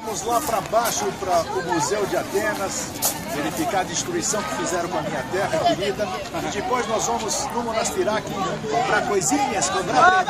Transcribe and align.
Vamos 0.00 0.24
lá 0.24 0.40
para 0.40 0.60
baixo, 0.60 1.06
para 1.18 1.40
o 1.40 1.74
Museu 1.74 2.06
de 2.06 2.16
Atenas, 2.16 2.92
verificar 3.34 3.80
a 3.80 3.82
destruição 3.82 4.40
que 4.40 4.54
fizeram 4.54 4.88
com 4.88 4.98
a 4.98 5.02
minha 5.02 5.24
terra 5.32 5.58
querida. 5.74 6.06
E 6.46 6.56
depois 6.56 6.86
nós 6.86 7.04
vamos 7.04 7.48
no 7.52 7.64
Monastirac 7.64 8.22
comprar 8.70 9.08
coisinhas, 9.08 9.68
comprar. 9.68 10.24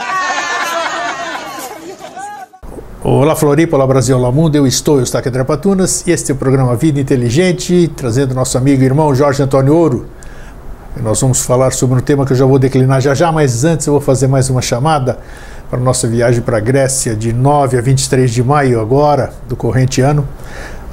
Olá 3.05 3.37
Floripa, 3.37 3.77
olá 3.77 3.87
Brasil, 3.87 4.17
olá 4.17 4.33
Mundo, 4.33 4.57
eu 4.57 4.67
estou, 4.67 4.97
eu 4.97 5.03
estou 5.03 5.19
aqui 5.19 5.31
Patunas 5.45 6.07
e 6.07 6.13
este 6.13 6.33
é 6.33 6.35
o 6.35 6.39
programa 6.39 6.75
Vida 6.75 6.99
Inteligente, 6.99 7.93
trazendo 7.95 8.35
nosso 8.35 8.57
amigo 8.57 8.83
e 8.83 8.87
irmão 8.87 9.15
Jorge 9.15 9.43
Antônio 9.43 9.75
Ouro. 9.77 10.09
E 10.97 11.03
nós 11.03 11.21
vamos 11.21 11.43
falar 11.43 11.73
sobre 11.73 11.99
um 11.99 12.03
tema 12.03 12.25
que 12.25 12.33
eu 12.33 12.37
já 12.37 12.47
vou 12.47 12.59
declinar 12.59 13.03
já 13.03 13.15
já, 13.15 13.31
mas 13.31 13.65
antes 13.65 13.87
eu 13.87 13.93
vou 13.93 14.01
fazer 14.01 14.29
mais 14.29 14.49
uma 14.49 14.63
chamada 14.63 15.19
para 15.71 15.79
a 15.79 15.83
nossa 15.83 16.09
viagem 16.09 16.41
para 16.41 16.57
a 16.57 16.61
Grécia 16.61 17.15
de 17.15 17.33
9 17.33 17.77
a 17.77 17.81
23 17.81 18.31
de 18.31 18.43
maio 18.43 18.81
agora, 18.81 19.33
do 19.49 19.55
corrente 19.55 20.01
ano. 20.01 20.27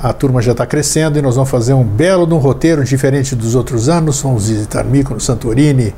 A 0.04 0.12
turma 0.12 0.42
já 0.42 0.52
está 0.52 0.66
crescendo 0.66 1.18
e 1.18 1.22
nós 1.22 1.36
vamos 1.36 1.50
fazer 1.50 1.74
um 1.74 1.84
belo 1.84 2.32
um 2.36 2.38
roteiro 2.38 2.84
diferente 2.84 3.36
dos 3.36 3.56
outros 3.56 3.88
anos. 3.88 4.22
Vamos 4.22 4.50
visitar 4.50 4.84
Mykonos, 4.84 5.24
Santorini, 5.24 5.96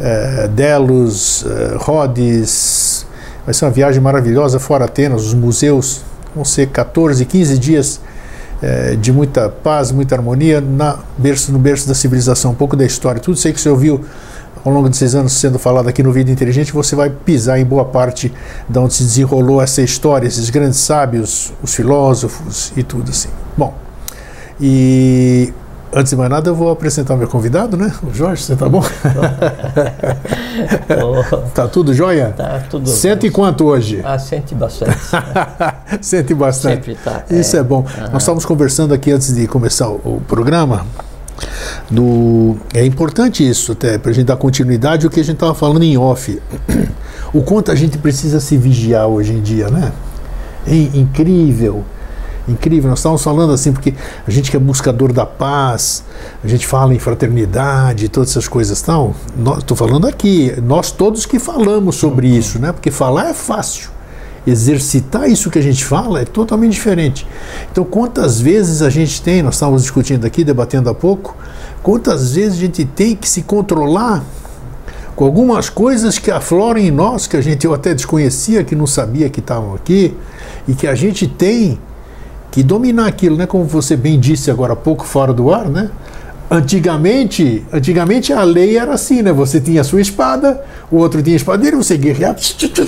eh, 0.00 0.48
Delos, 0.48 1.44
eh, 1.46 1.76
Rhodes. 1.76 3.06
Vai 3.44 3.54
ser 3.54 3.66
uma 3.66 3.70
viagem 3.70 4.00
maravilhosa 4.00 4.58
fora 4.58 4.86
Atenas, 4.86 5.26
os 5.26 5.34
museus. 5.34 6.02
Vão 6.34 6.44
ser 6.44 6.68
14, 6.68 7.24
15 7.24 7.58
dias 7.58 8.00
eh, 8.62 8.96
de 8.98 9.12
muita 9.12 9.50
paz, 9.50 9.92
muita 9.92 10.14
harmonia 10.14 10.60
na 10.60 10.98
berço, 11.18 11.52
no 11.52 11.58
berço 11.58 11.86
da 11.86 11.94
civilização, 11.94 12.52
um 12.52 12.54
pouco 12.54 12.74
da 12.74 12.84
história. 12.84 13.20
Tudo 13.20 13.36
isso 13.36 13.46
aí 13.46 13.52
que 13.52 13.60
você 13.60 13.68
ouviu 13.68 14.02
ao 14.66 14.72
longo 14.72 14.88
desses 14.88 15.14
anos 15.14 15.32
sendo 15.32 15.60
falado 15.60 15.88
aqui 15.88 16.02
no 16.02 16.10
Vida 16.10 16.28
Inteligente, 16.28 16.72
você 16.72 16.96
vai 16.96 17.08
pisar 17.08 17.56
em 17.60 17.64
boa 17.64 17.84
parte 17.84 18.32
de 18.68 18.78
onde 18.78 18.94
se 18.94 19.04
desenrolou 19.04 19.62
essa 19.62 19.80
história, 19.80 20.26
esses 20.26 20.50
grandes 20.50 20.80
sábios, 20.80 21.52
os 21.62 21.72
filósofos 21.72 22.72
e 22.76 22.82
tudo 22.82 23.10
assim. 23.10 23.28
Bom, 23.56 23.72
e 24.60 25.54
antes 25.92 26.10
de 26.10 26.16
mais 26.16 26.28
nada 26.28 26.50
eu 26.50 26.54
vou 26.56 26.72
apresentar 26.72 27.14
o 27.14 27.16
meu 27.16 27.28
convidado, 27.28 27.76
né? 27.76 27.92
O 28.02 28.12
Jorge, 28.12 28.42
você 28.42 28.56
tá 28.56 28.68
bom? 28.68 28.82
tá 31.54 31.68
tudo 31.68 31.94
jóia? 31.94 32.34
Tá 32.36 32.64
tudo. 32.68 32.88
Sente 32.88 33.28
e 33.28 33.30
quanto 33.30 33.66
hoje? 33.66 34.00
Ah, 34.02 34.18
sente 34.18 34.52
bastante. 34.52 34.98
sente 36.02 36.34
bastante. 36.34 36.86
Sempre 36.86 36.96
tá. 37.04 37.22
Isso 37.30 37.54
é, 37.56 37.60
é 37.60 37.62
bom. 37.62 37.82
Uhum. 37.82 38.10
Nós 38.12 38.22
estávamos 38.22 38.44
conversando 38.44 38.92
aqui 38.92 39.12
antes 39.12 39.32
de 39.32 39.46
começar 39.46 39.88
o, 39.88 40.00
o 40.04 40.22
programa 40.26 40.84
do, 41.90 42.56
é 42.74 42.84
importante 42.84 43.48
isso 43.48 43.72
até 43.72 43.98
para 43.98 44.10
a 44.10 44.14
gente 44.14 44.26
dar 44.26 44.36
continuidade 44.36 45.06
ao 45.06 45.10
que 45.10 45.20
a 45.20 45.24
gente 45.24 45.34
estava 45.34 45.54
falando 45.54 45.82
em 45.82 45.96
off. 45.96 46.40
O 47.32 47.42
quanto 47.42 47.70
a 47.70 47.74
gente 47.74 47.98
precisa 47.98 48.40
se 48.40 48.56
vigiar 48.56 49.08
hoje 49.08 49.32
em 49.32 49.42
dia, 49.42 49.68
né? 49.68 49.92
É 50.66 50.74
incrível, 50.74 51.84
incrível. 52.48 52.88
Nós 52.88 53.00
estávamos 53.00 53.22
falando 53.22 53.52
assim 53.52 53.72
porque 53.72 53.92
a 54.26 54.30
gente 54.30 54.50
que 54.50 54.56
é 54.56 54.60
buscador 54.60 55.12
da 55.12 55.26
paz, 55.26 56.04
a 56.42 56.46
gente 56.48 56.66
fala 56.66 56.94
em 56.94 56.98
fraternidade, 56.98 58.08
todas 58.08 58.30
essas 58.30 58.48
coisas, 58.48 58.80
tal. 58.80 59.14
Estou 59.58 59.76
falando 59.76 60.06
aqui, 60.06 60.54
nós 60.62 60.92
todos 60.92 61.26
que 61.26 61.38
falamos 61.38 61.96
sobre 61.96 62.28
isso, 62.28 62.58
né? 62.58 62.72
Porque 62.72 62.90
falar 62.90 63.28
é 63.30 63.34
fácil 63.34 63.95
exercitar 64.46 65.28
isso 65.28 65.50
que 65.50 65.58
a 65.58 65.62
gente 65.62 65.84
fala 65.84 66.20
é 66.20 66.24
totalmente 66.24 66.72
diferente. 66.72 67.26
Então, 67.70 67.84
quantas 67.84 68.40
vezes 68.40 68.80
a 68.80 68.88
gente 68.88 69.20
tem, 69.20 69.42
nós 69.42 69.54
estávamos 69.54 69.82
discutindo 69.82 70.24
aqui, 70.24 70.44
debatendo 70.44 70.88
há 70.88 70.94
pouco, 70.94 71.36
quantas 71.82 72.34
vezes 72.34 72.58
a 72.58 72.60
gente 72.60 72.84
tem 72.84 73.16
que 73.16 73.28
se 73.28 73.42
controlar 73.42 74.22
com 75.16 75.24
algumas 75.24 75.70
coisas 75.70 76.18
que 76.18 76.30
afloram 76.30 76.78
em 76.78 76.90
nós, 76.90 77.26
que 77.26 77.36
a 77.36 77.40
gente 77.40 77.64
eu 77.64 77.72
até 77.72 77.94
desconhecia, 77.94 78.62
que 78.62 78.76
não 78.76 78.86
sabia 78.86 79.30
que 79.30 79.40
estavam 79.40 79.74
aqui, 79.74 80.14
e 80.68 80.74
que 80.74 80.86
a 80.86 80.94
gente 80.94 81.26
tem 81.26 81.78
que 82.50 82.62
dominar 82.62 83.06
aquilo, 83.06 83.36
né? 83.36 83.46
Como 83.46 83.64
você 83.64 83.96
bem 83.96 84.20
disse 84.20 84.50
agora 84.50 84.74
há 84.74 84.76
pouco, 84.76 85.04
fora 85.04 85.32
do 85.32 85.52
ar, 85.52 85.68
né? 85.68 85.90
Antigamente, 86.48 87.64
antigamente 87.72 88.32
a 88.32 88.44
lei 88.44 88.78
era 88.78 88.92
assim, 88.94 89.20
né? 89.20 89.32
Você 89.32 89.60
tinha 89.60 89.80
a 89.80 89.84
sua 89.84 90.00
espada, 90.00 90.62
o 90.90 90.96
outro 90.96 91.20
tinha 91.20 91.34
a 91.34 91.38
espada 91.38 91.62
dele, 91.62 91.76
você 91.76 91.96
guerreava, 91.96 92.38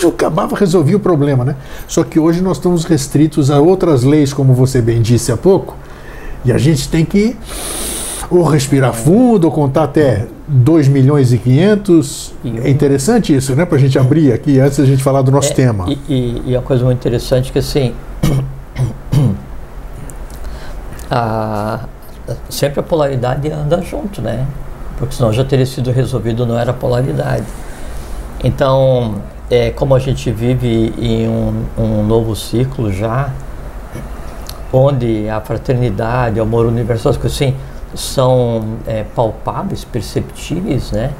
acabava, 0.08 0.56
resolvia 0.56 0.96
o 0.96 1.00
problema, 1.00 1.44
né? 1.44 1.56
Só 1.88 2.04
que 2.04 2.20
hoje 2.20 2.40
nós 2.40 2.58
estamos 2.58 2.84
restritos 2.84 3.50
a 3.50 3.58
outras 3.58 4.04
leis, 4.04 4.32
como 4.32 4.54
você 4.54 4.80
bem 4.80 5.02
disse 5.02 5.32
há 5.32 5.36
pouco, 5.36 5.76
e 6.44 6.52
a 6.52 6.58
gente 6.58 6.88
tem 6.88 7.04
que 7.04 7.36
ou 8.30 8.44
respirar 8.44 8.92
fundo, 8.92 9.46
ou 9.46 9.50
contar 9.50 9.84
até 9.84 10.26
2 10.46 10.88
milhões 10.88 11.32
e 11.32 11.38
500. 11.38 12.34
É 12.62 12.70
interessante 12.70 13.34
isso, 13.34 13.56
né? 13.56 13.64
Para 13.64 13.76
a 13.76 13.80
gente 13.80 13.98
abrir 13.98 14.32
aqui, 14.32 14.60
antes 14.60 14.78
da 14.78 14.84
gente 14.84 15.02
falar 15.02 15.22
do 15.22 15.30
nosso 15.30 15.50
é, 15.52 15.54
tema. 15.54 15.86
E, 15.88 15.98
e, 16.08 16.42
e 16.46 16.54
uma 16.54 16.62
coisa 16.62 16.84
muito 16.84 16.98
interessante 16.98 17.50
que 17.50 17.58
assim. 17.58 17.94
a, 21.10 21.88
sempre 22.48 22.80
a 22.80 22.82
polaridade 22.82 23.50
anda 23.50 23.80
junto, 23.82 24.22
né? 24.22 24.46
Porque 24.98 25.14
senão 25.14 25.32
já 25.32 25.44
teria 25.44 25.66
sido 25.66 25.90
resolvido, 25.90 26.46
não 26.46 26.58
era 26.58 26.72
polaridade. 26.72 27.46
Então, 28.42 29.16
é, 29.50 29.70
como 29.70 29.94
a 29.94 29.98
gente 29.98 30.30
vive 30.30 30.92
em 30.98 31.28
um, 31.28 31.64
um 31.76 32.02
novo 32.04 32.34
ciclo 32.34 32.92
já, 32.92 33.30
onde 34.72 35.28
a 35.28 35.40
fraternidade, 35.40 36.38
o 36.38 36.42
amor 36.42 36.66
universal, 36.66 37.10
as 37.10 37.16
coisas 37.16 37.40
assim, 37.40 37.56
são 37.94 38.76
é, 38.86 39.04
palpáveis, 39.14 39.84
perceptíveis, 39.84 40.92
né? 40.92 41.10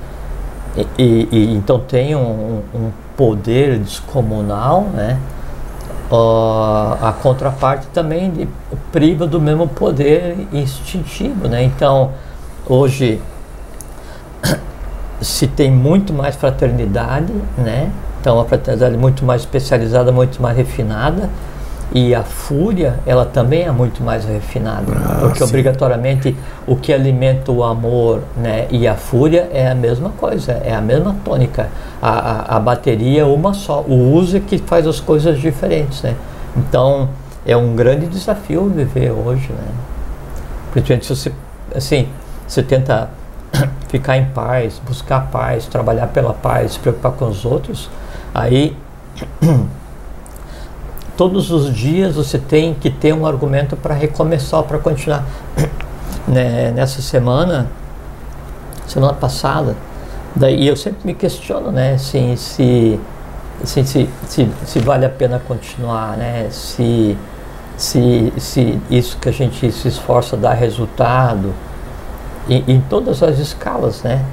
E, 0.77 0.87
e, 1.03 1.29
e 1.33 1.55
então 1.55 1.81
tem 1.81 2.15
um, 2.15 2.63
um, 2.75 2.91
poder 3.17 3.79
descomunal, 3.79 4.83
né? 4.95 5.19
A 6.11 7.13
contraparte 7.23 7.87
também 7.89 8.49
priva 8.91 9.27
do 9.27 9.39
mesmo 9.39 9.69
poder 9.69 10.37
instintivo, 10.53 11.49
né? 11.49 11.63
Então, 11.63 12.13
hoje 12.67 13.21
se 15.21 15.47
tem 15.47 15.71
muito 15.71 16.13
mais 16.13 16.35
fraternidade, 16.35 17.33
né? 17.59 17.91
Então, 18.21 18.41
a 18.41 18.45
fraternidade 18.45 18.95
é 18.95 18.99
muito 18.99 19.25
mais 19.25 19.43
especializada, 19.43 20.11
muito 20.11 20.41
mais 20.41 20.57
refinada, 20.57 21.29
e 21.93 22.15
a 22.15 22.23
fúria, 22.23 23.01
ela 23.07 23.25
também 23.25 23.63
é 23.63 23.71
muito 23.71 24.03
mais 24.03 24.25
refinada, 24.25 24.93
ah, 24.93 25.19
porque 25.21 25.39
sim. 25.39 25.45
obrigatoriamente 25.45 26.37
o 26.67 26.77
que 26.77 26.93
alimenta 26.93 27.51
o 27.51 27.65
amor 27.65 28.21
né, 28.37 28.67
e 28.71 28.87
a 28.87 28.95
fúria 28.95 29.49
é 29.53 29.71
a 29.71 29.75
mesma 29.75 30.11
coisa, 30.11 30.53
é 30.53 30.75
a 30.75 30.83
mesma 30.83 31.17
tônica. 31.25 31.69
A, 32.03 32.11
a, 32.11 32.57
a 32.57 32.61
bateria 32.61 33.23
é 33.23 33.25
uma 33.25 33.55
só, 33.55 33.81
o 33.81 34.13
uso 34.13 34.37
é 34.37 34.41
que 34.41 34.59
faz 34.59 34.87
as 34.87 35.01
coisas 35.01 35.41
diferentes. 35.41 36.03
Né? 36.03 36.15
Então, 36.57 37.09
é 37.47 37.57
um 37.57 37.75
grande 37.75 38.07
desafio 38.07 38.69
viver 38.69 39.11
hoje. 39.11 39.49
Né? 39.51 39.69
Principalmente 40.73 41.07
se 41.07 41.17
você, 41.17 41.33
assim, 41.75 42.09
você 42.47 42.63
tenta 42.63 43.09
ficar 43.89 44.19
em 44.19 44.27
paz, 44.27 44.79
buscar 44.87 45.29
paz, 45.31 45.67
trabalhar 45.67 46.09
pela 46.09 46.35
paz, 46.35 46.73
se 46.73 46.79
preocupar 46.79 47.13
com 47.13 47.29
os 47.29 47.47
outros, 47.47 47.89
aí 48.35 48.77
todos 51.19 51.51
os 51.51 51.75
dias 51.75 52.15
você 52.15 52.39
tem 52.39 52.73
que 52.73 52.89
ter 52.89 53.13
um 53.13 53.27
argumento 53.27 53.77
para 53.77 53.93
recomeçar, 53.93 54.63
para 54.63 54.79
continuar. 54.79 55.27
né, 56.29 56.71
nessa 56.71 57.03
semana, 57.03 57.67
semana 58.87 59.15
passada, 59.15 59.75
daí 60.37 60.69
eu 60.69 60.77
sempre 60.77 61.01
me 61.05 61.15
questiono, 61.15 61.73
né, 61.73 61.95
assim, 61.95 62.37
se, 62.37 63.01
assim, 63.63 63.85
se, 63.85 64.09
se, 64.29 64.49
se 64.65 64.79
vale 64.79 65.07
a 65.07 65.09
pena 65.09 65.41
continuar, 65.41 66.17
né, 66.17 66.49
se, 66.51 67.19
se, 67.77 68.33
se 68.37 68.79
isso 68.89 69.19
que 69.19 69.29
a 69.29 69.33
gente 69.33 69.73
se 69.73 69.89
esforça 69.89 70.37
dá 70.37 70.53
resultado, 70.53 71.53
em, 72.49 72.63
em 72.69 72.81
todas 72.81 73.23
as 73.23 73.39
escalas, 73.39 74.03
né, 74.05 74.25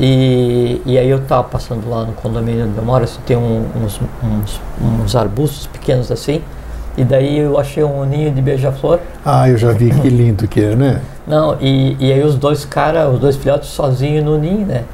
e, 0.00 0.80
e 0.86 0.98
aí 0.98 1.10
eu 1.10 1.18
estava 1.18 1.44
passando 1.44 1.86
lá 1.90 2.06
no 2.06 2.14
condomínio 2.14 2.64
onde 2.66 2.78
eu 2.78 2.82
moro, 2.82 3.04
assim, 3.04 3.20
tem 3.26 3.36
um, 3.36 3.66
uns, 3.76 4.00
uns, 4.24 4.60
uns, 4.82 5.14
arbustos 5.14 5.66
pequenos 5.66 6.10
assim, 6.10 6.40
e 6.96 7.04
daí 7.04 7.40
eu 7.40 7.60
achei 7.60 7.84
um 7.84 8.02
ninho 8.06 8.30
de 8.30 8.40
beija-flor. 8.40 8.98
Ah, 9.26 9.46
eu 9.46 9.58
já 9.58 9.72
vi 9.72 9.90
que 9.90 10.08
lindo 10.10 10.48
que 10.48 10.58
é, 10.58 10.74
né? 10.74 11.02
Não, 11.26 11.58
e, 11.60 11.98
e 12.00 12.10
aí 12.10 12.22
os 12.24 12.34
dois 12.34 12.64
caras, 12.64 13.12
os 13.12 13.20
dois 13.20 13.36
filhotes 13.36 13.68
sozinhos 13.68 14.24
no 14.24 14.38
ninho, 14.38 14.66
né? 14.66 14.84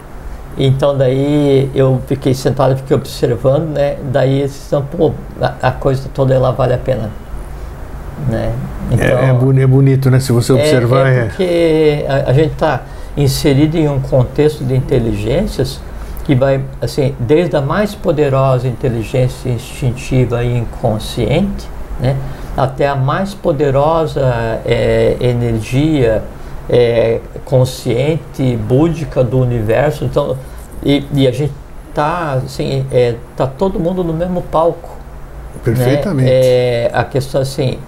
Então 0.58 0.96
daí 0.96 1.70
eu 1.72 2.02
fiquei 2.08 2.34
sentado, 2.34 2.76
fiquei 2.76 2.96
observando, 2.96 3.74
né? 3.74 3.98
Daí 4.10 4.40
eles 4.40 4.50
disseram, 4.50 4.82
pô, 4.86 5.12
a, 5.40 5.68
a, 5.68 5.70
coisa 5.70 6.08
toda 6.12 6.34
ela 6.34 6.50
vale 6.50 6.74
a 6.74 6.78
pena. 6.78 7.10
Né? 8.28 8.52
Então, 8.90 9.06
é, 9.06 9.26
é, 9.26 9.62
é 9.62 9.66
bonito, 9.66 10.10
né? 10.10 10.18
Se 10.18 10.32
você 10.32 10.52
observar. 10.52 11.06
É, 11.06 11.18
é 11.18 11.24
porque 11.26 12.06
a, 12.08 12.30
a 12.30 12.32
gente 12.32 12.52
está 12.52 12.80
inserido 13.16 13.76
em 13.76 13.88
um 13.88 14.00
contexto 14.00 14.64
de 14.64 14.74
inteligências 14.74 15.80
que 16.24 16.34
vai, 16.34 16.60
assim, 16.80 17.14
desde 17.20 17.56
a 17.56 17.60
mais 17.60 17.94
poderosa 17.94 18.66
inteligência 18.66 19.48
instintiva 19.48 20.42
e 20.42 20.58
inconsciente, 20.58 21.68
né, 22.00 22.16
até 22.56 22.88
a 22.88 22.96
mais 22.96 23.32
poderosa 23.32 24.60
é, 24.64 25.16
energia 25.20 26.22
é, 26.68 27.20
consciente, 27.44 28.56
búdica 28.56 29.22
do 29.22 29.38
universo. 29.38 30.04
Então, 30.04 30.36
e, 30.82 31.06
e 31.12 31.28
a 31.28 31.30
gente 31.30 31.52
tá, 31.94 32.40
assim, 32.44 32.84
é, 32.90 33.14
tá 33.36 33.46
todo 33.46 33.78
mundo 33.78 34.02
no 34.02 34.12
mesmo 34.12 34.42
palco. 34.42 34.96
Perfeitamente. 35.62 36.28
Né? 36.28 36.36
É, 36.36 36.90
a 36.92 37.04
questão 37.04 37.40
assim, 37.40 37.78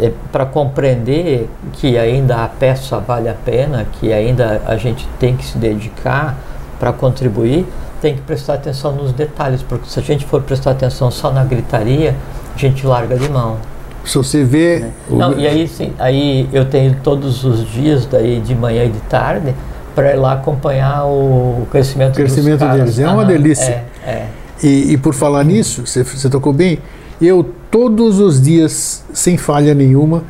é, 0.00 0.10
para 0.32 0.44
compreender 0.44 1.48
que 1.72 1.96
ainda 1.96 2.44
a 2.44 2.48
peça 2.48 2.98
vale 2.98 3.28
a 3.28 3.34
pena, 3.34 3.86
que 3.92 4.12
ainda 4.12 4.62
a 4.66 4.76
gente 4.76 5.06
tem 5.18 5.36
que 5.36 5.44
se 5.44 5.58
dedicar 5.58 6.36
para 6.78 6.92
contribuir, 6.92 7.66
tem 8.00 8.14
que 8.14 8.20
prestar 8.22 8.54
atenção 8.54 8.92
nos 8.92 9.12
detalhes, 9.12 9.62
porque 9.62 9.88
se 9.88 9.98
a 9.98 10.02
gente 10.02 10.26
for 10.26 10.42
prestar 10.42 10.72
atenção 10.72 11.10
só 11.10 11.30
na 11.30 11.44
gritaria, 11.44 12.14
a 12.54 12.58
gente 12.58 12.86
larga 12.86 13.16
de 13.16 13.28
mão. 13.28 13.56
Se 14.04 14.18
você 14.18 14.44
vê. 14.44 14.80
Né? 14.80 14.90
Não, 15.08 15.38
e 15.38 15.46
aí 15.46 15.66
sim, 15.66 15.92
aí 15.98 16.48
eu 16.52 16.66
tenho 16.66 16.96
todos 17.02 17.44
os 17.44 17.66
dias, 17.70 18.04
daí 18.04 18.40
de 18.40 18.54
manhã 18.54 18.84
e 18.84 18.90
de 18.90 19.00
tarde, 19.02 19.54
para 19.94 20.12
ir 20.12 20.16
lá 20.16 20.34
acompanhar 20.34 21.06
o 21.06 21.66
crescimento, 21.70 22.12
o 22.12 22.16
crescimento 22.16 22.66
deles. 22.66 22.98
É 22.98 23.08
uma 23.08 23.24
delícia. 23.24 23.84
É, 24.04 24.10
é. 24.10 24.26
E, 24.62 24.92
e, 24.92 24.96
por 24.96 25.14
falar 25.14 25.44
nisso, 25.44 25.86
você, 25.86 26.04
você 26.04 26.28
tocou 26.28 26.52
bem, 26.52 26.78
eu 27.20 27.54
todos 27.74 28.20
os 28.20 28.40
dias, 28.40 29.02
sem 29.12 29.36
falha 29.36 29.74
nenhuma, 29.74 30.22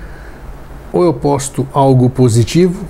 ou 0.91 1.05
eu 1.05 1.13
posto 1.13 1.69
algo 1.75 2.09
positivo, 2.09 2.87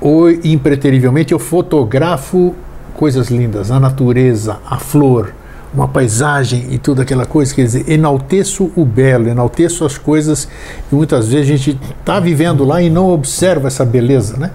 ou 0.00 0.28
impreterivelmente 0.28 1.32
eu 1.32 1.38
fotografo 1.38 2.52
coisas 2.96 3.28
lindas, 3.28 3.70
a 3.70 3.78
natureza, 3.78 4.58
a 4.68 4.76
flor, 4.76 5.32
uma 5.72 5.86
paisagem 5.86 6.66
e 6.70 6.78
toda 6.78 7.02
aquela 7.02 7.24
coisa, 7.24 7.54
quer 7.54 7.62
dizer, 7.62 7.88
enalteço 7.88 8.72
o 8.74 8.84
belo, 8.84 9.28
enalteço 9.28 9.84
as 9.84 9.96
coisas 9.96 10.48
que 10.88 10.96
muitas 10.96 11.28
vezes 11.28 11.48
a 11.48 11.56
gente 11.56 11.80
está 12.00 12.18
vivendo 12.18 12.64
lá 12.64 12.82
e 12.82 12.90
não 12.90 13.08
observa 13.08 13.68
essa 13.68 13.84
beleza, 13.84 14.36
né? 14.36 14.50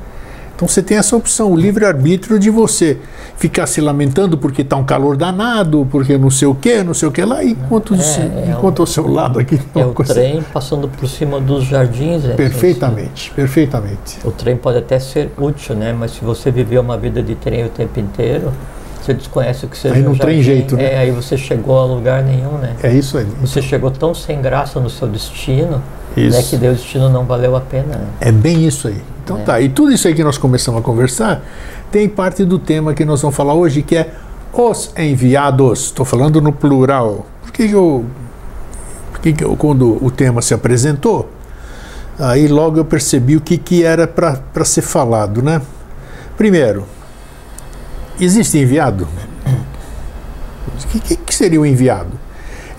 Então 0.58 0.68
você 0.68 0.82
tem 0.82 0.98
essa 0.98 1.16
opção, 1.16 1.52
o 1.52 1.56
livre-arbítrio 1.56 2.40
de 2.40 2.50
você 2.50 2.98
ficar 3.38 3.68
se 3.68 3.80
lamentando 3.80 4.40
porque 4.40 4.64
está 4.64 4.76
um 4.76 4.84
calor 4.84 5.16
danado, 5.16 5.88
porque 5.92 6.18
não 6.18 6.32
sei 6.32 6.48
o 6.48 6.56
que, 6.56 6.84
não 6.84 6.96
sei 6.96 7.08
o 7.08 7.12
que 7.12 7.24
lá, 7.24 7.44
enquanto, 7.44 7.94
é, 7.94 7.98
se, 8.00 8.22
é 8.22 8.56
enquanto 8.58 8.80
o, 8.80 8.82
ao 8.82 8.88
seu 8.88 9.08
lado 9.08 9.38
aqui. 9.38 9.62
É 9.76 9.86
o 9.86 9.94
coisa... 9.94 10.16
trem 10.16 10.44
passando 10.52 10.88
por 10.88 11.08
cima 11.08 11.40
dos 11.40 11.64
jardins. 11.64 12.26
É 12.26 12.34
perfeitamente, 12.34 13.32
perfeitamente. 13.36 14.18
O 14.24 14.32
trem 14.32 14.58
pode 14.58 14.80
até 14.80 14.98
ser 14.98 15.30
útil, 15.38 15.76
né? 15.76 15.94
Mas 15.94 16.14
se 16.14 16.26
você 16.26 16.50
viver 16.50 16.80
uma 16.80 16.98
vida 16.98 17.22
de 17.22 17.36
trem 17.36 17.64
o 17.64 17.70
tempo 17.70 18.00
inteiro, 18.00 18.52
você 19.08 19.14
desconhece 19.14 19.66
o 19.66 19.70
que 19.70 19.78
seja 19.78 19.96
Aí 19.96 20.02
não 20.02 20.16
tem 20.16 20.42
jeito, 20.42 20.76
né? 20.76 20.94
É, 20.94 20.98
aí 21.00 21.12
você 21.12 21.38
chegou 21.38 21.80
a 21.80 21.86
lugar 21.86 22.24
nenhum, 22.24 22.58
né? 22.58 22.76
É 22.84 22.94
isso 22.94 23.18
aí. 23.18 23.26
Você 23.42 23.62
chegou 23.62 23.90
tão 23.90 24.14
sem 24.14 24.42
graça 24.42 24.80
no 24.80 24.90
seu 24.90 25.08
destino, 25.08 25.82
isso. 26.16 26.36
né, 26.36 26.44
que 26.44 26.56
o 26.56 26.60
destino 26.60 27.10
não 27.10 27.24
valeu 27.24 27.56
a 27.56 27.62
pena. 27.62 27.96
Né? 27.96 28.08
É 28.20 28.32
bem 28.32 28.68
isso 28.68 28.88
aí. 28.88 29.02
Então 29.24 29.38
é. 29.38 29.44
tá, 29.44 29.62
e 29.62 29.70
tudo 29.70 29.92
isso 29.92 30.08
aí 30.08 30.14
que 30.14 30.24
nós 30.24 30.38
começamos 30.38 30.82
a 30.82 30.84
conversar 30.84 31.44
tem 31.92 32.08
parte 32.10 32.44
do 32.44 32.60
tema 32.60 32.94
que 32.94 33.06
nós 33.06 33.22
vamos 33.22 33.36
falar 33.36 33.54
hoje, 33.54 33.82
que 33.82 33.96
é 33.96 34.12
os 34.52 34.92
enviados. 34.98 35.86
Estou 35.86 36.06
falando 36.06 36.42
no 36.42 36.52
plural. 36.52 37.26
Por 37.42 37.52
que, 37.52 37.70
que 37.70 37.76
eu. 37.76 38.06
Por 39.12 39.22
que, 39.22 39.34
que 39.34 39.44
eu, 39.44 39.56
quando 39.56 40.04
o 40.04 40.12
tema 40.12 40.42
se 40.42 40.54
apresentou, 40.54 41.30
aí 42.20 42.48
logo 42.48 42.78
eu 42.78 42.86
percebi 42.86 43.38
o 43.38 43.42
que, 43.42 43.58
que 43.58 43.84
era 43.84 44.06
para 44.06 44.66
ser 44.66 44.82
falado, 44.82 45.42
né? 45.42 45.62
Primeiro, 46.38 46.86
Existe 48.20 48.58
enviado? 48.58 49.08
O 50.84 50.88
que, 50.88 51.16
que, 51.16 51.36
seria 51.36 51.62
o 51.62 51.66
enviado? 51.66 52.12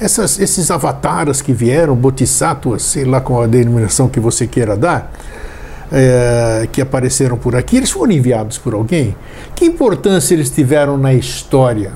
Essas, 0.00 0.38
esses 0.40 0.70
avataras 0.70 1.40
que 1.40 1.52
vieram, 1.52 1.94
bodhisattvas, 1.94 2.82
sei 2.82 3.04
lá 3.04 3.20
qual 3.20 3.42
a 3.42 3.46
denominação 3.46 4.08
que 4.08 4.18
você 4.18 4.46
queira 4.46 4.76
dar, 4.76 5.12
é, 5.92 6.68
que 6.72 6.80
apareceram 6.80 7.36
por 7.36 7.54
aqui, 7.54 7.76
eles 7.76 7.90
foram 7.90 8.12
enviados 8.12 8.58
por 8.58 8.74
alguém? 8.74 9.16
Que 9.54 9.64
importância 9.64 10.34
eles 10.34 10.50
tiveram 10.50 10.98
na 10.98 11.14
história? 11.14 11.92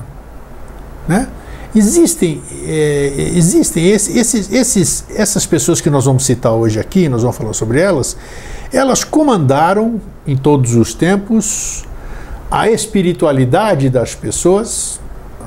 Né? 1.07 1.27
Existem, 1.75 2.41
é, 2.65 3.31
existem 3.35 3.89
esses, 3.89 4.51
esses, 4.51 5.05
essas 5.13 5.45
pessoas 5.45 5.81
que 5.81 5.89
nós 5.89 6.05
vamos 6.05 6.25
citar 6.25 6.53
hoje 6.53 6.79
aqui, 6.79 7.09
nós 7.09 7.23
vamos 7.23 7.35
falar 7.35 7.53
sobre 7.53 7.81
elas, 7.81 8.15
elas 8.71 9.03
comandaram 9.03 9.99
em 10.25 10.37
todos 10.37 10.75
os 10.75 10.93
tempos 10.93 11.83
a 12.53 12.69
espiritualidade 12.69 13.89
das 13.89 14.13
pessoas, 14.13 14.99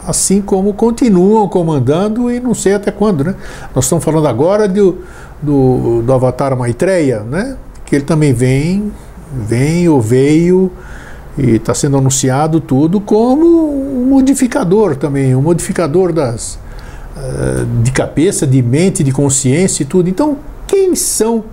assim 0.08 0.42
como 0.42 0.74
continuam 0.74 1.48
comandando 1.48 2.28
e 2.28 2.40
não 2.40 2.52
sei 2.52 2.74
até 2.74 2.90
quando, 2.90 3.22
né? 3.22 3.36
Nós 3.72 3.84
estamos 3.84 4.04
falando 4.04 4.26
agora 4.26 4.66
do, 4.66 5.02
do, 5.40 6.02
do 6.02 6.12
Avatar 6.12 6.56
Maitreya, 6.56 7.20
né? 7.20 7.56
Que 7.84 7.94
ele 7.94 8.04
também 8.04 8.32
vem, 8.32 8.90
vem 9.32 9.88
ou 9.88 10.00
veio 10.00 10.72
e 11.38 11.50
está 11.52 11.72
sendo 11.74 11.96
anunciado 11.96 12.58
tudo 12.60 13.00
como 13.00 13.46
um 13.46 14.06
modificador 14.06 14.96
também, 14.96 15.32
um 15.36 15.42
modificador 15.42 16.12
das 16.12 16.58
uh, 17.16 17.82
de 17.84 17.92
cabeça, 17.92 18.44
de 18.44 18.60
mente, 18.60 19.04
de 19.04 19.12
consciência 19.12 19.84
e 19.84 19.86
tudo. 19.86 20.10
Então, 20.10 20.38
quem 20.66 20.96
são 20.96 21.44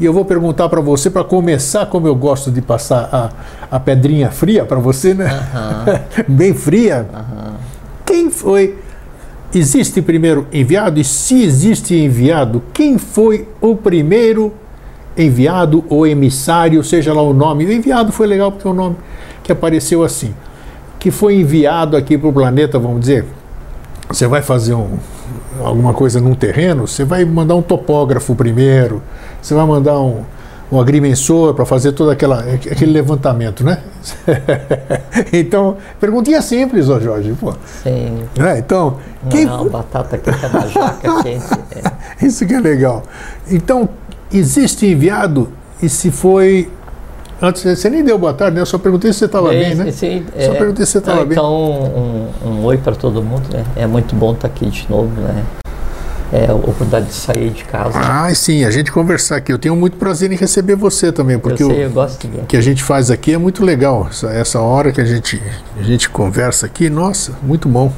e 0.00 0.04
eu 0.06 0.14
vou 0.14 0.24
perguntar 0.24 0.68
para 0.70 0.80
você, 0.80 1.10
para 1.10 1.22
começar, 1.22 1.84
como 1.84 2.08
eu 2.08 2.14
gosto 2.14 2.50
de 2.50 2.62
passar 2.62 3.08
a, 3.12 3.76
a 3.76 3.78
pedrinha 3.78 4.30
fria 4.30 4.64
para 4.64 4.78
você, 4.78 5.12
né? 5.12 5.28
Bem 6.26 6.54
fria. 6.54 7.06
Quem 8.06 8.30
foi? 8.30 8.78
Existe 9.54 10.00
primeiro 10.00 10.46
enviado? 10.50 10.98
E 10.98 11.04
se 11.04 11.42
existe 11.42 11.94
enviado, 11.94 12.62
quem 12.72 12.96
foi 12.96 13.46
o 13.60 13.76
primeiro 13.76 14.54
enviado 15.18 15.84
ou 15.90 16.06
emissário, 16.06 16.82
seja 16.82 17.12
lá 17.12 17.20
o 17.20 17.34
nome? 17.34 17.66
O 17.66 17.72
enviado 17.72 18.10
foi 18.10 18.26
legal 18.26 18.50
porque 18.50 18.66
é 18.66 18.70
o 18.70 18.74
nome 18.74 18.96
que 19.42 19.52
apareceu 19.52 20.02
assim. 20.02 20.34
Que 20.98 21.10
foi 21.10 21.34
enviado 21.40 21.94
aqui 21.94 22.16
para 22.16 22.28
o 22.28 22.32
planeta, 22.32 22.78
vamos 22.78 23.00
dizer. 23.00 23.26
Você 24.08 24.26
vai 24.26 24.40
fazer 24.40 24.74
um, 24.74 24.98
alguma 25.62 25.92
coisa 25.92 26.20
num 26.20 26.34
terreno, 26.34 26.86
você 26.86 27.04
vai 27.04 27.24
mandar 27.24 27.54
um 27.54 27.62
topógrafo 27.62 28.34
primeiro, 28.34 29.02
você 29.40 29.54
vai 29.54 29.66
mandar 29.66 29.98
um, 30.00 30.24
um 30.70 30.80
agrimensor 30.80 31.54
para 31.54 31.64
fazer 31.64 31.92
todo 31.92 32.10
aquela, 32.10 32.40
aquele 32.40 32.92
levantamento, 32.92 33.64
né? 33.64 33.78
então, 35.32 35.76
perguntinha 35.98 36.40
simples, 36.40 36.88
ó 36.88 37.00
Jorge. 37.00 37.34
Pô. 37.38 37.52
Sim. 37.82 38.22
É, 38.38 38.58
então, 38.58 38.98
quem... 39.28 39.46
Não, 39.46 39.68
batata 39.68 40.16
quente 40.16 40.48
da 40.48 40.66
jaca 40.66 41.22
quente. 41.22 41.46
É. 41.72 42.26
Isso 42.26 42.46
que 42.46 42.54
é 42.54 42.60
legal. 42.60 43.02
Então, 43.50 43.88
existe 44.32 44.86
enviado 44.86 45.52
e 45.82 45.88
se 45.88 46.10
foi 46.10 46.70
Antes, 47.42 47.62
você 47.62 47.88
nem 47.88 48.04
deu 48.04 48.18
boa 48.18 48.34
tarde, 48.34 48.56
né? 48.56 48.60
Eu 48.60 48.66
só 48.66 48.76
perguntei 48.76 49.10
se 49.14 49.20
você 49.20 49.24
estava 49.24 49.48
bem, 49.48 49.74
né? 49.74 49.90
Sim, 49.92 50.26
só 50.38 50.52
é, 50.52 50.58
perguntei 50.58 50.84
se 50.84 50.92
você 50.92 50.98
estava 50.98 51.24
bem. 51.24 51.38
Então, 51.38 51.50
um, 51.50 52.48
um, 52.48 52.64
oi 52.66 52.76
para 52.76 52.94
todo 52.94 53.22
mundo, 53.22 53.48
né? 53.50 53.64
É 53.76 53.86
muito 53.86 54.14
bom 54.14 54.32
estar 54.32 54.48
aqui 54.48 54.66
de 54.66 54.86
novo, 54.90 55.08
né? 55.22 55.42
É 56.32 56.46
a 56.48 56.54
oportunidade 56.54 57.06
de 57.06 57.12
sair 57.12 57.50
de 57.50 57.64
casa. 57.64 57.98
Ah, 57.98 58.32
sim, 58.34 58.64
a 58.64 58.70
gente 58.70 58.92
conversar 58.92 59.36
aqui. 59.36 59.52
Eu 59.52 59.58
tenho 59.58 59.74
muito 59.74 59.96
prazer 59.96 60.30
em 60.30 60.36
receber 60.36 60.76
você 60.76 61.10
também, 61.10 61.38
porque 61.38 61.62
eu, 61.62 61.68
sei, 61.68 61.78
o 61.78 61.82
eu 61.82 61.90
gosto 61.90 62.28
de 62.28 62.38
que 62.46 62.56
a 62.56 62.60
gente 62.60 62.82
faz 62.84 63.10
aqui 63.10 63.34
é 63.34 63.38
muito 63.38 63.64
legal. 63.64 64.06
Essa, 64.08 64.28
essa 64.28 64.60
hora 64.60 64.92
que 64.92 65.00
a 65.00 65.04
gente, 65.04 65.42
a 65.76 65.82
gente 65.82 66.08
conversa 66.08 66.66
aqui, 66.66 66.88
nossa, 66.88 67.32
muito 67.42 67.68
bom. 67.68 67.92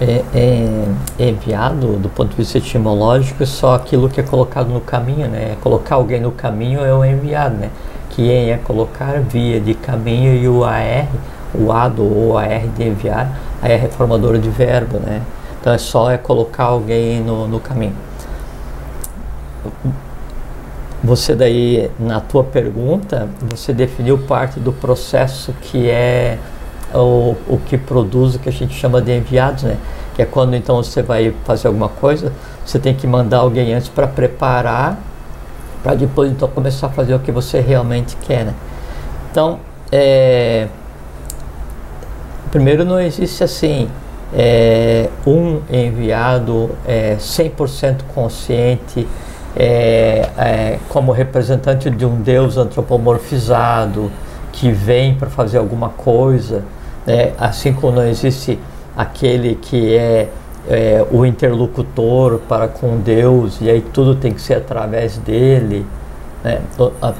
É, 0.00 0.24
é, 0.34 0.84
é, 1.20 1.28
enviado 1.28 1.98
do 1.98 2.08
ponto 2.08 2.30
de 2.30 2.36
vista 2.36 2.58
etimológico 2.58 3.46
só 3.46 3.76
aquilo 3.76 4.08
que 4.08 4.20
é 4.20 4.24
colocado 4.24 4.68
no 4.70 4.80
caminho, 4.80 5.28
né? 5.28 5.56
Colocar 5.60 5.94
alguém 5.94 6.20
no 6.20 6.32
caminho 6.32 6.84
é 6.84 6.92
o 6.92 7.04
enviado, 7.04 7.54
né? 7.54 7.70
Que 8.10 8.50
é 8.50 8.56
colocar 8.56 9.20
via 9.20 9.60
de 9.60 9.74
caminho 9.74 10.34
e 10.34 10.48
o 10.48 10.64
AR, 10.64 11.06
o 11.54 11.70
A 11.70 11.88
do 11.88 12.36
AR 12.36 12.66
de 12.76 12.88
enviar, 12.88 13.38
aí 13.62 13.72
é 13.72 13.76
reformador 13.76 14.36
de 14.38 14.50
verbo, 14.50 14.98
né? 14.98 15.22
Então 15.60 15.72
é 15.72 15.78
só 15.78 16.10
é 16.10 16.18
colocar 16.18 16.64
alguém 16.64 17.20
no, 17.20 17.46
no 17.46 17.60
caminho. 17.60 17.94
Você 21.04 21.36
daí, 21.36 21.88
na 22.00 22.18
tua 22.18 22.42
pergunta, 22.42 23.28
você 23.48 23.72
definiu 23.72 24.18
parte 24.18 24.58
do 24.58 24.72
processo 24.72 25.54
que 25.62 25.88
é 25.88 26.38
o, 26.94 27.36
o 27.46 27.60
que 27.66 27.76
produz 27.76 28.34
o 28.34 28.38
que 28.38 28.48
a 28.48 28.52
gente 28.52 28.74
chama 28.74 29.00
de 29.00 29.16
enviados, 29.16 29.64
né? 29.64 29.76
Que 30.14 30.22
é 30.22 30.24
quando 30.24 30.54
então 30.54 30.76
você 30.76 31.02
vai 31.02 31.34
fazer 31.44 31.68
alguma 31.68 31.88
coisa, 31.88 32.32
você 32.64 32.78
tem 32.78 32.94
que 32.94 33.06
mandar 33.06 33.38
alguém 33.38 33.72
antes 33.74 33.88
para 33.88 34.06
preparar, 34.06 34.98
para 35.82 35.94
depois 35.94 36.30
então 36.30 36.48
começar 36.48 36.88
a 36.88 36.90
fazer 36.90 37.14
o 37.14 37.18
que 37.18 37.30
você 37.30 37.60
realmente 37.60 38.16
quer, 38.16 38.44
né? 38.44 38.54
Então, 39.30 39.60
é, 39.92 40.68
primeiro 42.50 42.84
não 42.84 43.00
existe 43.00 43.44
assim 43.44 43.88
é, 44.34 45.08
um 45.26 45.60
enviado 45.70 46.70
é, 46.86 47.16
100% 47.16 48.00
consciente 48.14 49.06
é, 49.56 50.28
é, 50.36 50.78
como 50.88 51.12
representante 51.12 51.90
de 51.90 52.04
um 52.04 52.20
Deus 52.20 52.56
antropomorfizado 52.56 54.10
que 54.52 54.70
vem 54.70 55.14
para 55.14 55.30
fazer 55.30 55.58
alguma 55.58 55.88
coisa 55.90 56.64
né? 57.08 57.32
assim 57.38 57.72
como 57.72 57.96
não 57.96 58.06
existe 58.06 58.58
aquele 58.96 59.54
que 59.54 59.96
é, 59.96 60.28
é, 60.68 61.06
o 61.10 61.24
interlocutor 61.24 62.38
para 62.48 62.68
com 62.68 62.98
Deus 62.98 63.58
e 63.60 63.70
aí 63.70 63.80
tudo 63.80 64.14
tem 64.14 64.32
que 64.32 64.40
ser 64.40 64.54
através 64.54 65.16
dele. 65.18 65.86
É, 66.44 66.60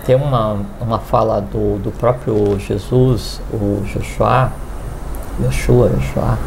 tem 0.06 0.14
uma, 0.14 0.58
uma 0.80 0.98
fala 1.00 1.40
do, 1.40 1.78
do 1.78 1.90
próprio 1.90 2.58
Jesus, 2.60 3.40
o 3.52 3.82
Joshua, 3.84 4.52
Joshua, 5.40 5.88
Joshua, 5.88 6.38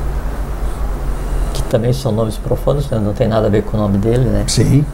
que 1.54 1.64
também 1.64 1.92
são 1.92 2.14
nomes 2.14 2.38
profundos, 2.38 2.90
né? 2.90 2.98
não 2.98 3.14
tem 3.14 3.28
nada 3.28 3.48
a 3.48 3.50
ver 3.50 3.64
com 3.64 3.76
o 3.76 3.80
nome 3.80 3.98
dele, 3.98 4.24
né? 4.24 4.46
Sim. 4.48 4.86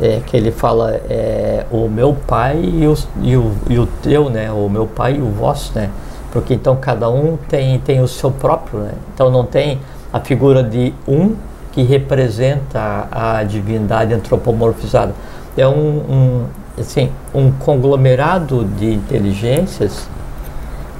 É, 0.00 0.20
que 0.26 0.36
ele 0.36 0.50
fala 0.50 0.92
é, 1.08 1.66
o 1.70 1.88
meu 1.88 2.16
pai 2.26 2.60
e 2.62 2.86
o, 2.86 2.96
e, 3.20 3.36
o, 3.36 3.52
e 3.68 3.78
o 3.78 3.86
teu, 3.86 4.28
né? 4.28 4.50
O 4.50 4.68
meu 4.68 4.86
pai 4.86 5.16
e 5.16 5.20
o 5.20 5.30
vosso, 5.30 5.72
né? 5.74 5.90
Porque 6.34 6.52
então 6.52 6.74
cada 6.74 7.08
um 7.08 7.38
tem, 7.48 7.78
tem 7.78 8.02
o 8.02 8.08
seu 8.08 8.30
próprio, 8.32 8.80
né? 8.80 8.94
Então 9.14 9.30
não 9.30 9.46
tem 9.46 9.78
a 10.12 10.18
figura 10.18 10.64
de 10.64 10.92
um 11.06 11.36
que 11.70 11.84
representa 11.84 13.06
a, 13.10 13.44
divindade 13.44 14.12
antropomorfizada. 14.12 15.14
É 15.56 15.66
um, 15.66 15.72
um, 15.72 16.46
assim, 16.76 17.10
um 17.32 17.52
conglomerado 17.52 18.64
de 18.64 18.94
inteligências 18.94 20.08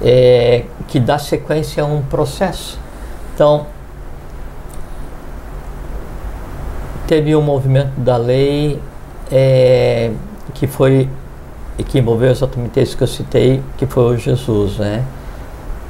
é, 0.00 0.64
que 0.86 1.00
dá 1.00 1.18
sequência 1.18 1.82
a 1.82 1.86
um 1.86 2.02
processo. 2.02 2.78
Então, 3.34 3.66
teve 7.08 7.34
um 7.34 7.42
movimento 7.42 7.92
da 7.96 8.16
lei 8.16 8.80
é, 9.32 10.12
que 10.54 10.68
foi 10.68 11.08
que 11.88 11.98
envolveu 11.98 12.30
exatamente 12.30 12.80
isso 12.80 12.96
que 12.96 13.02
eu 13.02 13.08
citei, 13.08 13.60
que 13.76 13.84
foi 13.84 14.14
o 14.14 14.16
Jesus, 14.16 14.78
né? 14.78 15.04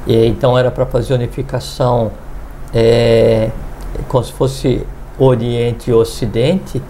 E 0.07 0.27
então 0.27 0.57
era 0.59 0.71
para 0.71 0.87
fazer 0.87 1.15
unificação 1.15 2.13
é, 2.73 3.51
como 4.09 4.25
se 4.25 4.33
fosse 4.33 4.87
Oriente 5.19 5.91
e 5.91 5.95
Ocidente 5.95 6.83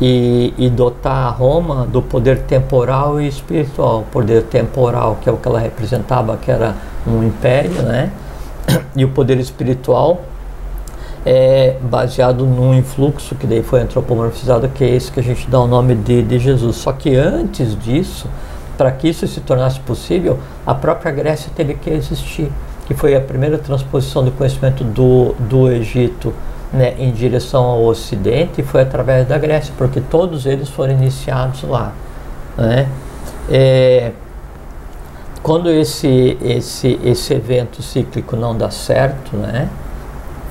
e, 0.00 0.52
e, 0.58 0.68
dotar 0.68 1.26
a 1.26 1.30
Roma 1.30 1.86
do 1.86 2.02
poder 2.02 2.42
temporal 2.42 3.20
e 3.20 3.28
espiritual. 3.28 4.00
O 4.00 4.04
poder 4.04 4.42
temporal, 4.44 5.18
que 5.20 5.28
é 5.28 5.32
o 5.32 5.36
que 5.36 5.48
ela 5.48 5.58
representava, 5.58 6.36
que 6.36 6.50
era 6.50 6.74
um 7.06 7.22
império, 7.22 7.82
né? 7.82 8.10
E 8.94 9.04
o 9.04 9.08
poder 9.08 9.38
espiritual, 9.38 10.22
é 11.24 11.76
baseado 11.82 12.46
num 12.46 12.74
influxo 12.74 13.34
que 13.34 13.46
daí 13.46 13.62
foi 13.62 13.80
antropomorfizado, 13.80 14.68
que 14.68 14.84
é 14.84 14.88
esse 14.88 15.10
que 15.10 15.18
a 15.18 15.22
gente 15.22 15.48
dá 15.50 15.60
o 15.60 15.66
nome 15.66 15.94
de, 15.94 16.22
de 16.22 16.38
Jesus. 16.38 16.76
Só 16.76 16.92
que 16.92 17.14
antes 17.16 17.78
disso, 17.78 18.28
para 18.76 18.90
que 18.92 19.08
isso 19.08 19.26
se 19.26 19.40
tornasse 19.40 19.80
possível, 19.80 20.38
a 20.66 20.74
própria 20.74 21.10
Grécia 21.12 21.50
teve 21.54 21.74
que 21.74 21.90
existir, 21.90 22.50
que 22.86 22.94
foi 22.94 23.14
a 23.14 23.20
primeira 23.20 23.58
transposição 23.58 24.24
do 24.24 24.30
conhecimento 24.30 24.84
do, 24.84 25.34
do 25.40 25.70
Egito 25.70 26.32
né, 26.72 26.94
em 26.98 27.10
direção 27.10 27.64
ao 27.64 27.84
Ocidente, 27.84 28.60
e 28.60 28.64
foi 28.64 28.82
através 28.82 29.26
da 29.26 29.38
Grécia, 29.38 29.72
porque 29.78 30.00
todos 30.00 30.46
eles 30.46 30.68
foram 30.68 30.92
iniciados 30.92 31.62
lá. 31.62 31.92
Né? 32.56 32.88
É, 33.48 34.12
quando 35.42 35.70
esse, 35.70 36.36
esse, 36.42 36.98
esse 37.04 37.32
evento 37.32 37.80
cíclico 37.80 38.34
não 38.34 38.56
dá 38.56 38.68
certo, 38.68 39.36
né? 39.36 39.68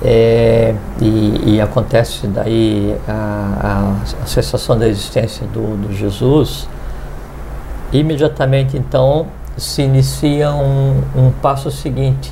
É, 0.01 0.74
e, 1.01 1.55
e, 1.55 1.62
acontece 1.62 2.27
daí 2.27 2.96
a, 3.08 3.94
a, 4.22 4.25
cessação 4.25 4.77
da 4.77 4.88
existência 4.88 5.48
do, 5.48 5.77
do, 5.77 5.94
Jesus, 5.94 6.67
imediatamente 8.00 8.78
então 8.78 9.28
se 9.58 9.82
inicia 9.82 10.52
um, 10.52 11.02
um, 11.16 11.32
passo 11.42 11.72
seguinte. 11.72 12.32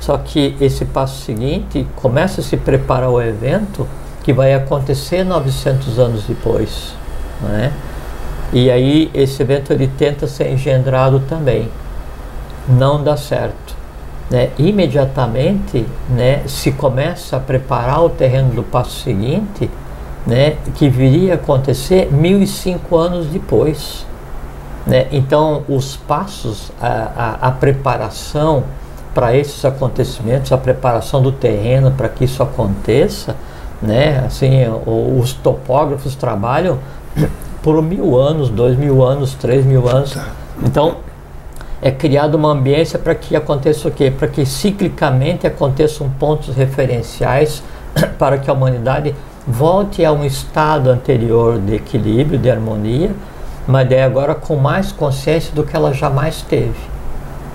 Só 0.00 0.16
que 0.18 0.56
esse 0.60 0.84
passo 0.84 1.22
seguinte 1.24 1.86
começa 1.96 2.40
a 2.40 2.44
se 2.44 2.56
preparar 2.56 3.10
o 3.10 3.20
evento 3.20 3.86
que 4.22 4.32
vai 4.32 4.54
acontecer 4.54 5.24
900 5.24 5.98
anos 5.98 6.24
depois. 6.24 6.94
Né? 7.42 7.72
E 8.52 8.70
aí 8.70 9.10
esse 9.12 9.42
evento 9.42 9.72
ele 9.72 9.88
tenta 9.88 10.26
ser 10.26 10.50
engendrado 10.50 11.20
também. 11.28 11.68
Não 12.68 13.02
dá 13.02 13.16
certo 13.16 13.76
né, 14.30 14.50
imediatamente 14.58 15.86
né, 16.10 16.42
se 16.46 16.72
começa 16.72 17.36
a 17.36 17.40
preparar 17.40 18.02
o 18.04 18.10
terreno 18.10 18.50
do 18.50 18.62
passo 18.62 19.02
seguinte, 19.02 19.70
né, 20.26 20.56
que 20.74 20.88
viria 20.88 21.32
a 21.32 21.36
acontecer 21.36 22.12
1005 22.12 22.96
anos 22.96 23.26
depois. 23.26 24.04
Né? 24.86 25.08
Então, 25.10 25.64
os 25.68 25.96
passos, 25.96 26.70
a, 26.80 27.38
a, 27.42 27.48
a 27.48 27.50
preparação 27.50 28.64
para 29.14 29.36
esses 29.36 29.64
acontecimentos, 29.64 30.52
a 30.52 30.58
preparação 30.58 31.20
do 31.20 31.32
terreno 31.32 31.90
para 31.90 32.08
que 32.08 32.24
isso 32.24 32.42
aconteça, 32.42 33.34
né? 33.82 34.22
assim, 34.26 34.64
os 34.86 35.32
topógrafos 35.32 36.14
trabalham 36.14 36.78
por 37.62 37.82
mil 37.82 38.16
anos, 38.16 38.48
dois 38.48 38.78
mil 38.78 39.04
anos, 39.04 39.34
três 39.34 39.64
mil 39.66 39.88
anos. 39.88 40.12
Tá. 40.12 40.26
Então, 40.62 40.96
é 41.82 41.90
criada 41.90 42.36
uma 42.36 42.50
ambiência 42.50 42.98
para 42.98 43.14
que 43.14 43.34
aconteça 43.34 43.88
o 43.88 43.90
quê? 43.90 44.10
Para 44.10 44.28
que 44.28 44.46
ciclicamente 44.46 45.46
aconteçam 45.46 46.08
pontos 46.10 46.54
referenciais 46.54 47.62
para 48.18 48.38
que 48.38 48.48
a 48.48 48.52
humanidade 48.52 49.14
volte 49.46 50.04
a 50.04 50.12
um 50.12 50.24
estado 50.24 50.90
anterior 50.90 51.58
de 51.58 51.74
equilíbrio, 51.74 52.38
de 52.38 52.50
harmonia, 52.50 53.10
mas 53.66 53.88
daí 53.88 54.02
agora 54.02 54.34
com 54.34 54.56
mais 54.56 54.92
consciência 54.92 55.54
do 55.54 55.64
que 55.64 55.74
ela 55.74 55.92
jamais 55.92 56.42
teve, 56.42 56.78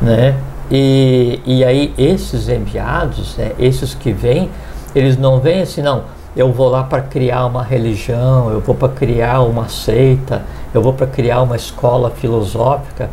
né? 0.01 0.35
E, 0.69 1.41
e 1.45 1.65
aí 1.65 1.93
esses 1.97 2.47
enviados, 2.47 3.35
né, 3.35 3.51
esses 3.59 3.93
que 3.93 4.13
vêm, 4.13 4.49
eles 4.95 5.17
não 5.17 5.39
vêm 5.39 5.61
assim, 5.61 5.81
não, 5.81 6.03
eu 6.35 6.51
vou 6.51 6.69
lá 6.69 6.83
para 6.83 7.01
criar 7.01 7.45
uma 7.45 7.61
religião, 7.61 8.49
eu 8.49 8.61
vou 8.61 8.73
para 8.73 8.87
criar 8.87 9.41
uma 9.41 9.67
seita, 9.67 10.43
eu 10.73 10.81
vou 10.81 10.93
para 10.93 11.07
criar 11.07 11.41
uma 11.41 11.57
escola 11.57 12.09
filosófica, 12.09 13.09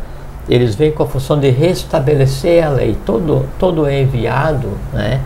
eles 0.47 0.73
vêm 0.73 0.91
com 0.91 1.03
a 1.03 1.05
função 1.05 1.37
de 1.37 1.49
restabelecer 1.49 2.65
a 2.65 2.69
lei. 2.69 2.97
Todo, 3.05 3.45
todo 3.59 3.89
enviado, 3.89 4.69
né, 4.93 5.21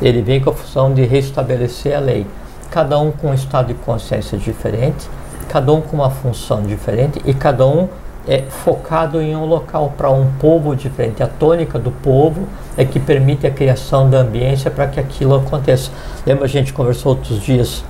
ele 0.00 0.20
vem 0.20 0.40
com 0.40 0.50
a 0.50 0.52
função 0.52 0.92
de 0.92 1.04
restabelecer 1.04 1.96
a 1.96 2.00
lei. 2.00 2.26
Cada 2.70 2.98
um 2.98 3.10
com 3.10 3.28
um 3.28 3.34
estado 3.34 3.68
de 3.68 3.74
consciência 3.74 4.36
diferente, 4.36 5.08
cada 5.48 5.72
um 5.72 5.80
com 5.80 5.96
uma 5.96 6.10
função 6.10 6.62
diferente 6.62 7.20
e 7.24 7.32
cada 7.32 7.66
um 7.66 7.88
é 8.26 8.42
focado 8.42 9.22
em 9.22 9.34
um 9.34 9.46
local 9.46 9.94
para 9.96 10.10
um 10.10 10.30
povo 10.38 10.76
diferente. 10.76 11.22
A 11.22 11.26
tônica 11.26 11.78
do 11.78 11.90
povo 11.90 12.46
é 12.76 12.84
que 12.84 13.00
permite 13.00 13.46
a 13.46 13.50
criação 13.50 14.08
da 14.10 14.18
ambiência 14.18 14.70
para 14.70 14.86
que 14.86 15.00
aquilo 15.00 15.34
aconteça. 15.34 15.90
Lembra 16.26 16.44
a 16.44 16.48
gente 16.48 16.72
conversou 16.74 17.12
outros 17.12 17.40
dias 17.40 17.82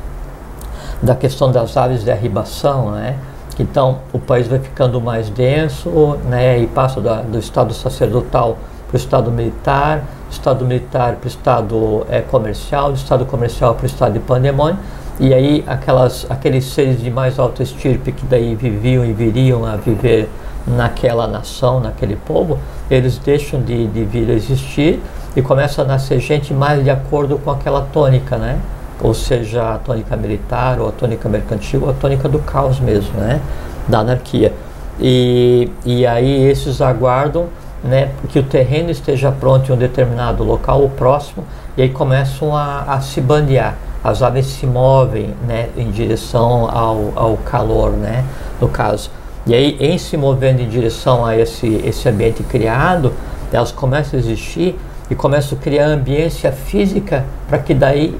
da 1.02 1.16
questão 1.16 1.50
das 1.50 1.76
aves 1.76 2.04
de 2.04 2.10
arribação, 2.10 2.92
né? 2.92 3.16
Então, 3.58 3.98
o 4.12 4.20
país 4.20 4.46
vai 4.46 4.60
ficando 4.60 5.00
mais 5.00 5.28
denso 5.28 6.16
né, 6.24 6.60
e 6.60 6.66
passa 6.68 7.00
do, 7.00 7.22
do 7.24 7.38
estado 7.40 7.74
sacerdotal 7.74 8.56
para 8.86 8.94
o 8.94 8.96
estado 8.96 9.32
militar, 9.32 10.04
do 10.28 10.32
estado 10.32 10.64
militar 10.64 11.16
para 11.16 11.26
o 11.26 11.28
estado 11.28 12.06
é, 12.08 12.20
comercial, 12.20 12.92
do 12.92 12.96
estado 12.96 13.26
comercial 13.26 13.74
para 13.74 13.82
o 13.82 13.86
estado 13.86 14.12
de 14.12 14.20
pandemônio. 14.20 14.78
E 15.20 15.34
aí 15.34 15.64
aquelas, 15.66 16.26
aqueles 16.30 16.64
seres 16.64 17.00
de 17.00 17.10
mais 17.10 17.38
alta 17.38 17.62
estirpe 17.62 18.12
que 18.12 18.24
daí 18.26 18.54
viviam 18.54 19.04
e 19.04 19.12
viriam 19.12 19.64
a 19.64 19.76
viver 19.76 20.28
naquela 20.66 21.26
nação, 21.26 21.80
naquele 21.80 22.14
povo, 22.14 22.58
eles 22.90 23.18
deixam 23.18 23.60
de, 23.60 23.86
de 23.88 24.04
vir 24.04 24.30
a 24.30 24.34
existir 24.34 25.00
e 25.34 25.42
começa 25.42 25.82
a 25.82 25.84
nascer 25.84 26.20
gente 26.20 26.54
mais 26.54 26.84
de 26.84 26.90
acordo 26.90 27.38
com 27.38 27.50
aquela 27.50 27.82
tônica, 27.82 28.36
né? 28.36 28.58
ou 29.00 29.14
seja, 29.14 29.74
a 29.74 29.78
tônica 29.78 30.16
militar, 30.16 30.80
ou 30.80 30.88
a 30.88 30.92
tônica 30.92 31.28
mercantil, 31.28 31.82
ou 31.84 31.90
a 31.90 31.92
tônica 31.92 32.28
do 32.28 32.38
caos 32.40 32.80
mesmo, 32.80 33.18
né? 33.20 33.40
da 33.86 34.00
anarquia. 34.00 34.52
E, 35.00 35.70
e 35.84 36.06
aí 36.06 36.44
esses 36.44 36.80
aguardam 36.80 37.46
né, 37.82 38.10
que 38.28 38.38
o 38.38 38.42
terreno 38.42 38.90
esteja 38.90 39.30
pronto 39.30 39.70
em 39.70 39.74
um 39.74 39.78
determinado 39.78 40.42
local 40.42 40.82
ou 40.82 40.90
próximo, 40.90 41.44
e 41.76 41.82
aí 41.82 41.88
começam 41.88 42.56
a, 42.56 42.82
a 42.82 43.00
se 43.00 43.20
bandear. 43.20 43.76
As 44.02 44.22
aves 44.22 44.46
se 44.46 44.66
movem 44.66 45.34
né, 45.46 45.68
em 45.76 45.90
direção 45.90 46.68
ao, 46.70 47.12
ao 47.16 47.36
calor, 47.38 47.92
né, 47.92 48.24
no 48.60 48.68
caso. 48.68 49.10
E 49.46 49.54
aí, 49.54 49.76
em 49.80 49.96
se 49.98 50.16
movendo 50.16 50.60
em 50.60 50.68
direção 50.68 51.24
a 51.24 51.36
esse, 51.36 51.66
esse 51.84 52.08
ambiente 52.08 52.42
criado, 52.42 53.12
elas 53.52 53.72
começam 53.72 54.18
a 54.18 54.22
existir 54.22 54.78
e 55.10 55.14
começam 55.14 55.56
a 55.58 55.60
criar 55.60 55.86
ambiência 55.86 56.52
física 56.52 57.24
para 57.48 57.58
que 57.58 57.72
daí 57.72 58.18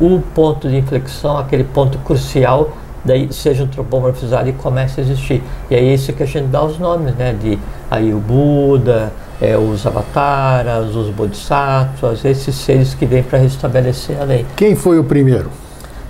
o 0.00 0.20
ponto 0.34 0.68
de 0.68 0.76
inflexão, 0.76 1.36
aquele 1.36 1.64
ponto 1.64 1.98
crucial, 1.98 2.70
daí 3.04 3.32
seja 3.32 3.64
antropomorfizado 3.64 4.48
e 4.48 4.52
comece 4.52 5.00
a 5.00 5.04
existir. 5.04 5.42
E 5.70 5.74
é 5.74 5.82
isso 5.82 6.12
que 6.12 6.22
a 6.22 6.26
gente 6.26 6.46
dá 6.46 6.62
os 6.62 6.78
nomes, 6.78 7.14
né? 7.14 7.34
De 7.38 7.58
aí 7.90 8.12
o 8.12 8.18
Buda, 8.18 9.12
é, 9.40 9.56
os 9.56 9.86
avataras, 9.86 10.94
os 10.94 11.10
bodhisattvas, 11.10 12.24
esses 12.24 12.54
seres 12.54 12.94
que 12.94 13.06
vêm 13.06 13.22
para 13.22 13.38
restabelecer 13.38 14.20
a 14.20 14.24
lei. 14.24 14.44
Quem 14.56 14.74
foi 14.74 14.98
o 14.98 15.04
primeiro? 15.04 15.50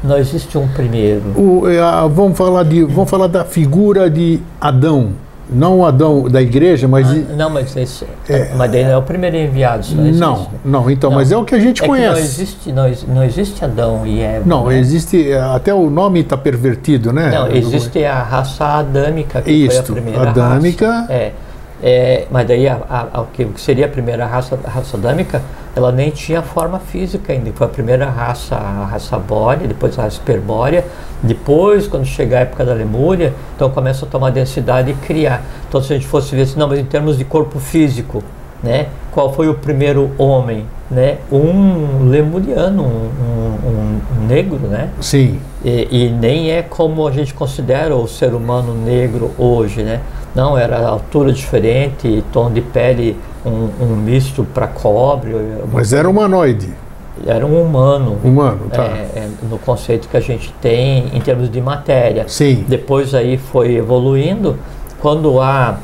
Não 0.02 0.16
existe 0.16 0.56
um 0.56 0.68
primeiro. 0.68 1.22
O, 1.36 1.68
é, 1.68 1.80
a, 1.80 2.06
vamos, 2.06 2.38
falar 2.38 2.62
de, 2.62 2.84
vamos 2.84 3.10
falar 3.10 3.26
da 3.26 3.44
figura 3.44 4.08
de 4.08 4.40
Adão. 4.60 5.12
Não 5.50 5.78
o 5.78 5.86
Adão 5.86 6.28
da 6.28 6.42
igreja, 6.42 6.86
mas. 6.86 7.08
Ah, 7.10 7.34
não, 7.34 7.48
mas 7.48 7.74
esse, 7.74 8.06
é, 8.28 8.52
mas 8.54 8.70
não 8.70 8.78
é 8.78 8.96
o 8.98 9.02
primeiro 9.02 9.34
enviado. 9.34 9.86
Não, 9.94 10.12
não, 10.12 10.48
não, 10.62 10.90
então, 10.90 11.08
não. 11.08 11.16
mas 11.16 11.32
é 11.32 11.36
o 11.38 11.44
que 11.44 11.54
a 11.54 11.58
gente 11.58 11.82
é 11.82 11.86
conhece. 11.86 12.12
não, 12.12 12.18
existe, 12.18 12.72
não, 12.72 13.14
não 13.14 13.24
existe 13.24 13.64
Adão 13.64 14.06
e 14.06 14.20
Eva. 14.20 14.42
Não, 14.44 14.66
né? 14.66 14.78
existe. 14.78 15.32
Até 15.32 15.72
o 15.72 15.88
nome 15.88 16.20
está 16.20 16.36
pervertido, 16.36 17.14
né? 17.14 17.30
Não, 17.30 17.50
existe 17.50 18.04
a 18.04 18.22
raça 18.22 18.64
adâmica, 18.64 19.40
que 19.40 19.50
Isto, 19.50 19.86
foi 19.86 19.98
a 19.98 20.02
primeira 20.02 20.30
adâmica. 20.30 20.90
raça. 20.90 21.12
É. 21.14 21.32
É, 21.82 22.26
mas 22.30 22.46
daí 22.46 22.68
a, 22.68 22.80
a, 22.88 23.20
a, 23.20 23.24
que 23.32 23.48
seria 23.56 23.86
a 23.86 23.88
primeira 23.88 24.26
raça, 24.26 24.58
a 24.64 24.68
raça 24.68 24.96
adâmica, 24.96 25.42
ela 25.76 25.92
nem 25.92 26.10
tinha 26.10 26.42
forma 26.42 26.78
física 26.78 27.32
ainda. 27.32 27.52
Foi 27.54 27.66
a 27.66 27.70
primeira 27.70 28.10
raça, 28.10 28.56
a 28.56 28.84
raça 28.84 29.16
bórea, 29.18 29.66
depois 29.66 29.98
a 29.98 30.02
raça 30.02 30.18
hiperbórea. 30.18 30.84
Depois, 31.22 31.86
quando 31.86 32.04
chegar 32.04 32.38
a 32.38 32.40
época 32.42 32.64
da 32.64 32.74
Lemúria, 32.74 33.32
então 33.54 33.70
começa 33.70 34.04
a 34.04 34.08
tomar 34.08 34.30
densidade 34.30 34.90
e 34.90 34.94
criar. 34.94 35.42
Então, 35.68 35.80
se 35.82 35.92
a 35.92 35.96
gente 35.96 36.08
fosse 36.08 36.34
ver 36.34 36.42
assim, 36.42 36.58
não, 36.58 36.68
mas 36.68 36.78
em 36.78 36.84
termos 36.84 37.16
de 37.16 37.24
corpo 37.24 37.58
físico, 37.60 38.22
né? 38.62 38.86
Qual 39.12 39.32
foi 39.32 39.48
o 39.48 39.54
primeiro 39.54 40.10
homem? 40.18 40.66
Né? 40.90 41.18
Um 41.30 42.08
lemuriano, 42.08 42.82
um, 42.82 43.10
um, 43.66 44.00
um 44.16 44.26
negro, 44.26 44.58
né? 44.58 44.88
Sim. 45.00 45.38
E, 45.64 45.88
e, 45.90 46.08
nem 46.08 46.50
é 46.50 46.62
como 46.62 47.06
a 47.06 47.10
gente 47.10 47.34
considera 47.34 47.94
o 47.94 48.08
ser 48.08 48.32
humano 48.32 48.74
negro 48.74 49.32
hoje, 49.36 49.82
né? 49.82 50.00
Não, 50.34 50.56
era 50.56 50.86
altura 50.86 51.32
diferente, 51.32 52.22
tom 52.32 52.50
de 52.50 52.60
pele, 52.60 53.18
um, 53.44 53.68
um 53.80 53.96
misto 53.96 54.44
para 54.44 54.66
cobre. 54.66 55.34
Mas 55.72 55.92
era 55.92 56.08
humanoide. 56.08 56.68
Era 57.26 57.44
um 57.44 57.60
humano. 57.60 58.18
Humano, 58.22 58.70
tá. 58.70 58.84
É, 58.84 59.10
é, 59.16 59.28
no 59.50 59.58
conceito 59.58 60.08
que 60.08 60.16
a 60.16 60.20
gente 60.20 60.52
tem 60.60 61.08
em 61.12 61.20
termos 61.20 61.50
de 61.50 61.60
matéria. 61.60 62.24
Sim. 62.28 62.64
Depois 62.68 63.14
aí 63.14 63.36
foi 63.36 63.74
evoluindo. 63.74 64.56
Quando 65.00 65.40
há 65.40 65.78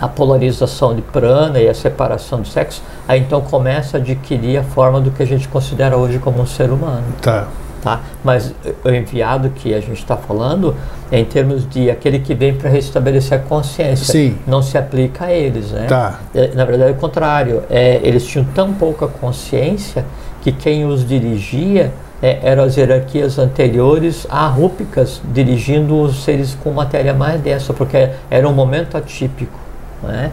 a 0.00 0.08
polarização 0.08 0.94
de 0.94 1.02
prana 1.02 1.58
e 1.58 1.68
a 1.68 1.74
separação 1.74 2.42
do 2.42 2.48
sexo, 2.48 2.82
aí 3.08 3.20
então 3.20 3.40
começa 3.40 3.96
a 3.96 4.00
adquirir 4.00 4.58
a 4.58 4.62
forma 4.62 5.00
do 5.00 5.10
que 5.10 5.22
a 5.22 5.26
gente 5.26 5.48
considera 5.48 5.96
hoje 5.96 6.18
como 6.18 6.42
um 6.42 6.46
ser 6.46 6.70
humano. 6.70 7.04
Tá. 7.22 7.48
Tá? 7.86 8.00
Mas 8.24 8.52
o 8.84 8.90
enviado 8.90 9.48
que 9.50 9.72
a 9.72 9.78
gente 9.78 9.98
está 9.98 10.16
falando 10.16 10.74
é 11.08 11.20
em 11.20 11.24
termos 11.24 11.68
de 11.68 11.88
aquele 11.88 12.18
que 12.18 12.34
vem 12.34 12.52
para 12.52 12.68
restabelecer 12.68 13.38
a 13.38 13.40
consciência. 13.40 14.06
Sim. 14.06 14.36
Não 14.44 14.60
se 14.60 14.76
aplica 14.76 15.26
a 15.26 15.32
eles, 15.32 15.70
né? 15.70 15.86
Tá. 15.86 16.18
É, 16.34 16.48
na 16.48 16.64
verdade, 16.64 16.90
é 16.90 16.94
o 16.94 16.96
contrário. 16.96 17.62
É, 17.70 18.00
eles 18.02 18.26
tinham 18.26 18.44
tão 18.44 18.74
pouca 18.74 19.06
consciência 19.06 20.04
que 20.42 20.50
quem 20.50 20.84
os 20.84 21.06
dirigia 21.06 21.92
é, 22.20 22.40
eram 22.42 22.64
as 22.64 22.76
hierarquias 22.76 23.38
anteriores 23.38 24.26
arrúpicas, 24.28 25.22
dirigindo 25.32 26.00
os 26.00 26.24
seres 26.24 26.58
com 26.64 26.72
matéria 26.72 27.14
mais 27.14 27.40
densa, 27.40 27.72
porque 27.72 28.10
era 28.28 28.48
um 28.48 28.52
momento 28.52 28.96
atípico. 28.96 29.60
Né? 30.02 30.32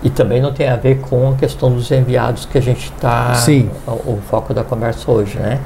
E 0.00 0.10
também 0.10 0.40
não 0.40 0.52
tem 0.52 0.68
a 0.68 0.76
ver 0.76 1.00
com 1.00 1.30
a 1.30 1.34
questão 1.34 1.72
dos 1.72 1.90
enviados 1.90 2.44
que 2.44 2.56
a 2.56 2.62
gente 2.62 2.84
está. 2.84 3.34
Sim. 3.34 3.68
O, 3.84 3.90
o, 3.90 4.22
foco 4.30 4.54
da 4.54 4.62
conversa 4.62 5.10
hoje, 5.10 5.40
né? 5.40 5.58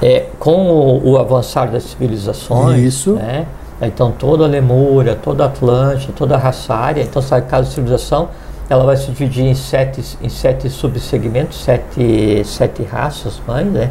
É, 0.00 0.26
com 0.38 0.70
o, 0.70 1.10
o 1.10 1.18
avançar 1.18 1.70
das 1.70 1.84
civilizações, 1.84 2.78
Isso. 2.78 3.14
Né? 3.14 3.46
Então 3.80 4.10
toda 4.12 4.44
a 4.44 4.46
Lemúria, 4.46 5.14
toda 5.14 5.44
a 5.44 5.46
Atlântida, 5.46 6.12
toda 6.16 6.34
a 6.34 6.38
raça 6.38 6.74
área, 6.74 7.02
então 7.02 7.22
sabe, 7.22 7.46
cada 7.48 7.64
civilização 7.64 8.28
ela 8.68 8.84
vai 8.84 8.96
se 8.96 9.06
dividir 9.10 9.44
em 9.44 9.54
sete, 9.54 10.02
em 10.20 10.28
sete 10.28 10.68
subsegmentos, 10.68 11.62
sete, 11.62 12.42
sete 12.44 12.82
raças 12.82 13.40
mães, 13.46 13.66
né? 13.66 13.90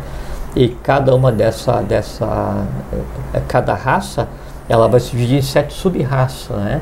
E 0.56 0.70
cada 0.70 1.16
uma 1.16 1.32
dessa, 1.32 1.82
dessa, 1.82 2.66
cada 3.48 3.74
raça, 3.74 4.28
ela 4.70 4.88
vai 4.88 5.00
se 5.00 5.12
dividir 5.12 5.40
em 5.40 5.42
sete 5.42 5.74
sub-raças, 5.74 6.56
né? 6.58 6.82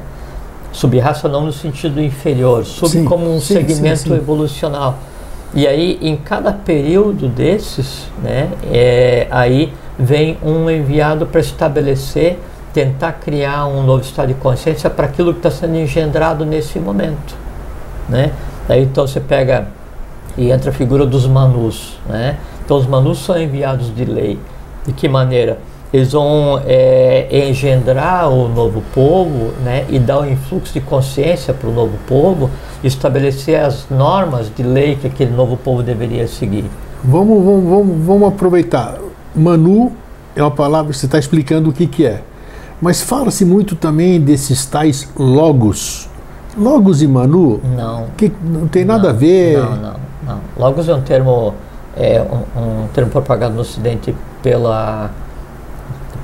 Sub-raça 0.74 1.30
não 1.30 1.46
no 1.46 1.54
sentido 1.54 2.02
inferior, 2.02 2.66
sub 2.66 2.92
sim, 2.92 3.06
como 3.06 3.34
um 3.34 3.40
sim, 3.40 3.54
segmento 3.54 4.10
sim, 4.10 4.14
evolucional. 4.14 4.98
E 5.54 5.68
aí, 5.68 5.98
em 6.02 6.18
cada 6.18 6.52
período 6.52 7.30
desses, 7.30 8.08
né, 8.22 8.50
é, 8.72 9.28
aí 9.32 9.72
vem 9.98 10.38
um 10.44 10.70
enviado 10.70 11.26
para 11.26 11.40
estabelecer, 11.40 12.38
tentar 12.74 13.14
criar 13.14 13.68
um 13.68 13.84
novo 13.84 14.04
estado 14.04 14.30
de 14.30 14.34
consciência 14.34 14.90
para 14.90 15.06
aquilo 15.06 15.32
que 15.34 15.40
está 15.40 15.52
sendo 15.52 15.76
engendrado 15.78 16.46
nesse 16.46 16.78
momento. 16.80 17.36
Né? 18.10 18.32
Aí 18.68 18.84
então 18.84 19.08
você 19.08 19.20
pega 19.20 19.68
e 20.38 20.52
entra 20.52 20.72
a 20.72 20.74
figura 20.74 21.06
dos 21.06 21.26
manus. 21.26 21.98
Né? 22.06 22.38
Então 22.64 22.78
os 22.78 22.86
manus 22.86 23.20
são 23.20 23.40
enviados 23.40 23.96
de 23.96 24.04
lei. 24.04 24.38
De 24.86 24.92
que 24.92 25.08
maneira? 25.08 25.58
Eles 25.96 26.12
vão 26.12 26.62
é, 26.68 27.26
engendrar 27.48 28.30
o 28.30 28.50
novo 28.50 28.84
povo 28.94 29.54
né, 29.64 29.86
e 29.88 29.98
dar 29.98 30.20
o 30.20 30.24
um 30.24 30.30
influxo 30.30 30.74
de 30.74 30.82
consciência 30.82 31.54
para 31.54 31.70
o 31.70 31.74
novo 31.74 31.94
povo, 32.06 32.50
estabelecer 32.84 33.58
as 33.58 33.88
normas 33.90 34.52
de 34.54 34.62
lei 34.62 34.98
que 34.98 35.08
aquele 35.08 35.32
novo 35.32 35.56
povo 35.56 35.82
deveria 35.82 36.28
seguir. 36.28 36.66
Vamos, 37.02 37.42
vamos, 37.46 37.64
vamos, 37.64 38.06
vamos 38.06 38.28
aproveitar. 38.28 38.98
Manu 39.34 39.94
é 40.36 40.42
uma 40.44 40.52
palavra 40.52 40.92
que 40.92 40.98
você 40.98 41.06
está 41.06 41.18
explicando 41.18 41.70
o 41.70 41.74
que, 41.74 41.88
que 41.88 42.06
é. 42.06 42.22
Mas 42.82 43.02
fala-se 43.02 43.46
muito 43.46 43.74
também 43.74 44.20
desses 44.20 44.66
tais 44.66 45.10
logos. 45.16 46.10
Logos 46.58 47.02
e 47.02 47.08
Manu? 47.08 47.62
Não. 47.74 48.08
Que 48.18 48.30
não 48.44 48.68
tem 48.68 48.84
nada 48.84 49.04
não, 49.04 49.10
a 49.12 49.14
ver. 49.14 49.60
Não, 49.60 49.76
não, 49.78 49.96
não. 50.28 50.40
Logos 50.58 50.90
é 50.90 50.94
um 50.94 51.02
termo, 51.02 51.54
é 51.96 52.22
um, 52.22 52.84
um 52.84 52.88
termo 52.90 53.10
propagado 53.10 53.56
no 53.56 53.62
Ocidente 53.62 54.14
pela 54.44 55.10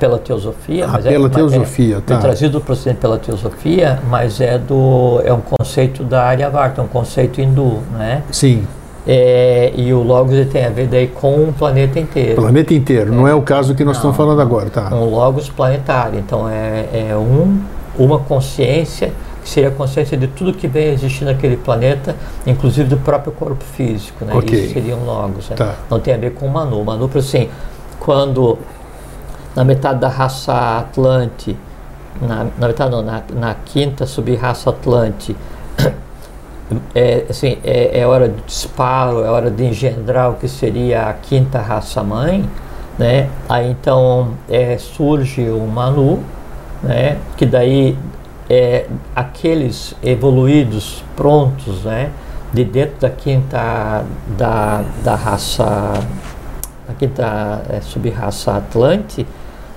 pela 0.02 0.18
teosofia, 0.18 0.84
ah, 0.84 0.88
mas 0.94 1.04
pela 1.04 1.26
é, 1.28 1.30
teosofia, 1.30 1.96
é, 1.98 2.00
tá. 2.00 2.14
é 2.16 2.18
trazido 2.18 2.58
o 2.58 2.94
pela 2.96 3.18
teosofia, 3.18 4.00
mas 4.10 4.40
é 4.40 4.58
do 4.58 5.22
é 5.24 5.32
um 5.32 5.40
conceito 5.40 6.02
da 6.02 6.24
Aryavarta, 6.24 6.80
é 6.80 6.84
um 6.84 6.88
conceito 6.88 7.40
hindu, 7.40 7.78
né? 7.96 8.24
Sim. 8.32 8.66
É, 9.06 9.72
e 9.76 9.94
o 9.94 10.02
Logos 10.02 10.44
tem 10.48 10.64
a 10.64 10.70
ver 10.70 10.88
daí 10.88 11.06
com 11.06 11.44
o 11.44 11.52
planeta 11.52 12.00
inteiro. 12.00 12.34
Planeta 12.34 12.74
inteiro, 12.74 13.12
é. 13.12 13.16
não 13.16 13.28
é 13.28 13.34
o 13.34 13.42
caso 13.42 13.76
que 13.76 13.84
nós 13.84 13.94
não, 13.94 14.10
estamos 14.10 14.16
falando 14.16 14.40
agora, 14.40 14.70
tá? 14.70 14.92
Um 14.92 15.04
Logos 15.04 15.48
planetário, 15.48 16.18
então 16.18 16.48
é, 16.48 17.10
é 17.10 17.16
um, 17.16 17.60
uma 17.96 18.18
consciência 18.18 19.12
que 19.40 19.48
seria 19.48 19.68
a 19.68 19.72
consciência 19.72 20.16
de 20.16 20.26
tudo 20.26 20.52
que 20.52 20.66
vem 20.66 20.88
existir 20.88 21.24
naquele 21.24 21.56
planeta, 21.56 22.16
inclusive 22.44 22.88
do 22.88 22.96
próprio 22.96 23.32
corpo 23.32 23.62
físico, 23.62 24.24
né? 24.24 24.34
Okay. 24.34 24.64
Isso 24.64 24.74
seria 24.74 24.96
um 24.96 25.04
Logos. 25.04 25.48
Né? 25.48 25.54
Tá. 25.54 25.76
Não 25.88 26.00
tem 26.00 26.12
a 26.12 26.18
ver 26.18 26.32
com 26.32 26.46
o 26.46 26.50
Manu. 26.50 26.80
O 26.80 26.84
Manu, 26.84 27.08
assim, 27.14 27.48
quando 28.00 28.58
na 29.54 29.64
metade 29.64 30.00
da 30.00 30.08
raça 30.08 30.78
Atlante, 30.78 31.56
na, 32.20 32.46
na 32.58 32.68
metade 32.68 32.90
não, 32.90 33.02
na, 33.02 33.22
na 33.34 33.54
quinta 33.54 34.06
sub-raça 34.06 34.70
Atlante, 34.70 35.36
é, 36.94 37.26
assim, 37.28 37.58
é, 37.64 38.00
é, 38.00 38.06
hora 38.06 38.28
de 38.28 38.40
disparo, 38.42 39.24
é 39.24 39.30
hora 39.30 39.50
de 39.50 39.64
engendrar 39.64 40.30
o 40.30 40.34
que 40.34 40.48
seria 40.48 41.08
a 41.08 41.12
quinta 41.12 41.60
raça 41.60 42.02
mãe, 42.02 42.48
né? 42.98 43.28
Aí 43.48 43.70
então 43.70 44.34
é, 44.48 44.76
surge 44.78 45.48
o 45.50 45.66
Manu, 45.66 46.22
né? 46.82 47.18
Que 47.36 47.46
daí 47.46 47.96
é, 48.48 48.86
aqueles 49.14 49.94
evoluídos 50.02 51.02
prontos, 51.16 51.84
né? 51.84 52.10
De 52.52 52.64
dentro 52.64 53.00
da 53.00 53.08
quinta 53.08 54.04
da, 54.36 54.84
da 55.02 55.14
raça, 55.14 55.94
da 56.86 56.94
quinta 56.98 57.62
é, 57.70 57.80
sub-raça 57.80 58.56
Atlante, 58.56 59.26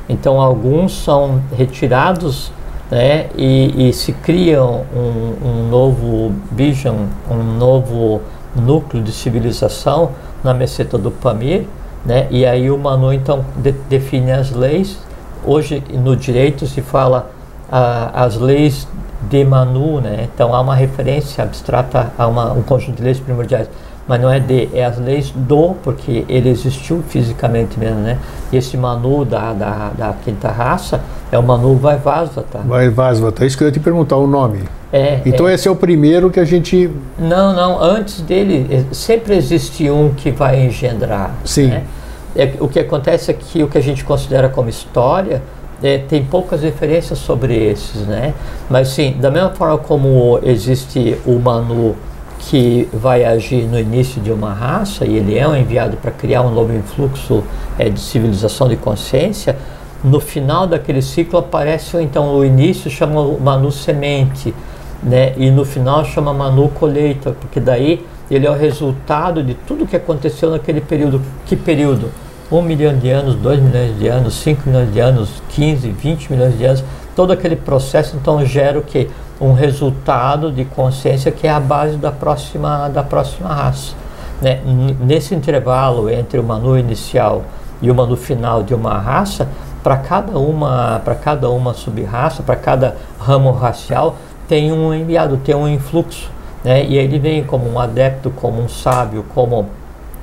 então 0.07 0.39
alguns 0.39 1.03
são 1.03 1.41
retirados 1.55 2.51
né, 2.89 3.27
e, 3.35 3.89
e 3.89 3.93
se 3.93 4.13
cria 4.13 4.63
um, 4.63 5.33
um 5.43 5.69
novo 5.69 6.31
Bijan, 6.51 7.07
um 7.29 7.57
novo 7.57 8.21
núcleo 8.55 9.01
de 9.01 9.11
civilização 9.11 10.11
na 10.43 10.53
meseta 10.53 10.97
do 10.97 11.09
Pamir, 11.09 11.65
né, 12.05 12.27
e 12.29 12.45
aí 12.45 12.69
o 12.69 12.77
Manu 12.77 13.11
então 13.11 13.43
de, 13.55 13.71
define 13.89 14.31
as 14.31 14.51
leis. 14.51 14.97
Hoje 15.43 15.83
no 15.91 16.15
direito 16.15 16.65
se 16.65 16.81
fala 16.81 17.31
ah, 17.71 18.11
as 18.13 18.35
leis 18.37 18.87
de 19.29 19.43
Manu, 19.43 19.99
né, 19.99 20.29
então 20.33 20.53
há 20.53 20.61
uma 20.61 20.75
referência 20.75 21.43
abstrata 21.43 22.11
a 22.17 22.27
uma, 22.27 22.51
um 22.53 22.61
conjunto 22.61 22.97
de 22.97 23.03
leis 23.03 23.19
primordiais 23.19 23.67
mas 24.07 24.21
não 24.21 24.31
é 24.31 24.39
de, 24.39 24.69
é 24.73 24.85
as 24.85 24.99
leis 24.99 25.31
do, 25.35 25.75
porque 25.83 26.25
ele 26.29 26.49
existiu 26.49 27.03
fisicamente 27.07 27.79
mesmo, 27.79 28.01
né? 28.01 28.17
E 28.51 28.57
esse 28.57 28.77
Manu 28.77 29.25
da, 29.25 29.53
da, 29.53 29.91
da 29.97 30.13
quinta 30.23 30.49
raça 30.49 31.01
é 31.31 31.37
o 31.37 31.43
Manu 31.43 31.75
Vaivasvata. 31.75 32.59
Vaivasvata, 32.59 33.43
é 33.43 33.47
isso 33.47 33.57
que 33.57 33.63
eu 33.63 33.67
ia 33.67 33.71
te 33.71 33.79
perguntar, 33.79 34.17
o 34.17 34.27
nome. 34.27 34.59
É, 34.93 35.21
então 35.25 35.47
é. 35.47 35.55
esse 35.55 35.67
é 35.67 35.71
o 35.71 35.75
primeiro 35.75 36.29
que 36.29 36.39
a 36.39 36.45
gente... 36.45 36.89
Não, 37.17 37.53
não, 37.53 37.81
antes 37.81 38.21
dele 38.21 38.85
sempre 38.91 39.35
existe 39.35 39.89
um 39.89 40.13
que 40.13 40.31
vai 40.31 40.65
engendrar. 40.65 41.33
Sim. 41.43 41.67
Né? 41.67 41.83
É, 42.35 42.53
o 42.59 42.67
que 42.67 42.79
acontece 42.79 43.31
é 43.31 43.33
que 43.33 43.63
o 43.63 43.67
que 43.67 43.77
a 43.77 43.81
gente 43.81 44.03
considera 44.03 44.49
como 44.49 44.69
história 44.69 45.41
é, 45.81 45.97
tem 45.97 46.23
poucas 46.23 46.61
referências 46.61 47.19
sobre 47.19 47.55
esses, 47.55 48.01
né? 48.07 48.33
Mas 48.69 48.89
sim, 48.89 49.15
da 49.19 49.31
mesma 49.31 49.49
forma 49.51 49.77
como 49.77 50.39
existe 50.43 51.17
o 51.25 51.39
Manu 51.39 51.95
que 52.49 52.87
vai 52.93 53.25
agir 53.25 53.63
no 53.63 53.79
início 53.79 54.21
de 54.21 54.31
uma 54.31 54.53
raça 54.53 55.05
e 55.05 55.15
ele 55.15 55.37
é 55.37 55.47
um 55.47 55.55
enviado 55.55 55.97
para 55.97 56.11
criar 56.11 56.43
um 56.43 56.51
novo 56.51 56.73
influxo 56.73 57.43
é, 57.77 57.89
de 57.89 57.99
civilização 57.99 58.67
de 58.67 58.75
consciência, 58.75 59.57
No 60.03 60.19
final 60.19 60.67
daquele 60.67 61.01
ciclo 61.01 61.39
aparece 61.39 61.97
então 61.99 62.35
o 62.35 62.45
início 62.45 62.91
chama 62.91 63.23
Manu 63.39 63.71
semente, 63.71 64.53
né? 65.01 65.33
E 65.35 65.49
no 65.49 65.65
final 65.65 66.05
chama 66.05 66.31
Manu 66.31 66.69
colheita, 66.69 67.31
porque 67.31 67.59
daí 67.59 68.05
ele 68.29 68.45
é 68.45 68.51
o 68.51 68.53
resultado 68.53 69.41
de 69.41 69.55
tudo 69.55 69.87
que 69.87 69.95
aconteceu 69.95 70.51
naquele 70.51 70.81
período. 70.81 71.21
Que 71.47 71.55
período? 71.55 72.11
Um 72.51 72.61
milhão 72.61 72.95
de 72.95 73.09
anos, 73.09 73.33
dois 73.33 73.59
milhões 73.59 73.97
de 73.97 74.07
anos, 74.07 74.35
cinco 74.35 74.69
milhões 74.69 74.93
de 74.93 74.99
anos, 74.99 75.41
15, 75.49 75.89
20 75.89 76.31
milhões 76.31 76.55
de 76.55 76.65
anos. 76.65 76.83
Todo 77.15 77.33
aquele 77.33 77.55
processo 77.55 78.15
então 78.15 78.45
gera 78.45 78.77
o 78.77 78.83
que? 78.83 79.09
Um 79.39 79.53
resultado 79.53 80.51
de 80.51 80.63
consciência 80.65 81.31
que 81.31 81.45
é 81.45 81.51
a 81.51 81.59
base 81.59 81.97
da 81.97 82.11
próxima, 82.11 82.87
da 82.89 83.03
próxima 83.03 83.53
raça. 83.53 83.93
Né? 84.41 84.61
Nesse 84.99 85.35
intervalo 85.35 86.09
entre 86.09 86.39
o 86.39 86.43
Manu 86.43 86.77
inicial 86.77 87.43
e 87.81 87.91
o 87.91 87.95
Manu 87.95 88.15
final 88.15 88.63
de 88.63 88.73
uma 88.73 88.97
raça, 88.97 89.47
para 89.83 89.97
cada 89.97 90.39
uma, 90.39 90.99
para 91.05 91.15
cada 91.15 91.49
uma 91.49 91.73
sub-raça, 91.73 92.41
para 92.41 92.55
cada 92.55 92.95
ramo 93.19 93.51
racial, 93.51 94.15
tem 94.47 94.71
um 94.71 94.93
enviado, 94.93 95.37
tem 95.37 95.53
um 95.53 95.67
influxo. 95.67 96.29
Né? 96.63 96.83
E 96.85 96.97
ele 96.97 97.19
vem 97.19 97.43
como 97.43 97.71
um 97.71 97.79
adepto, 97.79 98.31
como 98.31 98.61
um 98.61 98.67
sábio, 98.67 99.23
como 99.35 99.67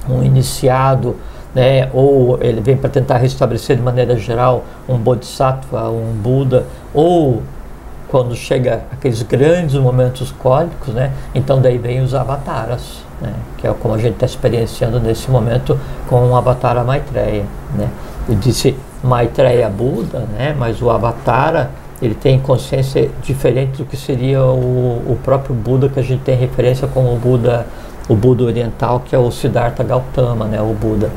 um 0.09 0.23
iniciado, 0.23 1.17
né? 1.55 1.89
ou 1.93 2.39
ele 2.43 2.61
vem 2.61 2.77
para 2.77 2.91
tentar 2.91 3.19
restabelecer 3.19 3.77
de 3.77 3.83
maneira 3.83 4.17
geral 4.17 4.65
um 4.89 4.97
bodhisattva, 4.97 5.89
um 5.91 6.13
Buda, 6.13 6.67
ou 6.93 7.43
quando 8.13 8.37
chega 8.37 8.83
aqueles 8.93 9.23
grandes 9.23 9.75
momentos 9.75 10.31
cólicos, 10.31 10.93
né? 10.93 11.13
então 11.35 11.63
daí 11.63 11.79
vem 11.79 12.03
os 12.03 12.15
avataras, 12.15 12.99
né? 13.23 13.33
que 13.57 13.67
é 13.67 13.73
como 13.73 13.95
a 13.95 13.99
gente 13.99 14.13
está 14.13 14.27
experienciando 14.27 15.01
nesse 15.01 15.31
momento 15.31 15.81
com 16.11 16.29
o 16.29 16.37
Avatara 16.37 16.85
Maitreya. 16.85 17.47
Né? 17.75 17.89
Eu 18.29 18.35
disse 18.35 18.77
Maitreya 19.03 19.71
Buda, 19.71 20.27
né? 20.37 20.55
mas 20.59 20.83
o 20.83 20.91
Avatara 20.91 21.71
ele 22.03 22.15
tem 22.15 22.39
consciência 22.39 23.09
diferente 23.23 23.79
do 23.79 23.87
que 23.87 23.97
seria 23.97 24.45
o, 24.45 25.03
o 25.07 25.19
próprio 25.25 25.55
Buda 25.55 25.89
que 25.89 25.99
a 25.99 26.03
gente 26.03 26.21
tem 26.21 26.37
referência 26.37 26.87
como 26.87 27.15
o 27.15 27.17
Buda, 27.17 27.67
o 28.11 28.15
Buda 28.15 28.45
oriental, 28.45 29.01
que 29.01 29.17
é 29.17 29.19
o 29.19 29.31
Siddhartha 29.31 29.83
Gautama, 29.83 30.45
né, 30.45 30.61
o 30.61 30.75
Buda. 30.75 31.11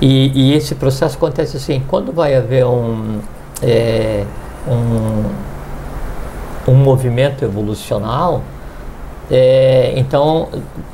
E, 0.00 0.30
e 0.52 0.54
esse 0.54 0.76
processo 0.76 1.16
acontece 1.16 1.56
assim, 1.56 1.82
quando 1.88 2.12
vai 2.12 2.36
haver 2.36 2.64
um, 2.64 3.18
é, 3.60 4.24
um, 4.68 5.50
um 6.66 6.74
movimento 6.74 7.44
evolucional, 7.44 8.42
é, 9.30 9.92
então 9.96 10.48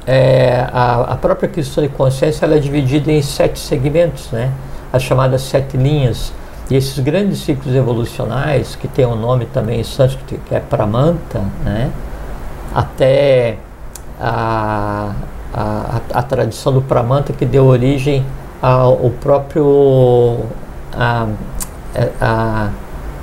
é, 0.07 0.69
a, 0.71 1.13
a, 1.13 1.17
própria 1.17 1.49
questão 1.49 1.83
de 1.83 1.89
consciência 1.89 2.45
ela 2.45 2.57
é 2.57 2.59
dividida 2.59 3.11
em 3.11 3.23
sete 3.23 3.59
segmentos, 3.59 4.31
né? 4.31 4.53
as 4.93 5.03
chamadas 5.03 5.43
sete 5.43 5.77
linhas. 5.77 6.33
E 6.69 6.77
esses 6.77 6.99
grandes 6.99 7.39
ciclos 7.39 7.75
evolucionais, 7.75 8.77
que 8.77 8.89
tem 8.89 9.07
um 9.07 9.15
nome 9.15 9.47
também 9.47 9.81
em 9.81 9.85
sânscrito, 9.85 10.37
que 10.47 10.55
é 10.55 10.61
Pramanta, 10.61 11.41
né? 11.65 11.91
até 12.75 13.57
a, 14.21 15.13
a, 15.55 16.01
a, 16.13 16.23
tradição 16.23 16.73
do 16.73 16.83
Pramanta 16.83 17.33
que 17.33 17.47
deu 17.47 17.65
origem 17.65 18.25
ao 18.61 19.11
próprio 19.21 20.41
a, 20.93 21.27
a, 22.21 22.71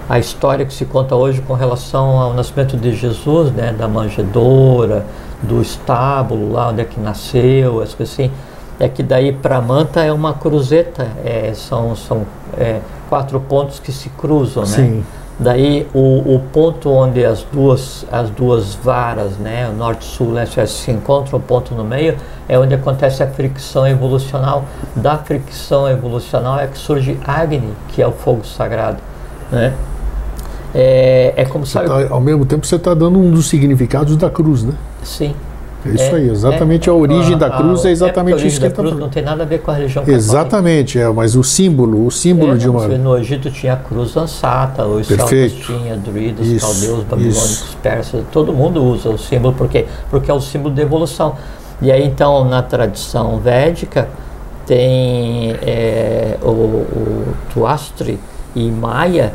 a 0.10 0.20
história 0.20 0.66
que 0.66 0.74
se 0.74 0.86
conta 0.86 1.16
hoje 1.16 1.42
com 1.42 1.54
relação 1.54 2.20
ao 2.20 2.34
nascimento 2.34 2.76
de 2.78 2.94
Jesus, 2.94 3.52
né, 3.52 3.74
da 3.78 3.88
manjedoura, 3.88 5.06
do 5.42 5.62
estábulo 5.62 6.52
lá 6.52 6.70
onde 6.70 6.82
é 6.82 6.86
que 6.86 7.00
nasceu, 7.00 7.82
as 7.82 7.94
coisas 7.94 8.14
assim, 8.14 8.32
é 8.80 8.90
que 8.90 9.04
daí 9.04 9.32
Pramanta 9.32 10.02
é 10.02 10.12
uma 10.12 10.34
cruzeta, 10.34 11.08
é, 11.24 11.54
são, 11.54 11.96
são 11.96 12.26
é, 12.58 12.80
quatro 13.10 13.40
pontos 13.40 13.80
que 13.80 13.92
se 13.92 14.10
cruzam, 14.10 14.64
né? 14.64 14.70
Sim. 14.70 15.04
Daí 15.40 15.88
o, 15.94 16.36
o 16.36 16.40
ponto 16.52 16.92
onde 16.92 17.26
as 17.26 17.44
duas, 17.52 18.06
as 18.12 18.30
duas 18.30 18.76
varas, 18.76 19.38
né, 19.38 19.68
norte, 19.76 20.06
sul, 20.06 20.32
leste, 20.32 20.60
oeste, 20.60 20.78
se 20.78 20.92
encontram, 20.92 21.40
o 21.40 21.42
ponto 21.42 21.74
no 21.74 21.84
meio, 21.84 22.16
é 22.48 22.58
onde 22.58 22.76
acontece 22.76 23.24
a 23.24 23.28
fricção 23.28 23.88
evolucional. 23.88 24.64
Da 24.96 25.18
fricção 25.18 25.90
evolucional 25.90 26.60
é 26.60 26.68
que 26.68 26.78
surge 26.78 27.20
Agni, 27.26 27.74
que 27.90 28.02
é 28.02 28.08
o 28.08 28.12
fogo 28.12 28.46
sagrado. 28.46 28.98
Né? 29.52 29.74
É, 30.74 31.34
é 31.36 31.46
como 31.46 31.66
sabe. 31.66 31.88
Tá, 31.88 32.08
ao 32.10 32.22
mesmo 32.22 32.46
tempo 32.46 32.66
você 32.66 32.76
está 32.76 32.94
dando 32.94 33.20
um 33.20 33.32
dos 33.32 33.48
significados 33.48 34.18
da 34.18 34.30
cruz, 34.30 34.64
né? 34.64 34.74
Sim. 35.04 35.34
É 35.86 35.90
isso 35.90 36.04
é, 36.04 36.16
aí, 36.16 36.30
exatamente 36.30 36.90
é, 36.90 36.92
a 36.92 36.96
origem 36.96 37.36
a, 37.36 37.38
da 37.38 37.50
cruz 37.50 37.86
a, 37.86 37.90
é 37.90 37.92
exatamente 37.92 38.48
isso 38.48 38.60
que 38.60 38.66
está 38.66 38.82
falando. 38.82 39.00
Não 39.00 39.10
tem 39.10 39.22
nada 39.22 39.44
a 39.44 39.46
ver 39.46 39.60
com 39.60 39.70
a 39.70 39.74
religião 39.74 40.02
católica. 40.02 40.18
Exatamente, 40.18 40.98
é, 40.98 41.10
mas 41.10 41.36
o 41.36 41.44
símbolo, 41.44 42.06
o 42.06 42.12
símbolo 42.12 42.54
é, 42.54 42.58
de 42.58 42.70
uma. 42.70 42.88
No 42.88 43.18
Egito 43.18 43.52
tinha 43.52 43.74
a 43.74 43.78
cruz 43.78 44.16
ansata, 44.16 44.86
os 44.86 45.08
Perfeito. 45.08 45.58
celtas 45.58 45.82
tinha 45.82 45.98
druidas, 45.98 46.48
isso, 46.48 46.66
caldeus, 46.66 47.04
babilônicos, 47.04 47.52
isso. 47.52 47.78
persas, 47.84 48.24
todo 48.32 48.54
mundo 48.54 48.82
usa 48.82 49.10
o 49.10 49.18
símbolo 49.18 49.54
porque 49.54 49.86
porque 50.10 50.32
é 50.32 50.34
o 50.34 50.42
símbolo 50.42 50.74
da 50.74 50.82
evolução. 50.82 51.36
E 51.82 51.92
aí 51.92 52.06
então 52.06 52.46
na 52.46 52.62
tradição 52.62 53.38
védica 53.40 54.08
tem 54.66 55.52
é, 55.62 56.38
o, 56.42 56.48
o 56.48 57.26
Tuastri 57.54 58.18
e 58.56 58.72
Maia 58.72 59.34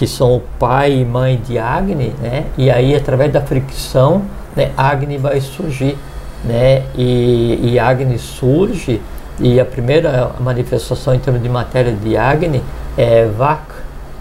que 0.00 0.06
são 0.06 0.36
o 0.36 0.40
pai 0.58 0.94
e 0.94 1.04
mãe 1.04 1.38
de 1.46 1.58
Agni, 1.58 2.14
né? 2.22 2.46
E 2.56 2.70
aí 2.70 2.94
através 2.94 3.30
da 3.30 3.42
fricção 3.42 4.22
né, 4.56 4.70
Agni 4.74 5.18
vai 5.18 5.38
surgir. 5.42 5.94
Né, 6.42 6.84
e, 6.96 7.60
e 7.62 7.78
Agni 7.78 8.18
surge, 8.18 8.98
e 9.38 9.60
a 9.60 9.64
primeira 9.66 10.30
manifestação 10.40 11.14
em 11.14 11.18
termos 11.18 11.42
de 11.42 11.50
matéria 11.50 11.92
de 11.92 12.16
Agni 12.16 12.62
é 12.96 13.26
Vak, 13.26 13.60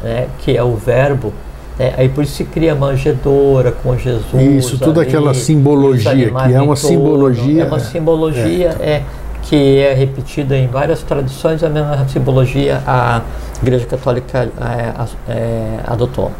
né, 0.03 0.27
que 0.39 0.57
é 0.57 0.61
o 0.61 0.75
verbo. 0.75 1.31
Né, 1.77 1.93
aí 1.97 2.09
por 2.09 2.25
isso 2.25 2.33
se 2.33 2.43
cria 2.43 2.73
a 2.73 2.75
manjedoura 2.75 3.71
com 3.71 3.97
Jesus. 3.97 4.33
Isso, 4.33 4.77
toda 4.77 4.99
ali, 4.99 5.07
aquela 5.07 5.33
simbologia, 5.33 6.29
que 6.29 6.53
é 6.53 6.61
uma 6.61 6.75
simbologia. 6.75 7.63
É 7.63 7.65
uma 7.65 7.79
simbologia 7.79 8.75
é, 8.81 8.89
é, 8.89 9.03
que 9.43 9.79
é 9.79 9.93
repetida 9.93 10.57
em 10.57 10.67
várias 10.67 11.01
tradições, 11.03 11.63
a 11.63 11.69
mesma 11.69 12.05
simbologia 12.09 12.83
a 12.85 13.21
Igreja 13.61 13.85
Católica 13.85 14.49
é, 14.59 15.31
é, 15.31 15.79
adotou. 15.85 16.31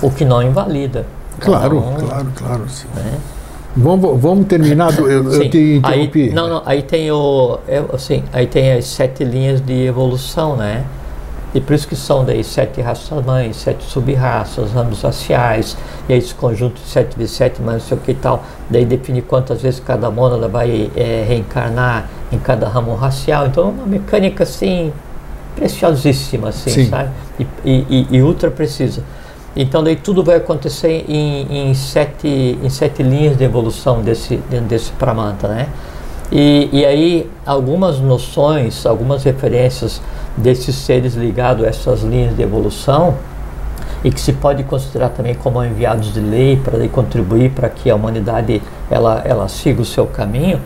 O 0.00 0.10
que 0.10 0.24
não 0.24 0.42
invalida 0.42 1.04
Claro, 1.40 1.82
claro, 1.98 2.32
claro. 2.34 2.68
Sim. 2.68 2.88
Né? 2.94 3.18
Vamos, 3.76 4.20
vamos 4.20 4.46
terminar. 4.46 4.92
Do, 4.92 5.08
eu, 5.08 5.32
eu, 5.32 5.50
te 5.50 5.76
interrompi. 5.76 6.22
Aí, 6.22 6.32
não, 6.32 6.48
não, 6.48 6.62
aí 6.66 6.82
tem 6.82 7.10
o. 7.10 7.58
assim, 7.92 8.24
aí 8.32 8.46
tem 8.46 8.72
as 8.72 8.86
sete 8.86 9.24
linhas 9.24 9.60
de 9.60 9.86
evolução, 9.86 10.56
né? 10.56 10.84
E 11.54 11.60
por 11.60 11.72
isso 11.72 11.88
que 11.88 11.96
são 11.96 12.24
daí 12.24 12.44
sete 12.44 12.80
raças 12.80 13.24
mães, 13.24 13.56
sete 13.56 13.82
sub-raças, 13.84 14.72
ramos 14.72 15.00
raciais, 15.00 15.78
e 16.06 16.12
aí 16.12 16.18
esse 16.18 16.34
conjunto 16.34 16.74
de 16.74 16.86
sete 16.86 17.16
vezes 17.16 17.36
sete, 17.36 17.62
mas 17.62 17.74
não 17.74 17.80
sei 17.80 17.96
o 17.96 18.00
que 18.00 18.10
e 18.10 18.14
tal. 18.14 18.42
Daí 18.68 18.84
define 18.84 19.22
quantas 19.22 19.62
vezes 19.62 19.80
cada 19.80 20.10
mônada 20.10 20.46
vai 20.46 20.90
é, 20.94 21.24
reencarnar 21.26 22.08
em 22.30 22.38
cada 22.38 22.68
ramo 22.68 22.94
racial. 22.94 23.46
Então 23.46 23.64
é 23.64 23.66
uma 23.68 23.86
mecânica 23.86 24.42
assim, 24.42 24.92
preciosíssima, 25.58 26.50
assim, 26.50 26.70
Sim. 26.70 26.88
sabe? 26.88 27.10
E, 27.38 27.46
e, 27.64 28.06
e 28.10 28.22
ultra 28.22 28.50
precisa. 28.50 29.02
Então 29.56 29.82
daí 29.82 29.96
tudo 29.96 30.22
vai 30.22 30.36
acontecer 30.36 31.04
em, 31.08 31.70
em, 31.70 31.74
sete, 31.74 32.58
em 32.62 32.70
sete 32.70 33.02
linhas 33.02 33.36
de 33.36 33.44
evolução 33.44 34.02
desse, 34.02 34.36
desse 34.68 34.92
Pramanta, 34.92 35.48
né? 35.48 35.68
E, 36.30 36.68
e 36.72 36.84
aí 36.84 37.30
algumas 37.44 37.98
noções, 37.98 38.84
algumas 38.84 39.24
referências 39.24 40.00
desses 40.36 40.76
seres 40.76 41.14
ligados 41.14 41.64
a 41.64 41.68
essas 41.68 42.02
linhas 42.02 42.36
de 42.36 42.42
evolução 42.42 43.16
e 44.04 44.10
que 44.10 44.20
se 44.20 44.32
pode 44.32 44.62
considerar 44.64 45.08
também 45.08 45.34
como 45.34 45.64
enviados 45.64 46.12
de 46.12 46.20
lei 46.20 46.56
para 46.56 46.86
contribuir 46.88 47.50
para 47.50 47.68
que 47.68 47.90
a 47.90 47.96
humanidade 47.96 48.62
ela, 48.90 49.22
ela 49.24 49.48
siga 49.48 49.82
o 49.82 49.84
seu 49.84 50.06
caminho, 50.06 50.60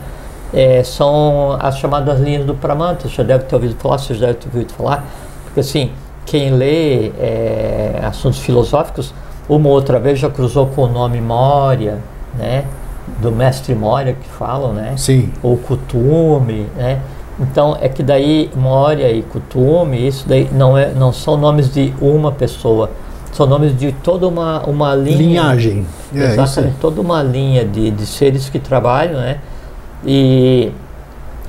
é, 0.53 0.83
são 0.83 1.57
as 1.59 1.77
chamadas 1.77 2.19
linhas 2.19 2.45
do 2.45 2.53
Pramanta. 2.53 3.09
Você 3.09 3.15
já 3.15 3.23
deve 3.23 3.45
ter 3.45 3.55
ouvido 3.55 3.75
falar, 3.75 3.97
você 3.97 4.13
já 4.13 4.27
deve 4.27 4.39
ter 4.39 4.47
ouvido 4.47 4.71
falar, 4.73 5.05
porque 5.45 5.59
assim, 5.59 5.91
quem 6.25 6.51
lê 6.51 7.07
é, 7.19 7.99
assuntos 8.03 8.39
filosóficos, 8.39 9.13
uma 9.49 9.69
outra 9.69 9.99
vez 9.99 10.19
já 10.19 10.29
cruzou 10.29 10.67
com 10.67 10.83
o 10.83 10.87
nome 10.87 11.19
Moria, 11.19 11.97
né? 12.37 12.65
Do 13.19 13.31
mestre 13.31 13.75
Moria 13.75 14.13
que 14.13 14.29
falam, 14.29 14.73
né? 14.73 14.93
Sim. 14.95 15.31
Ou 15.41 15.57
Kutume, 15.57 16.67
né? 16.77 17.01
Então 17.39 17.75
é 17.81 17.89
que 17.89 18.03
daí 18.03 18.49
Moria 18.55 19.11
e 19.11 19.23
Kutume, 19.23 20.07
isso 20.07 20.25
daí 20.27 20.47
não, 20.51 20.77
é, 20.77 20.91
não 20.93 21.11
são 21.11 21.35
nomes 21.35 21.73
de 21.73 21.91
uma 21.99 22.31
pessoa, 22.31 22.91
são 23.33 23.47
nomes 23.47 23.77
de 23.77 23.91
toda 23.91 24.27
uma, 24.27 24.61
uma 24.61 24.95
linha. 24.95 25.17
Linhagem. 25.17 25.85
É, 26.15 26.25
exatamente, 26.25 26.75
toda 26.79 27.01
uma 27.01 27.23
linha 27.23 27.65
de, 27.65 27.89
de 27.89 28.05
seres 28.05 28.49
que 28.49 28.59
trabalham, 28.59 29.19
né? 29.19 29.39
E 30.05 30.71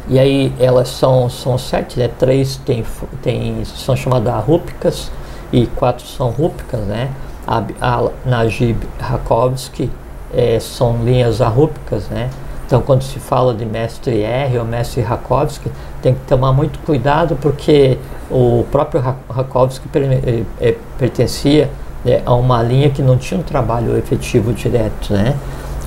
e 0.06 0.18
aí 0.18 0.52
elas 0.60 0.88
são, 0.88 1.30
são 1.30 1.56
sete, 1.56 1.98
né? 1.98 2.10
Três 2.18 2.56
tem, 2.58 2.84
tem, 3.22 3.64
são 3.64 3.96
chamadas 3.96 4.44
rúpicas 4.44 5.10
e 5.50 5.66
quatro 5.66 6.06
são 6.06 6.28
rúpicas, 6.28 6.80
né? 6.80 7.10
A, 7.46 8.10
Najib 8.24 8.86
Rakovsky 8.98 9.90
é, 10.32 10.58
são 10.60 11.02
linhas 11.02 11.40
arrúpicas, 11.40 12.08
né? 12.08 12.28
Então, 12.66 12.82
quando 12.82 13.02
se 13.02 13.18
fala 13.18 13.54
de 13.54 13.64
mestre 13.64 14.22
R 14.22 14.58
ou 14.58 14.64
mestre 14.64 15.00
Rakovsky, 15.00 15.70
tem 16.02 16.14
que 16.14 16.20
tomar 16.26 16.52
muito 16.52 16.78
cuidado 16.80 17.36
porque 17.40 17.98
o 18.30 18.64
próprio 18.70 19.02
Rakovsky 19.28 19.86
eh, 19.94 20.42
eh, 20.60 20.74
pertencia 20.98 21.70
né, 22.04 22.22
a 22.24 22.34
uma 22.34 22.62
linha 22.62 22.88
que 22.88 23.02
não 23.02 23.18
tinha 23.18 23.38
um 23.38 23.42
trabalho 23.42 23.96
efetivo 23.96 24.52
direto, 24.52 25.12
né? 25.12 25.36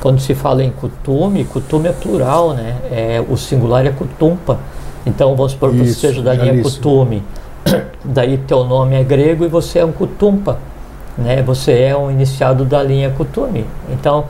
Quando 0.07 0.21
se 0.21 0.33
fala 0.33 0.63
em 0.63 0.71
kutume, 0.71 1.43
kutume 1.43 1.89
é 1.89 1.91
plural, 1.91 2.53
né? 2.53 2.77
É, 2.89 3.21
o 3.27 3.35
singular 3.35 3.85
é 3.85 3.89
kutumpa. 3.89 4.57
Então, 5.05 5.35
vamos 5.35 5.51
supor 5.51 5.69
que 5.71 5.79
você 5.79 5.93
seja 5.93 6.21
da 6.21 6.33
linha 6.33 6.63
kutume. 6.63 7.21
Daí 8.05 8.37
teu 8.37 8.63
nome 8.63 8.95
é 8.95 9.03
grego 9.03 9.43
e 9.43 9.49
você 9.49 9.79
é 9.79 9.85
um 9.85 9.91
kutumpa, 9.91 10.59
né? 11.17 11.41
Você 11.41 11.77
é 11.77 11.97
um 11.97 12.09
iniciado 12.09 12.63
da 12.63 12.81
linha 12.81 13.09
kutume. 13.09 13.65
Então, 13.89 14.23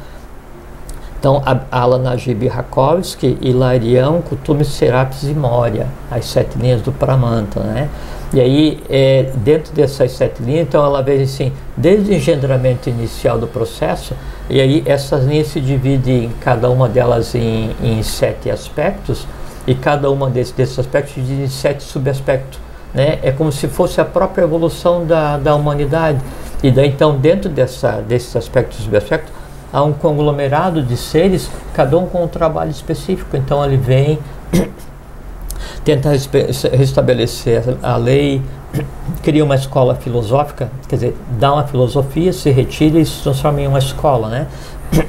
então, 1.20 1.44
Alan 1.72 2.00
Najib 2.00 2.48
Rakovsky, 2.48 3.38
Hilarião, 3.40 4.24
Kutume, 4.24 4.66
Serapis 4.66 5.26
e 5.26 5.34
Moria, 5.36 5.86
as 6.10 6.26
sete 6.26 6.58
linhas 6.58 6.82
do 6.82 6.92
Pramanta, 6.92 7.60
né? 7.60 7.88
E 8.34 8.42
aí, 8.42 8.84
é, 8.90 9.32
dentro 9.38 9.74
dessas 9.74 10.12
sete 10.12 10.44
linhas, 10.44 10.68
então 10.68 10.84
ela 10.84 11.02
vê 11.02 11.22
assim, 11.22 11.54
desde 11.78 12.12
o 12.12 12.13
engendramento 12.13 12.90
inicial 12.90 13.40
do 13.40 13.48
processo, 13.48 14.13
e 14.50 14.60
aí 14.60 14.84
essas 14.86 15.24
linhas 15.26 15.48
se 15.48 15.62
dividem, 15.62 16.32
cada 16.42 16.70
uma 16.70 16.90
delas 16.90 17.34
em, 17.36 17.72
em 17.82 18.04
sete 18.04 18.50
aspectos, 18.50 19.26
e 19.66 19.74
cada 19.76 20.10
uma 20.10 20.30
desses, 20.30 20.54
desses 20.54 20.78
aspectos 20.80 21.13
se 21.13 21.22
divide 21.22 21.44
em 21.44 21.48
sete 21.48 21.84
subaspectos. 21.84 22.60
Né? 22.94 23.20
É 23.22 23.32
como 23.32 23.52
se 23.52 23.68
fosse 23.68 24.00
a 24.02 24.06
própria 24.06 24.44
evolução 24.44 25.06
da, 25.06 25.38
da 25.38 25.56
humanidade. 25.56 26.20
E 26.63 26.72
daí, 26.72 26.90
então, 26.90 27.18
dentro 27.18 27.50
dessa, 27.50 28.02
desses 28.02 28.36
aspectos 28.36 28.80
e 28.80 28.84
subaspectos, 28.84 29.32
há 29.72 29.84
um 29.84 29.94
conglomerado 29.94 30.82
de 30.82 30.96
seres, 30.98 31.50
cada 31.74 31.98
um 31.98 32.08
com 32.08 32.24
um 32.24 32.28
trabalho 32.28 32.72
específico. 32.72 33.36
Então 33.36 33.63
ele 33.63 33.78
vem, 33.78 34.20
tenta 35.88 36.10
restabelecer 36.76 37.63
a 37.82 37.95
lei, 37.95 38.41
cria 39.23 39.41
uma 39.41 39.56
escola 39.56 39.95
filosófica, 39.95 40.69
quer 40.86 40.95
dizer, 40.97 41.17
dá 41.39 41.54
uma 41.54 41.63
filosofia, 41.63 42.34
se 42.34 42.52
retira 42.52 43.00
e 43.00 43.06
se 43.06 43.23
transforma 43.23 43.62
em 43.62 43.67
uma 43.67 43.80
escola, 43.80 44.28
né? 44.28 44.47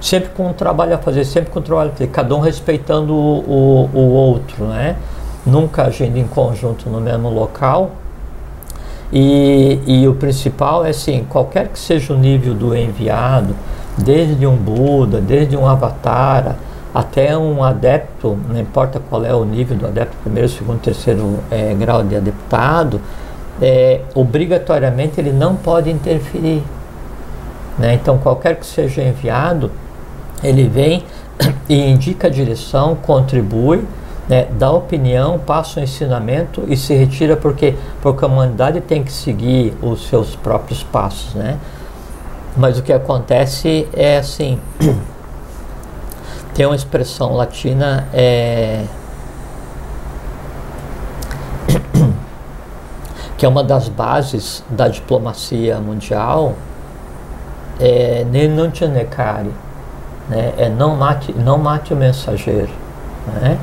Sempre 0.00 0.30
com 0.30 0.48
um 0.48 0.52
trabalho 0.52 0.94
a 0.94 0.98
fazer, 0.98 1.24
sempre 1.24 1.50
com 1.50 1.60
um 1.60 1.62
trabalho 1.62 1.90
a 1.90 1.92
fazer, 1.92 2.08
cada 2.08 2.34
um 2.34 2.40
respeitando 2.40 3.14
o, 3.14 3.88
o, 3.94 3.98
o 3.98 4.10
outro, 4.12 4.64
né? 4.66 4.96
Nunca 5.44 5.84
agindo 5.84 6.18
em 6.18 6.26
conjunto 6.26 6.90
no 6.90 7.00
mesmo 7.00 7.30
local, 7.30 7.92
e, 9.12 9.80
e, 9.86 10.08
o 10.08 10.14
principal 10.14 10.84
é 10.84 10.90
assim, 10.90 11.24
qualquer 11.28 11.68
que 11.68 11.78
seja 11.78 12.12
o 12.12 12.18
nível 12.18 12.52
do 12.52 12.76
enviado, 12.76 13.54
desde 13.96 14.44
um 14.44 14.56
Buda, 14.56 15.20
desde 15.20 15.56
um 15.56 15.66
Avatara, 15.66 16.56
até 16.94 17.36
um 17.36 17.62
adepto, 17.62 18.38
não 18.48 18.58
importa 18.58 19.00
qual 19.10 19.24
é 19.24 19.34
o 19.34 19.44
nível 19.44 19.76
do 19.76 19.86
adepto, 19.86 20.16
primeiro, 20.22 20.48
segundo, 20.48 20.80
terceiro 20.80 21.40
é, 21.50 21.74
grau 21.74 22.02
de 22.02 22.16
adeptado, 22.16 23.00
é, 23.60 24.00
obrigatoriamente 24.14 25.20
ele 25.20 25.32
não 25.32 25.56
pode 25.56 25.90
interferir. 25.90 26.62
Né? 27.78 27.94
Então, 27.94 28.18
qualquer 28.18 28.56
que 28.56 28.66
seja 28.66 29.02
enviado, 29.02 29.70
ele 30.42 30.68
vem 30.68 31.04
e 31.68 31.90
indica 31.90 32.28
a 32.28 32.30
direção, 32.30 32.94
contribui, 32.94 33.84
né, 34.28 34.48
dá 34.58 34.70
opinião, 34.72 35.38
passa 35.38 35.80
o 35.80 35.82
ensinamento 35.82 36.64
e 36.66 36.76
se 36.76 36.94
retira 36.94 37.36
porque, 37.36 37.74
porque 38.02 38.24
a 38.24 38.28
humanidade 38.28 38.80
tem 38.80 39.04
que 39.04 39.12
seguir 39.12 39.74
os 39.82 40.08
seus 40.08 40.34
próprios 40.34 40.82
passos. 40.82 41.34
Né? 41.34 41.58
Mas 42.56 42.78
o 42.78 42.82
que 42.82 42.92
acontece 42.92 43.86
é 43.92 44.18
assim: 44.18 44.58
tem 46.56 46.64
uma 46.64 46.74
expressão 46.74 47.34
latina 47.34 48.08
é, 48.14 48.82
que 53.36 53.44
é 53.44 53.48
uma 53.48 53.62
das 53.62 53.90
bases 53.90 54.64
da 54.70 54.88
diplomacia 54.88 55.78
mundial, 55.78 56.54
é 57.78 58.24
non 58.48 58.70
te 58.70 58.88
necare, 58.88 59.50
né? 60.30 60.54
é 60.56 60.70
não 60.70 60.96
mate, 60.96 61.34
não 61.34 61.58
mate 61.58 61.92
o 61.92 61.96
mensageiro. 61.96 62.72
Né? 63.34 63.58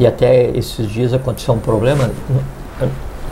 E 0.00 0.06
até 0.06 0.46
esses 0.56 0.90
dias 0.90 1.14
aconteceu 1.14 1.54
um 1.54 1.60
problema, 1.60 2.10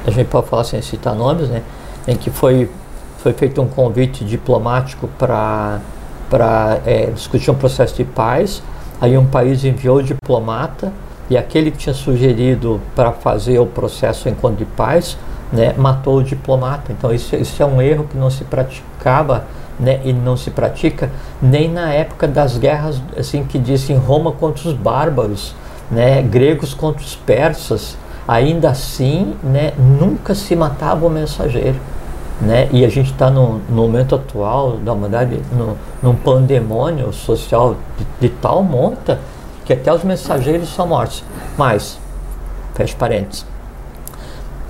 a 0.06 0.10
gente 0.12 0.28
pode 0.28 0.46
falar 0.46 0.62
sem 0.62 0.80
citar 0.80 1.16
nomes, 1.16 1.48
né? 1.48 1.60
em 2.06 2.16
que 2.16 2.30
foi 2.30 2.70
foi 3.18 3.32
feito 3.32 3.60
um 3.62 3.68
convite 3.68 4.24
diplomático 4.24 5.08
para 5.18 5.80
é, 6.84 7.06
discutir 7.06 7.50
um 7.52 7.54
processo 7.54 7.94
de 7.94 8.04
paz. 8.04 8.62
Aí 9.02 9.18
um 9.18 9.26
país 9.26 9.64
enviou 9.64 9.96
o 9.96 10.02
diplomata 10.02 10.92
e 11.28 11.36
aquele 11.36 11.72
que 11.72 11.78
tinha 11.78 11.92
sugerido 11.92 12.80
para 12.94 13.10
fazer 13.10 13.58
o 13.58 13.66
processo 13.66 14.28
em 14.28 14.30
encontro 14.30 14.58
de 14.58 14.64
paz 14.64 15.18
né, 15.52 15.74
matou 15.76 16.18
o 16.18 16.22
diplomata. 16.22 16.92
Então 16.92 17.12
isso, 17.12 17.34
isso 17.34 17.60
é 17.60 17.66
um 17.66 17.82
erro 17.82 18.06
que 18.08 18.16
não 18.16 18.30
se 18.30 18.44
praticava 18.44 19.44
né, 19.76 20.00
e 20.04 20.12
não 20.12 20.36
se 20.36 20.52
pratica 20.52 21.10
nem 21.42 21.68
na 21.68 21.92
época 21.92 22.28
das 22.28 22.56
guerras 22.56 23.02
assim 23.18 23.42
que 23.42 23.58
dizem 23.58 23.96
Roma 23.96 24.30
contra 24.30 24.68
os 24.68 24.74
bárbaros, 24.74 25.52
né, 25.90 26.22
gregos 26.22 26.72
contra 26.72 27.02
os 27.02 27.16
persas. 27.16 27.98
Ainda 28.28 28.70
assim, 28.70 29.34
né, 29.42 29.72
nunca 29.76 30.32
se 30.32 30.54
matava 30.54 31.04
o 31.04 31.10
mensageiro. 31.10 31.80
Né? 32.42 32.68
E 32.72 32.84
a 32.84 32.88
gente 32.88 33.12
está 33.12 33.30
no, 33.30 33.60
no, 33.68 33.76
momento 33.76 34.16
atual 34.16 34.76
da 34.78 34.92
humanidade 34.92 35.40
no, 35.52 35.78
num 36.02 36.16
pandemônio 36.16 37.12
social 37.12 37.76
de, 37.96 38.04
de, 38.20 38.28
tal 38.28 38.64
monta 38.64 39.20
que 39.64 39.72
até 39.72 39.92
os 39.92 40.02
mensageiros 40.02 40.68
são 40.74 40.88
mortos. 40.88 41.22
Mas, 41.56 42.00
fecha 42.74 42.96
parênteses, 42.98 43.46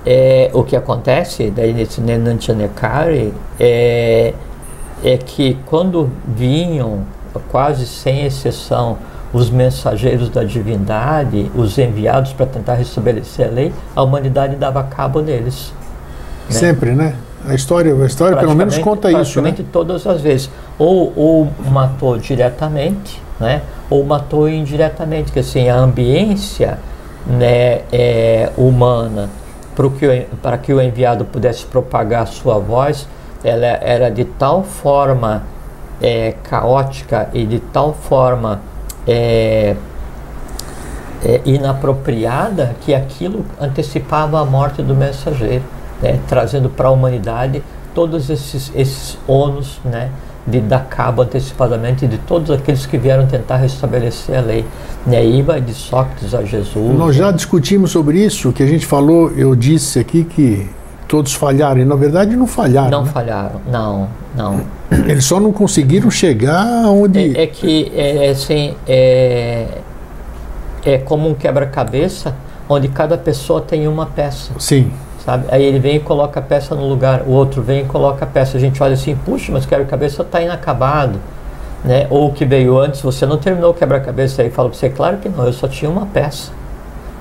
é, 0.05 0.51
o 0.53 0.63
que 0.63 0.75
acontece 0.75 1.49
daí 1.49 1.73
nesse 1.73 1.99
Nenantianekari 1.99 3.33
é, 3.59 4.35
é 5.03 5.17
que 5.17 5.57
quando 5.65 6.11
vinham, 6.27 7.03
quase 7.49 7.87
sem 7.87 8.23
exceção, 8.23 8.99
os 9.33 9.49
mensageiros 9.49 10.29
da 10.29 10.43
divindade, 10.43 11.51
os 11.55 11.75
enviados 11.79 12.33
para 12.33 12.45
tentar 12.45 12.75
restabelecer 12.75 13.47
a 13.47 13.51
lei, 13.51 13.73
a 13.95 14.03
humanidade 14.03 14.57
dava 14.57 14.83
cabo 14.83 15.21
neles. 15.21 15.73
Né? 16.47 16.55
Sempre, 16.55 16.91
né? 16.91 17.15
A 17.47 17.53
história, 17.53 17.93
a 17.93 18.05
história 18.05 18.37
pelo 18.37 18.55
menos 18.55 18.77
conta 18.77 19.09
isso, 19.09 19.41
né? 19.41 19.49
Praticamente 19.49 19.63
todas 19.63 20.07
as 20.07 20.21
vezes. 20.21 20.49
Ou, 20.77 21.11
ou 21.15 21.47
matou 21.69 22.17
diretamente, 22.17 23.21
né? 23.39 23.61
Ou 23.89 24.03
matou 24.03 24.47
indiretamente, 24.47 25.31
que 25.31 25.39
assim, 25.39 25.69
a 25.69 25.75
ambiência 25.75 26.79
né, 27.27 27.81
é, 27.91 28.49
humana 28.57 29.29
para 29.75 29.89
que, 29.89 30.27
que 30.63 30.73
o 30.73 30.81
enviado 30.81 31.25
pudesse 31.25 31.65
propagar 31.65 32.27
sua 32.27 32.59
voz, 32.59 33.07
ela 33.43 33.65
era 33.65 34.09
de 34.09 34.23
tal 34.23 34.63
forma 34.63 35.43
é, 36.01 36.35
caótica 36.43 37.29
e 37.33 37.45
de 37.45 37.59
tal 37.59 37.93
forma 37.93 38.61
é, 39.07 39.75
é, 41.25 41.41
inapropriada 41.45 42.75
que 42.81 42.93
aquilo 42.93 43.45
antecipava 43.59 44.39
a 44.39 44.45
morte 44.45 44.81
do 44.81 44.93
mensageiro 44.93 45.63
né, 46.03 46.19
trazendo 46.27 46.69
para 46.69 46.89
a 46.89 46.91
humanidade 46.91 47.63
todos 47.95 48.29
esses, 48.29 48.71
esses 48.75 49.17
ônus 49.25 49.79
né, 49.85 50.09
de 50.45 50.59
dar 50.59 50.85
cabo 50.85 51.21
antecipadamente 51.21 52.05
de 52.05 52.17
todos 52.17 52.51
aqueles 52.51 52.85
que 52.85 52.97
vieram 52.97 53.25
tentar 53.25 53.57
restabelecer 53.57 54.37
a 54.37 54.41
lei. 54.41 54.65
Neiva, 55.05 55.59
de 55.59 55.73
Sócrates 55.73 56.33
a 56.33 56.43
Jesus. 56.43 56.97
Nós 56.97 57.15
já 57.15 57.31
discutimos 57.31 57.91
sobre 57.91 58.23
isso, 58.23 58.51
que 58.51 58.63
a 58.63 58.65
gente 58.65 58.85
falou, 58.85 59.31
eu 59.31 59.55
disse 59.55 59.99
aqui 59.99 60.23
que 60.23 60.69
todos 61.07 61.33
falharam, 61.33 61.81
e 61.81 61.85
na 61.85 61.95
verdade 61.95 62.35
não 62.35 62.47
falharam. 62.47 62.89
Não 62.89 63.03
né? 63.03 63.11
falharam, 63.11 63.61
não, 63.69 64.09
não. 64.35 64.61
Eles 65.07 65.25
só 65.25 65.39
não 65.39 65.51
conseguiram 65.51 66.09
chegar 66.09 66.65
onde. 66.87 67.37
É, 67.37 67.43
é 67.43 67.47
que, 67.47 67.91
é, 67.95 68.29
assim, 68.29 68.73
é, 68.87 69.67
é 70.85 70.97
como 70.97 71.29
um 71.29 71.33
quebra-cabeça, 71.33 72.35
onde 72.67 72.87
cada 72.87 73.17
pessoa 73.17 73.61
tem 73.61 73.87
uma 73.87 74.05
peça. 74.05 74.53
Sim 74.57 74.91
sabe? 75.25 75.45
Aí 75.49 75.63
ele 75.63 75.79
vem 75.79 75.97
e 75.97 75.99
coloca 75.99 76.39
a 76.39 76.43
peça 76.43 76.75
no 76.75 76.87
lugar, 76.87 77.23
o 77.25 77.31
outro 77.31 77.61
vem 77.61 77.81
e 77.81 77.85
coloca 77.85 78.25
a 78.25 78.27
peça. 78.27 78.57
A 78.57 78.59
gente 78.59 78.81
olha 78.81 78.93
assim, 78.93 79.15
puxa, 79.15 79.51
mas 79.51 79.65
o 79.65 79.67
quebra-cabeça 79.67 80.21
está 80.21 80.41
inacabado, 80.41 81.19
né? 81.83 82.07
Ou 82.09 82.29
o 82.29 82.33
que 82.33 82.45
veio 82.45 82.77
antes, 82.77 83.01
você 83.01 83.25
não 83.25 83.37
terminou 83.37 83.71
o 83.71 83.73
quebra-cabeça 83.73 84.41
aí 84.41 84.49
fala 84.49 84.69
para 84.69 84.77
você, 84.77 84.89
claro 84.89 85.17
que 85.17 85.29
não, 85.29 85.45
eu 85.45 85.53
só 85.53 85.67
tinha 85.67 85.89
uma 85.89 86.05
peça. 86.05 86.51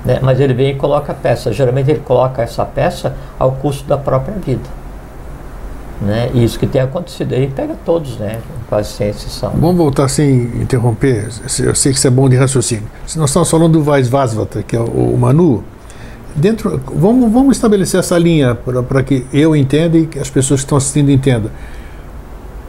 Né? 0.05 0.19
Mas 0.21 0.41
ele 0.41 0.53
vem 0.53 0.71
e 0.71 0.75
coloca 0.75 1.13
a 1.13 1.15
peça. 1.15 1.53
Geralmente 1.53 1.91
ele 1.91 2.01
coloca 2.01 2.43
essa 2.43 2.65
peça 2.65 3.15
ao 3.39 3.53
custo 3.53 3.85
da 3.85 3.97
própria 3.97 4.35
vida. 4.35 4.83
Né? 6.01 6.31
E 6.35 6.43
isso 6.43 6.59
que 6.59 6.67
tem 6.67 6.81
acontecido 6.81 7.33
aí 7.33 7.47
pega 7.47 7.77
todos, 7.85 8.19
né? 8.19 8.41
quase 8.69 8.91
sem 8.91 9.09
exceção. 9.09 9.53
Vamos 9.55 9.77
voltar 9.77 10.09
sem 10.09 10.45
interromper. 10.61 11.29
Eu 11.61 11.75
sei 11.75 11.93
que 11.93 11.99
isso 11.99 12.07
é 12.07 12.11
bom 12.11 12.29
de 12.29 12.37
raciocínio. 12.37 12.89
Se 13.07 13.19
nós 13.19 13.31
estamos 13.31 13.49
falando 13.49 13.75
do 13.75 13.85
Vaisvasvata, 13.85 14.63
que 14.63 14.75
é 14.75 14.81
o 14.81 15.17
Manu, 15.17 15.63
dentro 16.35 16.81
vamos, 16.95 17.33
vamos 17.33 17.57
estabelecer 17.57 18.01
essa 18.01 18.19
linha 18.19 18.55
para 18.55 19.03
que 19.03 19.25
eu 19.33 19.55
entenda 19.57 19.97
e 19.99 20.07
que 20.07 20.19
as 20.19 20.31
pessoas 20.31 20.61
que 20.61 20.65
estão 20.65 20.79
assistindo 20.79 21.11
entendam. 21.11 21.51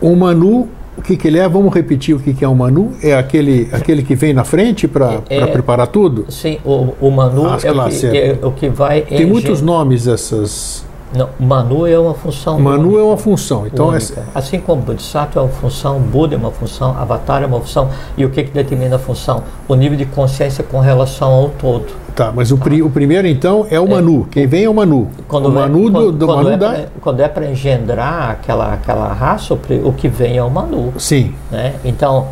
O 0.01 0.15
Manu 0.15 0.67
o 0.97 1.01
que, 1.01 1.17
que 1.17 1.27
ele 1.27 1.39
é? 1.39 1.47
Vamos 1.49 1.73
repetir 1.73 2.15
o 2.15 2.19
que, 2.19 2.33
que 2.33 2.45
é 2.45 2.47
o 2.47 2.55
Manu? 2.55 2.93
É 3.01 3.15
aquele, 3.15 3.67
aquele 3.71 4.03
que 4.03 4.15
vem 4.15 4.33
na 4.33 4.43
frente 4.43 4.87
para 4.87 5.21
É- 5.29 5.45
preparar 5.47 5.87
tudo? 5.87 6.25
Sim, 6.29 6.59
o, 6.63 6.93
o 7.01 7.09
Manu 7.09 7.47
As 7.47 7.65
é 7.65 7.71
o, 7.71 7.73
classes, 7.73 8.11
que, 8.11 8.17
é. 8.17 8.37
é 8.41 8.45
o 8.45 8.51
que 8.51 8.69
vai. 8.69 9.01
Tem 9.01 9.25
muitos 9.25 9.61
nomes 9.61 10.07
essas. 10.07 10.85
Não, 11.15 11.29
Manu 11.39 11.85
é 11.87 11.97
uma 11.97 12.13
função. 12.13 12.59
Manu 12.59 12.83
única, 12.89 12.99
é 12.99 13.03
uma 13.03 13.17
função. 13.17 13.67
Então, 13.67 13.87
única. 13.89 14.23
Assim 14.33 14.59
como 14.59 14.81
Bodhisattva 14.81 15.39
é 15.39 15.43
uma 15.43 15.49
função, 15.51 15.99
Buda 15.99 16.35
é 16.35 16.37
uma 16.37 16.51
função, 16.51 16.95
Avatar 16.97 17.43
é 17.43 17.45
uma 17.45 17.59
função. 17.59 17.89
E 18.17 18.25
o 18.25 18.29
que, 18.29 18.43
que 18.43 18.51
determina 18.51 18.95
a 18.95 18.99
função? 18.99 19.43
O 19.67 19.75
nível 19.75 19.97
de 19.97 20.05
consciência 20.05 20.63
com 20.63 20.79
relação 20.79 21.31
ao 21.31 21.49
todo. 21.49 21.85
tá, 22.15 22.31
mas 22.35 22.51
o, 22.51 22.57
pri- 22.57 22.81
o 22.81 22.89
primeiro 22.89 23.27
então 23.27 23.65
é 23.69 23.79
o 23.79 23.87
Manu. 23.87 24.27
Quem 24.31 24.47
vem 24.47 24.63
é 24.65 24.69
o 24.69 24.73
Manu. 24.73 25.07
o 25.29 25.49
Manu 25.49 25.87
é, 25.87 25.89
do, 25.89 25.91
quando, 25.91 26.11
do 26.11 26.25
quando 26.25 26.37
Manu 26.37 26.49
é 26.49 26.57
da. 26.57 26.85
quando 27.01 27.19
é 27.19 27.27
para 27.27 27.45
engendrar 27.49 28.31
aquela, 28.31 28.73
aquela 28.73 29.07
raça, 29.13 29.53
o 29.53 29.93
que 29.93 30.07
vem 30.07 30.37
é 30.37 30.43
o 30.43 30.49
Manu. 30.49 30.93
Sim. 30.97 31.33
Né? 31.51 31.73
Então, 31.85 32.27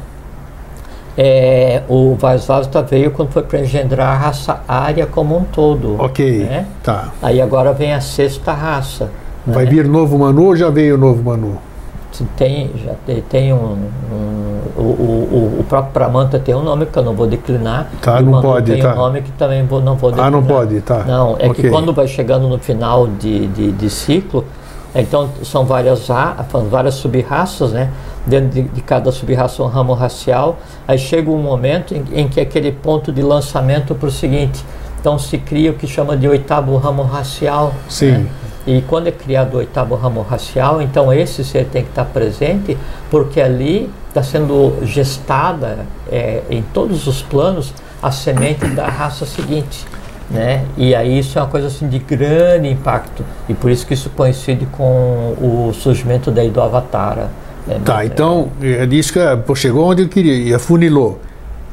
é, 1.17 1.81
o 1.89 2.15
Vaisvasta 2.15 2.81
veio 2.81 3.11
quando 3.11 3.31
foi 3.31 3.43
para 3.43 3.59
engendrar 3.59 4.09
a 4.09 4.17
raça 4.17 4.61
área 4.67 5.05
como 5.05 5.37
um 5.37 5.43
todo. 5.43 5.95
Ok. 5.99 6.45
né? 6.45 6.65
Tá. 6.83 7.09
Aí 7.21 7.41
agora 7.41 7.73
vem 7.73 7.93
a 7.93 8.01
sexta 8.01 8.53
raça. 8.53 9.09
Vai 9.45 9.65
né? 9.65 9.71
vir 9.71 9.87
novo 9.87 10.17
Manu 10.17 10.45
ou 10.45 10.55
já 10.55 10.69
veio 10.69 10.95
o 10.95 10.97
novo 10.97 11.23
Manu? 11.23 11.57
Tem, 12.37 12.69
já 12.85 12.93
tem, 13.05 13.21
tem 13.21 13.53
um, 13.53 13.77
um- 14.11 14.61
o, 14.77 14.81
o, 14.81 15.57
o 15.61 15.65
próprio 15.67 15.93
Pramanta 15.93 16.37
tem 16.37 16.53
um 16.53 16.61
nome 16.63 16.85
que 16.85 16.97
eu 16.97 17.03
não 17.03 17.13
vou 17.13 17.25
declinar. 17.25 17.87
Tá, 18.01 18.19
e 18.19 18.23
não 18.23 18.33
Manu 18.33 18.43
pode, 18.43 18.71
tem 18.73 18.81
tá. 18.81 18.93
um 18.93 18.97
nome 18.97 19.21
que 19.21 19.31
também 19.31 19.65
vou, 19.65 19.81
não 19.81 19.95
vou 19.95 20.11
declinar. 20.11 20.27
Ah, 20.27 20.31
não 20.31 20.43
pode, 20.43 20.81
tá. 20.81 21.03
Não, 21.05 21.35
é 21.39 21.47
Ok. 21.47 21.53
que 21.55 21.69
quando 21.69 21.93
vai 21.93 22.07
chegando 22.07 22.47
no 22.47 22.59
final 22.59 23.07
de, 23.07 23.47
de, 23.47 23.71
de 23.71 23.89
ciclo, 23.89 24.45
então 24.93 25.29
são 25.43 25.65
várias, 25.65 26.07
várias 26.69 26.95
sub-raças, 26.95 27.71
né? 27.71 27.89
Dentro 28.25 28.49
de, 28.49 28.61
de 28.63 28.81
cada 28.81 29.11
sub-raça 29.11 29.63
um 29.63 29.67
ramo 29.67 29.93
racial. 29.93 30.59
Aí 30.87 30.97
chega 30.97 31.29
um 31.29 31.41
momento 31.41 31.95
em, 31.95 32.03
em 32.13 32.27
que 32.27 32.39
é 32.39 32.43
aquele 32.43 32.71
ponto 32.71 33.11
de 33.11 33.21
lançamento 33.21 33.95
para 33.95 34.07
o 34.07 34.11
seguinte. 34.11 34.63
Então 34.99 35.17
se 35.17 35.37
cria 35.37 35.71
o 35.71 35.73
que 35.73 35.87
chama 35.87 36.15
de 36.17 36.27
oitavo 36.27 36.75
ramo 36.77 37.03
racial. 37.03 37.73
Sim. 37.89 38.11
né? 38.11 38.27
E 38.67 38.81
quando 38.83 39.07
é 39.07 39.11
criado 39.11 39.55
o 39.55 39.57
oitavo 39.57 39.95
ramo 39.95 40.21
racial, 40.21 40.81
então 40.81 41.11
esse 41.11 41.43
ser 41.43 41.65
tem 41.65 41.83
que 41.83 41.89
estar 41.89 42.05
presente, 42.05 42.77
porque 43.09 43.41
ali 43.41 43.89
está 44.07 44.21
sendo 44.21 44.85
gestada 44.85 45.79
é, 46.11 46.43
em 46.49 46.61
todos 46.61 47.07
os 47.07 47.23
planos 47.23 47.73
a 48.03 48.11
semente 48.11 48.67
da 48.67 48.87
raça 48.87 49.25
seguinte. 49.25 49.85
Né? 50.31 50.63
E 50.77 50.95
aí 50.95 51.19
isso 51.19 51.37
é 51.37 51.41
uma 51.41 51.47
coisa 51.49 51.67
assim 51.67 51.87
de 51.87 51.99
grande 51.99 52.69
impacto. 52.69 53.23
E 53.49 53.53
por 53.53 53.69
isso 53.69 53.85
que 53.85 53.93
isso 53.93 54.09
coincide 54.11 54.65
com 54.71 55.35
o 55.41 55.73
surgimento 55.73 56.31
daí 56.31 56.49
do 56.49 56.61
Avatara. 56.61 57.29
né? 57.67 57.79
Tá, 57.83 58.05
então, 58.05 58.49
é 58.61 58.85
disso 58.85 59.11
que 59.13 59.19
pô, 59.45 59.53
chegou 59.55 59.89
onde 59.89 60.03
eu 60.03 60.07
queria, 60.09 60.33
e 60.33 60.53
afunilou. 60.53 61.19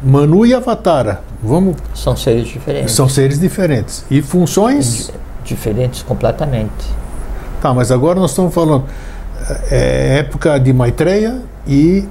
Manu 0.02 0.46
e 0.46 0.54
Avatara, 0.54 1.22
vamos, 1.42 1.76
São 1.94 2.16
seres 2.16 2.46
diferentes. 2.46 2.92
são 2.94 3.08
seres 3.08 3.38
diferentes. 3.40 4.04
E 4.10 4.22
funções. 4.22 5.10
Diferentes 5.44 6.02
completamente. 6.02 6.70
Tá, 7.60 7.74
mas 7.74 7.90
agora 7.90 8.20
nós 8.20 8.30
estamos 8.30 8.54
falando 8.54 8.84
é, 9.70 10.18
época 10.18 10.58
de 10.58 10.72
Maitreya 10.72 11.40
e 11.66 12.06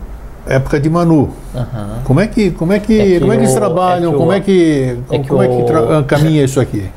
época 0.49 0.79
de 0.79 0.89
Manu. 0.89 1.29
Aham. 1.55 1.99
Como 2.03 2.19
é 2.19 2.27
que, 2.27 2.51
como 2.51 2.73
é 2.73 2.79
que, 2.79 2.99
É 2.99 3.03
que 3.05 3.19
como 3.19 3.33
é 3.33 3.35
que 3.37 3.41
eles 3.43 3.53
o- 3.53 3.57
trabalham? 3.57 4.09
é 4.09 4.11
que 4.11 4.17
como 4.17 4.29
o- 4.29 4.33
é 4.33 4.39
que, 4.39 4.97
é 5.11 5.19
que 5.19 5.29
como 5.29 5.43
é 5.43 5.47
que 5.47 5.63
tra- 5.63 6.03
caminha 6.03 6.43
isso 6.43 6.59
aqui? 6.59 6.89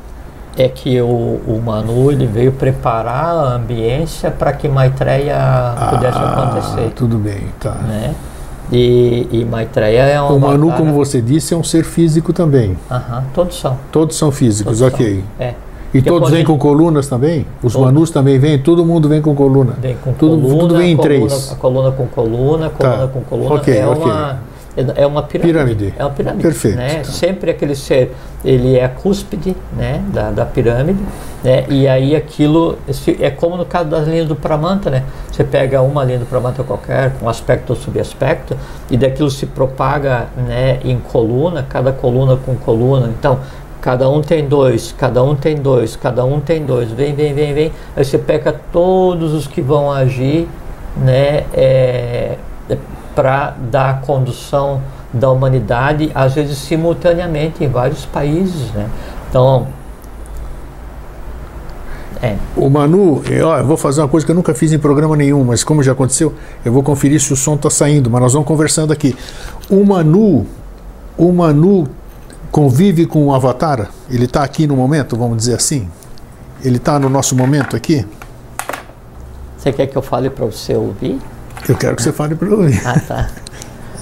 é 0.57 0.67
que 0.67 0.99
o, 1.01 1.05
o 1.07 1.61
Manu 1.65 2.11
ele 2.11 2.27
veio 2.27 2.51
preparar 2.51 3.33
a 3.33 3.53
ambiência 3.55 4.29
para 4.29 4.51
que 4.51 4.67
Maitreya 4.67 5.37
pudesse 5.89 6.17
acontecer. 6.17 6.87
Ah, 6.87 6.91
tudo 6.93 7.17
bem, 7.17 7.45
tá. 7.59 7.71
Né? 7.71 8.13
E, 8.71 9.27
e 9.31 9.45
Maitreya 9.45 10.03
é 10.03 10.21
um 10.21 10.35
O 10.35 10.39
Manu, 10.39 10.67
avatar- 10.67 10.77
como 10.77 10.93
você 10.93 11.21
disse, 11.21 11.53
é 11.53 11.57
um 11.57 11.63
ser 11.63 11.83
físico 11.83 12.31
também. 12.33 12.77
Aham, 12.89 13.23
todos 13.33 13.59
são. 13.59 13.77
Todos 13.91 14.17
são 14.17 14.31
físicos, 14.31 14.79
Todos 14.79 14.93
ok. 14.93 15.23
são. 15.37 15.45
É. 15.47 15.53
E 15.93 16.01
todos 16.01 16.29
vêm 16.29 16.45
com 16.45 16.57
colunas 16.57 17.07
também? 17.07 17.45
Os 17.61 17.73
Todos. 17.73 17.87
Manus 17.87 18.11
também 18.11 18.39
vêm? 18.39 18.57
Todo 18.59 18.85
mundo 18.85 19.09
vem 19.09 19.21
com 19.21 19.35
coluna? 19.35 19.73
Vem 19.81 19.95
com 20.03 20.13
Tudo- 20.13 20.41
coluna, 20.41 20.59
tudo 20.59 20.77
vem 20.77 20.91
em 20.91 20.95
coluna, 20.95 21.15
três. 21.27 21.51
A 21.51 21.55
coluna 21.55 21.91
com 21.91 22.07
coluna, 22.07 22.69
coluna 22.69 22.97
Tá. 22.97 23.07
com 23.07 23.21
coluna. 23.21 23.55
Ok, 23.55 23.77
é, 23.77 23.85
ok. 23.85 24.03
Uma, 24.03 24.39
é 24.95 25.05
uma 25.05 25.21
pirâmide. 25.23 25.53
Pirâmide. 25.53 25.93
É 25.97 26.03
uma 26.05 26.11
pirâmide. 26.11 26.43
Perfeito, 26.43 26.77
Né? 26.77 26.95
tá. 26.99 27.03
Sempre 27.03 27.51
aquele 27.51 27.75
ser, 27.75 28.15
ele 28.45 28.77
é 28.77 28.85
a 28.85 28.89
cúspide 28.89 29.53
né? 29.75 30.01
da, 30.13 30.31
da 30.31 30.45
pirâmide. 30.45 30.99
Né? 31.43 31.65
E 31.67 31.85
aí 31.89 32.15
aquilo, 32.15 32.77
é 33.19 33.29
como 33.29 33.57
no 33.57 33.65
caso 33.65 33.89
das 33.89 34.07
linhas 34.07 34.27
do 34.29 34.35
Pramanta, 34.35 34.89
né? 34.89 35.03
Você 35.29 35.43
pega 35.43 35.81
uma 35.81 36.05
linha 36.05 36.19
do 36.19 36.25
Pramanta 36.25 36.63
qualquer, 36.63 37.11
com 37.19 37.27
aspecto 37.27 37.71
ou 37.71 37.75
subaspecto, 37.75 38.55
e 38.89 38.95
daquilo 38.95 39.29
se 39.29 39.45
propaga 39.45 40.27
né, 40.47 40.79
em 40.85 40.97
coluna, 40.99 41.65
cada 41.67 41.91
coluna 41.91 42.37
com 42.37 42.55
coluna. 42.55 43.07
Então, 43.17 43.39
Cada 43.81 44.07
um 44.07 44.21
tem 44.21 44.47
dois, 44.47 44.93
cada 44.95 45.23
um 45.23 45.35
tem 45.35 45.55
dois, 45.55 45.95
cada 45.95 46.23
um 46.23 46.39
tem 46.39 46.63
dois. 46.63 46.91
Vem, 46.91 47.15
vem, 47.15 47.33
vem, 47.33 47.53
vem. 47.53 47.71
Aí 47.95 48.05
você 48.05 48.17
pega 48.17 48.53
todos 48.71 49.33
os 49.33 49.47
que 49.47 49.61
vão 49.61 49.91
agir, 49.91 50.47
né, 50.95 51.45
é, 51.53 52.37
para 53.15 53.55
dar 53.71 54.01
condução 54.01 54.81
da 55.11 55.29
humanidade, 55.29 56.11
às 56.13 56.35
vezes 56.35 56.57
simultaneamente 56.59 57.63
em 57.63 57.67
vários 57.67 58.05
países, 58.05 58.71
né? 58.71 58.87
Então, 59.29 59.67
é, 62.21 62.35
O 62.55 62.69
Manu, 62.69 63.23
eu, 63.29 63.47
ó, 63.47 63.57
eu 63.57 63.65
vou 63.65 63.75
fazer 63.75 63.99
uma 64.01 64.07
coisa 64.07 64.23
que 64.23 64.31
eu 64.31 64.35
nunca 64.35 64.53
fiz 64.53 64.71
em 64.71 64.77
programa 64.77 65.17
nenhum, 65.17 65.43
mas 65.43 65.63
como 65.63 65.81
já 65.81 65.93
aconteceu, 65.93 66.33
eu 66.63 66.71
vou 66.71 66.83
conferir 66.83 67.19
se 67.19 67.33
o 67.33 67.35
som 67.35 67.55
está 67.55 67.69
saindo, 67.69 68.11
mas 68.11 68.21
nós 68.21 68.33
vamos 68.33 68.47
conversando 68.47 68.93
aqui. 68.93 69.15
O 69.69 69.83
Manu, 69.83 70.45
o 71.17 71.31
Manu 71.31 71.87
convive 72.51 73.05
com 73.05 73.27
o 73.27 73.33
Avatar? 73.33 73.89
Ele 74.09 74.25
está 74.25 74.43
aqui 74.43 74.67
no 74.67 74.75
momento, 74.75 75.15
vamos 75.15 75.37
dizer 75.37 75.55
assim? 75.55 75.89
Ele 76.63 76.77
está 76.77 76.99
no 76.99 77.09
nosso 77.09 77.35
momento 77.35 77.75
aqui? 77.75 78.05
você 79.57 79.71
quer 79.71 79.85
que 79.85 79.95
eu 79.95 80.01
fale 80.01 80.29
para 80.29 80.45
você 80.45 80.75
ouvir? 80.75 81.19
Eu 81.69 81.75
quero 81.75 81.95
que 81.95 82.01
você 82.01 82.11
fale 82.11 82.33
para 82.33 82.47
eu 82.47 82.59
ouvir. 82.59 82.81
Ah, 82.83 82.99
tá. 82.99 83.29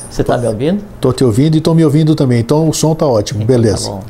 Você 0.09 0.21
está 0.21 0.37
me 0.37 0.47
ouvindo? 0.47 0.81
Estou 0.95 1.13
te 1.13 1.23
ouvindo 1.23 1.55
e 1.55 1.57
estou 1.57 1.75
me 1.75 1.83
ouvindo 1.83 2.15
também, 2.15 2.39
então 2.39 2.67
o 2.67 2.73
som 2.73 2.93
está 2.93 3.05
ótimo, 3.05 3.45
beleza. 3.45 3.89
Tá 3.89 3.91
bom. 3.91 4.03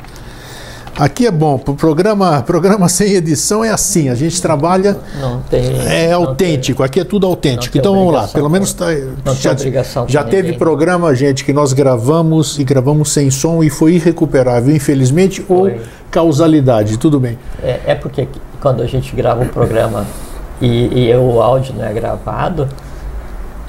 Aqui 0.98 1.26
é 1.28 1.32
bom, 1.32 1.58
pro 1.58 1.74
programa, 1.74 2.42
programa 2.42 2.88
sem 2.90 3.14
edição 3.14 3.64
é 3.64 3.70
assim, 3.70 4.10
a 4.10 4.16
gente 4.16 4.42
trabalha 4.42 4.98
Não 5.20 5.42
tem. 5.42 5.64
É 5.88 6.12
não 6.12 6.26
autêntico, 6.26 6.84
aqui 6.84 7.00
é 7.00 7.04
tudo 7.04 7.26
autêntico. 7.26 7.74
tem 7.74 7.80
Então 7.80 7.96
vamos 7.96 8.14
lá, 8.14 8.28
pelo 8.28 8.50
menos 8.50 8.74
tá, 8.74 8.88
tem 8.88 9.34
já, 9.36 9.56
já 10.08 10.24
teve 10.24 10.44
ninguém. 10.44 10.60
programa, 10.60 11.14
gente, 11.16 11.44
que 11.46 11.54
nós 11.54 11.74
gravamos 11.74 12.60
e 12.60 12.64
gravamos 12.64 13.12
sem 13.12 13.30
som 13.30 13.64
e 13.64 13.70
foi 13.70 13.94
irrecuperável, 13.94 14.76
infelizmente, 14.76 15.44
ou 15.48 15.62
Foi. 15.62 15.82
causalidade, 16.12 16.98
tudo 16.98 17.20
bem. 17.20 17.38
É, 17.64 17.80
é 17.88 17.96
porque 17.96 18.28
quando 18.62 18.82
a 18.82 18.86
gente 18.86 19.16
grava 19.16 19.42
um 19.42 19.48
programa 19.48 20.06
e, 20.62 21.08
e 21.10 21.16
o 21.16 21.42
áudio 21.42 21.74
não 21.76 21.86
é 21.86 21.94
gravado, 21.94 22.68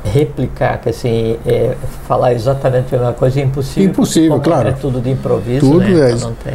replicar, 0.04 0.78
que 0.78 0.88
assim, 0.88 1.37
é, 1.46 1.74
falar 2.06 2.33
exatamente 2.33 2.94
a 2.94 2.98
mesma 2.98 3.12
coisa 3.12 3.40
é 3.40 3.44
impossível. 3.44 3.90
Impossível, 3.90 4.30
como 4.30 4.42
claro. 4.42 4.68
É 4.68 4.73
tudo 4.73 5.00
de 5.00 5.10
improviso, 5.10 5.60
Tudo 5.60 5.81
né? 5.81 6.10
é. 6.10 6.12
Então 6.12 6.29
não 6.29 6.37
tem. 6.37 6.54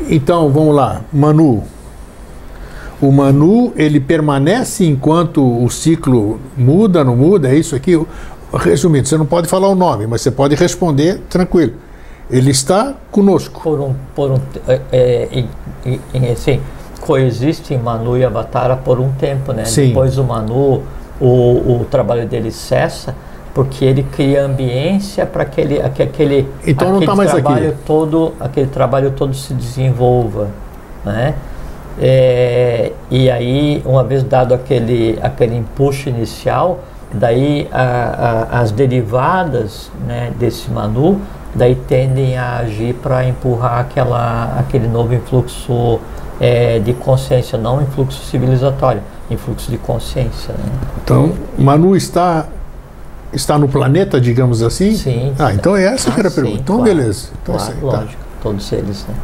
Então 0.00 0.50
vamos 0.50 0.74
lá, 0.74 1.00
Manu. 1.12 1.62
O 3.00 3.12
Manu, 3.12 3.72
ele 3.76 4.00
permanece 4.00 4.84
enquanto 4.86 5.42
o 5.64 5.68
ciclo 5.70 6.40
muda, 6.56 7.04
não 7.04 7.14
muda, 7.14 7.48
é 7.48 7.54
isso 7.56 7.76
aqui? 7.76 7.92
Resumindo, 8.54 9.06
você 9.06 9.18
não 9.18 9.26
pode 9.26 9.48
falar 9.48 9.68
o 9.68 9.74
nome, 9.74 10.06
mas 10.06 10.22
você 10.22 10.30
pode 10.30 10.54
responder 10.54 11.20
tranquilo. 11.28 11.74
Ele 12.30 12.50
está 12.50 12.94
conosco. 13.10 13.60
Por 13.62 13.80
um, 13.80 13.94
por 14.14 14.30
um, 14.32 14.38
é, 14.66 14.80
é, 14.92 15.44
em- 15.84 16.30
assim, 16.32 16.60
coexistem 17.00 17.78
Manu 17.78 18.16
e 18.16 18.24
Avatara 18.24 18.76
por 18.76 18.98
um 18.98 19.12
tempo, 19.12 19.52
né? 19.52 19.64
Sim. 19.64 19.88
Depois 19.88 20.16
o 20.18 20.24
Manu, 20.24 20.82
o, 21.20 21.26
o 21.80 21.86
trabalho 21.90 22.26
dele 22.26 22.50
cessa 22.50 23.14
porque 23.56 23.86
ele 23.86 24.02
cria 24.02 24.44
ambiência 24.44 25.24
para 25.24 25.42
aquele, 25.44 25.80
aque- 25.80 26.02
aquele, 26.02 26.46
Então 26.66 26.88
não 26.88 26.96
aquele 26.96 27.06
tá 27.10 27.16
mais 27.16 27.30
aqui. 27.30 27.40
trabalho 27.40 27.74
todo, 27.86 28.34
aquele 28.38 28.66
trabalho 28.66 29.10
todo 29.12 29.32
se 29.32 29.54
desenvolva, 29.54 30.48
né? 31.02 31.34
É, 31.98 32.92
e 33.10 33.30
aí, 33.30 33.82
uma 33.86 34.04
vez 34.04 34.22
dado 34.22 34.52
aquele, 34.52 35.18
aquele 35.22 35.56
empuxo 35.56 36.10
inicial, 36.10 36.80
daí 37.10 37.66
a- 37.72 38.46
a- 38.52 38.60
as 38.60 38.70
derivadas 38.72 39.90
né, 40.06 40.32
desse 40.38 40.70
Manu 40.70 41.18
daí 41.54 41.74
tendem 41.74 42.36
a 42.36 42.58
agir 42.58 42.92
para 42.96 43.26
empurrar 43.26 43.78
aquela, 43.80 44.54
aquele 44.58 44.86
novo 44.86 45.14
influxo 45.14 45.98
é, 46.38 46.78
de 46.78 46.92
consciência, 46.92 47.56
não 47.56 47.80
influxo 47.80 48.22
civilizatório, 48.26 49.00
influxo 49.30 49.70
de 49.70 49.78
consciência. 49.78 50.52
Né? 50.52 50.64
Então, 51.02 51.32
Manu 51.56 51.96
está 51.96 52.44
está 53.32 53.58
no 53.58 53.68
planeta, 53.68 54.20
digamos 54.20 54.62
assim? 54.62 54.94
Sim. 54.94 55.34
Ah, 55.38 55.52
então 55.52 55.76
é 55.76 55.84
essa 55.84 56.10
que 56.10 56.18
era 56.18 56.28
a 56.28 56.30
sim, 56.30 56.40
pergunta. 56.40 56.62
Então, 56.62 56.76
claro, 56.76 56.90
beleza. 56.96 57.28
Então, 57.42 57.54
claro, 57.54 57.70
assim, 57.70 57.80
tá. 57.80 57.86
lógico, 57.86 58.22
todos 58.42 58.72
eles. 58.72 59.06
Né? 59.06 59.14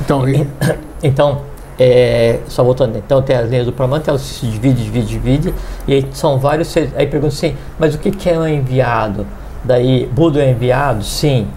então 0.00 0.28
e- 0.28 0.46
Então, 1.04 1.40
é, 1.78 2.38
só 2.46 2.62
voltando, 2.62 2.96
então 2.96 3.20
tem 3.22 3.34
as 3.34 3.50
linhas 3.50 3.66
do 3.66 3.72
Pramanta, 3.72 4.10
ela 4.10 4.18
se 4.18 4.46
divide, 4.46 4.84
divide, 4.84 5.06
divide, 5.06 5.54
e 5.86 5.94
aí 5.94 6.06
são 6.12 6.38
vários. 6.38 6.76
Aí 6.76 7.06
pergunta 7.06 7.34
assim, 7.34 7.56
mas 7.78 7.94
o 7.94 7.98
que, 7.98 8.10
que 8.10 8.30
é 8.30 8.38
um 8.38 8.46
enviado? 8.46 9.26
Daí, 9.64 10.06
Buda 10.06 10.42
é 10.42 10.50
enviado? 10.50 11.02
Sim. 11.04 11.48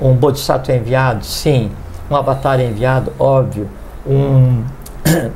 Um 0.00 0.14
Bodhisattva 0.14 0.72
é 0.72 0.76
enviado? 0.76 1.24
Sim. 1.24 1.70
Um 2.10 2.16
Avatar 2.16 2.58
é 2.58 2.64
enviado? 2.64 3.12
Óbvio. 3.18 3.68
Um 4.06 4.64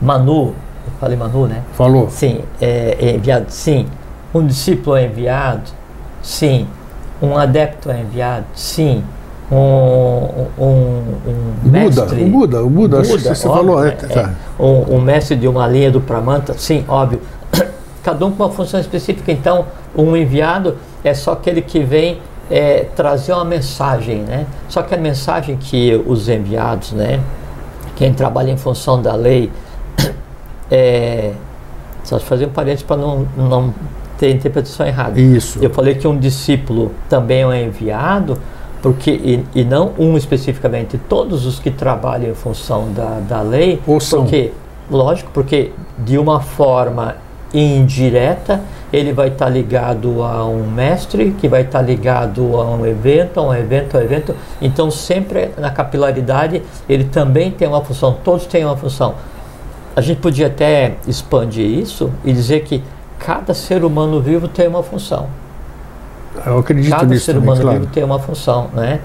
Manu, 0.00 0.48
eu 0.48 0.92
falei 1.00 1.16
Manu, 1.16 1.46
né? 1.46 1.62
Falou. 1.74 2.08
Sim. 2.10 2.40
É, 2.60 2.96
é 3.00 3.14
enviado? 3.16 3.46
Sim. 3.48 3.86
Um 4.34 4.46
discípulo 4.46 4.96
é 4.96 5.06
enviado? 5.06 5.70
Sim. 6.22 6.66
Um 7.20 7.36
adepto 7.36 7.90
é 7.90 8.00
enviado? 8.00 8.46
Sim. 8.54 9.04
Um, 9.50 10.46
um, 10.58 11.02
um 11.26 11.70
mestre. 11.70 12.24
O 12.24 12.28
Buda, 12.30 12.64
o 12.64 12.70
Buda, 12.70 13.00
acho 13.00 13.18
que 13.18 13.22
você 13.22 13.46
óbvio, 13.46 13.64
falou. 13.64 13.86
É, 13.86 13.90
tá. 13.90 14.20
é. 14.58 14.62
Um, 14.62 14.96
um 14.96 15.00
mestre 15.00 15.36
de 15.36 15.46
uma 15.46 15.66
linha 15.68 15.90
do 15.90 16.00
Pramanta? 16.00 16.54
Sim, 16.54 16.84
óbvio. 16.88 17.20
Cada 18.02 18.24
um 18.24 18.32
com 18.32 18.42
uma 18.42 18.50
função 18.50 18.80
específica. 18.80 19.30
Então, 19.30 19.66
um 19.94 20.16
enviado 20.16 20.78
é 21.04 21.12
só 21.12 21.32
aquele 21.32 21.60
que 21.60 21.80
vem 21.80 22.18
é, 22.50 22.86
trazer 22.96 23.34
uma 23.34 23.44
mensagem, 23.44 24.20
né? 24.20 24.46
Só 24.68 24.82
que 24.82 24.94
a 24.94 24.98
mensagem 24.98 25.56
que 25.56 26.02
os 26.06 26.28
enviados, 26.30 26.92
né? 26.92 27.20
Quem 27.94 28.14
trabalha 28.14 28.50
em 28.50 28.56
função 28.56 29.02
da 29.02 29.14
lei, 29.14 29.52
é, 30.70 31.32
só 32.04 32.18
fazer 32.18 32.46
um 32.46 32.50
parênteses 32.50 32.84
para 32.84 32.96
não, 32.96 33.28
não 33.36 33.74
ter 34.22 34.30
interpretação 34.30 34.86
errada. 34.86 35.20
Isso. 35.20 35.58
Eu 35.60 35.70
falei 35.70 35.96
que 35.96 36.06
um 36.06 36.16
discípulo 36.16 36.92
também 37.08 37.42
é 37.42 37.64
enviado, 37.64 38.38
porque 38.80 39.10
e, 39.10 39.44
e 39.52 39.64
não 39.64 39.90
um 39.98 40.16
especificamente, 40.16 40.96
todos 41.08 41.44
os 41.44 41.58
que 41.58 41.72
trabalham 41.72 42.30
em 42.30 42.34
função 42.34 42.92
da, 42.92 43.18
da 43.18 43.42
lei, 43.42 43.80
Ou 43.84 43.98
são. 43.98 44.20
porque 44.20 44.52
lógico, 44.88 45.28
porque 45.34 45.72
de 45.98 46.16
uma 46.18 46.40
forma 46.40 47.16
indireta 47.52 48.60
ele 48.92 49.12
vai 49.12 49.28
estar 49.28 49.48
ligado 49.48 50.22
a 50.22 50.46
um 50.46 50.70
mestre, 50.70 51.32
que 51.40 51.48
vai 51.48 51.62
estar 51.62 51.82
ligado 51.82 52.56
a 52.60 52.64
um 52.64 52.86
evento, 52.86 53.40
a 53.40 53.42
um 53.42 53.54
evento, 53.54 53.96
a 53.96 54.00
um 54.00 54.02
evento. 54.02 54.36
Então 54.60 54.88
sempre 54.88 55.50
na 55.58 55.70
capilaridade 55.70 56.62
ele 56.88 57.04
também 57.04 57.50
tem 57.50 57.66
uma 57.66 57.82
função, 57.82 58.16
todos 58.22 58.46
têm 58.46 58.64
uma 58.64 58.76
função. 58.76 59.16
A 59.96 60.00
gente 60.00 60.20
podia 60.20 60.46
até 60.46 60.94
expandir 61.08 61.66
isso 61.66 62.10
e 62.24 62.32
dizer 62.32 62.62
que 62.62 62.82
cada 63.24 63.54
ser 63.54 63.84
humano 63.84 64.20
vivo 64.20 64.48
tem 64.48 64.66
uma 64.66 64.82
função. 64.82 65.26
Eu 66.44 66.58
acredito 66.58 66.90
Cada 66.90 67.06
nisso 67.06 67.26
ser 67.26 67.34
também, 67.34 67.48
humano 67.48 67.62
claro. 67.62 67.80
vivo 67.80 67.92
tem 67.92 68.02
uma 68.02 68.18
função, 68.18 68.68
né? 68.74 69.00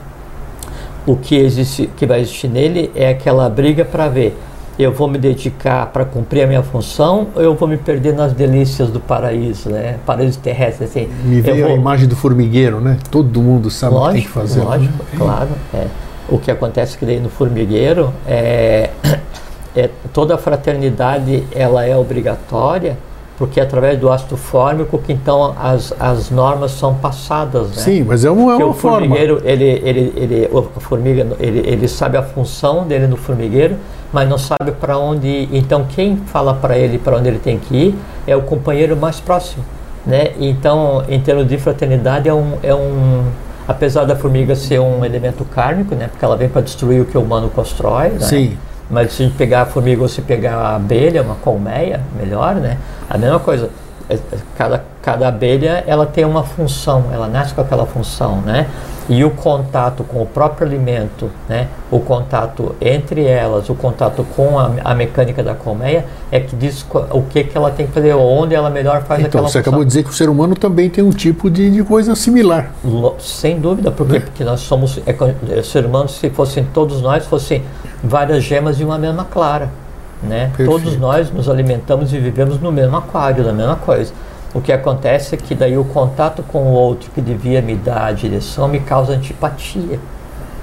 O 1.06 1.16
que 1.16 1.36
existe, 1.36 1.88
que 1.96 2.06
vai 2.06 2.22
existir 2.22 2.48
nele 2.48 2.92
é 2.96 3.10
aquela 3.10 3.50
briga 3.50 3.86
para 3.86 4.08
ver. 4.08 4.38
Eu 4.80 4.92
vou 4.92 5.08
me 5.08 5.18
dedicar 5.18 5.88
para 5.88 6.06
cumprir 6.06 6.44
a 6.44 6.48
minha 6.48 6.62
função 6.62 7.28
ou 7.36 7.42
eu 7.42 7.56
vou 7.56 7.68
me 7.68 7.78
perder 7.78 8.14
nas 8.14 8.32
delícias 8.34 8.90
do 8.90 9.00
paraíso, 9.00 9.70
né? 9.70 9.98
Paraíso 10.06 10.40
terrestre, 10.40 10.86
assim. 10.86 11.10
Me 11.24 11.42
veio 11.42 11.66
a 11.66 11.68
vou- 11.70 11.78
imagem 11.78 12.08
do 12.08 12.16
formigueiro, 12.16 12.80
né? 12.80 12.98
Todo 13.10 13.42
mundo 13.42 13.70
sabe 13.72 13.96
o 13.96 14.06
que 14.08 14.12
tem 14.14 14.22
que 14.22 14.30
fazer. 14.30 14.62
Lógico, 14.62 14.94
claro. 15.18 15.50
é. 15.74 15.88
O 16.30 16.38
que 16.38 16.52
acontece 16.52 16.98
que 16.98 17.06
daí 17.06 17.20
no 17.20 17.30
formigueiro 17.30 18.14
é, 18.28 18.90
é 19.76 19.90
toda 20.14 20.36
a 20.36 20.38
fraternidade 20.38 21.44
ela 21.54 21.86
é 21.86 21.96
obrigatória 21.96 22.98
porque 23.38 23.60
é 23.60 23.64
através 23.64 24.00
do 24.00 24.12
ácido 24.12 24.36
fórmico 24.36 24.98
que 24.98 25.14
então 25.14 25.54
as, 25.62 25.94
as 26.00 26.32
normas 26.32 26.72
são 26.72 26.96
passadas, 26.96 27.68
né? 27.70 27.76
Sim, 27.84 28.04
mas 28.04 28.26
é 28.26 28.32
uma, 28.32 28.54
é 28.54 28.56
uma 28.56 28.68
o 28.70 28.74
forma. 28.74 28.98
formigueiro, 28.98 29.42
ele, 29.46 29.64
ele, 29.84 30.14
ele, 30.16 30.50
o- 30.52 30.64
formiga, 30.80 31.28
ele, 31.40 31.60
ele 31.60 31.88
sabe 31.88 32.18
a 32.18 32.24
função 32.24 32.86
dele 32.88 33.06
no 33.08 33.16
formigueiro, 33.16 33.76
mas 34.12 34.28
não 34.28 34.38
sabe 34.38 34.72
para 34.80 34.98
onde 34.98 35.28
ir. 35.28 35.50
Então, 35.52 35.86
quem 35.88 36.18
fala 36.18 36.54
para 36.56 36.78
ele 36.78 36.98
para 36.98 37.18
onde 37.18 37.28
ele 37.28 37.40
tem 37.40 37.60
que 37.60 37.76
ir 37.76 37.96
é 38.26 38.36
o 38.36 38.42
companheiro 38.42 38.98
mais 38.98 39.20
próximo. 39.20 39.64
Né? 40.06 40.32
Então, 40.40 41.04
em 41.10 41.20
termos 41.20 41.48
de 41.48 41.58
fraternidade, 41.58 42.28
é 42.30 42.34
um, 42.34 42.54
é 42.64 42.74
um. 42.74 43.24
Apesar 43.68 44.06
da 44.06 44.16
formiga 44.16 44.56
ser 44.56 44.80
um 44.80 45.04
elemento 45.04 45.44
kármico, 45.44 45.94
né? 45.94 46.08
porque 46.08 46.24
ela 46.24 46.38
vem 46.38 46.48
para 46.48 46.62
destruir 46.62 47.02
o 47.02 47.06
que 47.06 47.18
o 47.18 47.22
humano 47.22 47.50
constrói. 47.54 48.10
Né? 48.12 48.20
Sim. 48.22 48.58
Mas 48.90 49.14
se 49.14 49.24
a 49.24 49.26
gente 49.26 49.38
pegar 49.38 49.64
a 49.64 49.66
formiga 49.66 50.02
ou 50.02 50.08
se 50.08 50.22
pegar 50.22 50.56
a 50.56 50.76
abelha, 50.76 51.22
uma 51.22 51.36
colmeia, 51.36 52.02
melhor, 52.16 52.56
né? 52.56 52.78
A 53.10 53.18
mesma 53.18 53.40
coisa. 53.40 53.70
É, 54.10 54.14
é, 54.16 54.20
Cada, 54.58 54.84
cada 55.02 55.28
abelha 55.28 55.84
ela 55.88 56.06
tem 56.06 56.26
uma 56.26 56.44
função, 56.44 57.06
ela 57.14 57.28
nasce 57.28 57.54
com 57.54 57.62
aquela 57.62 57.86
função, 57.86 58.42
né? 58.42 58.68
E 59.10 59.24
o 59.24 59.32
contato 59.32 60.04
com 60.04 60.22
o 60.22 60.26
próprio 60.26 60.68
alimento, 60.68 61.30
né? 61.48 61.68
O 61.90 62.00
contato 62.00 62.76
entre 62.82 63.24
elas, 63.26 63.70
o 63.70 63.76
contato 63.76 64.26
com 64.36 64.60
a, 64.60 64.72
a 64.84 64.94
mecânica 64.96 65.42
da 65.42 65.54
colmeia 65.54 66.06
é 66.30 66.40
que 66.42 66.56
diz 66.56 66.86
o 67.12 67.22
que, 67.22 67.44
que 67.46 67.58
ela 67.58 67.72
tem 67.72 67.88
que 67.88 67.94
fazer, 67.94 68.14
onde 68.16 68.54
ela 68.54 68.70
melhor 68.70 69.04
faz 69.04 69.20
Então, 69.22 69.28
aquela 69.30 69.44
você 69.44 69.60
função. 69.60 69.62
acabou 69.62 69.84
de 69.84 69.88
dizer 69.88 70.04
que 70.04 70.10
o 70.10 70.14
ser 70.14 70.30
humano 70.30 70.56
também 70.56 70.90
tem 70.90 71.04
um 71.04 71.12
tipo 71.12 71.50
de, 71.50 71.70
de 71.72 71.84
coisa 71.84 72.16
similar. 72.16 72.72
Sem 73.20 73.60
dúvida, 73.60 73.92
por 73.92 74.08
quê? 74.08 74.20
Porque 74.20 74.44
nós 74.44 74.60
somos 74.62 75.00
é, 75.06 75.16
é, 75.58 75.64
ser 75.64 75.86
humanos, 75.86 76.12
se 76.16 76.30
fossem 76.30 76.66
todos 76.74 77.02
nós, 77.02 77.26
fossem 77.26 77.64
várias 78.04 78.44
gemas 78.44 78.76
de 78.78 78.84
uma 78.84 78.98
mesma 78.98 79.24
clara. 79.24 79.70
Né? 80.22 80.48
Perfeito. 80.48 80.72
Todos 80.72 80.98
nós 80.98 81.32
nos 81.32 81.48
alimentamos 81.48 82.14
e 82.14 82.20
vivemos 82.20 82.60
no 82.60 82.72
mesmo 82.72 82.98
aquário, 82.98 83.44
da 83.44 83.54
mesma 83.54 83.76
coisa. 83.76 84.12
O 84.54 84.62
que 84.62 84.72
acontece 84.72 85.36
é 85.36 85.38
que 85.38 85.54
daí 85.54 85.78
o 85.78 85.84
contato 85.84 86.42
com 86.42 86.60
o 86.60 86.72
outro 86.72 87.12
que 87.12 87.22
devia 87.22 87.62
me 87.62 87.76
dar 87.76 88.06
a 88.06 88.12
direção 88.12 88.68
me 88.68 88.80
causa 88.80 89.14
antipatia. 89.14 90.00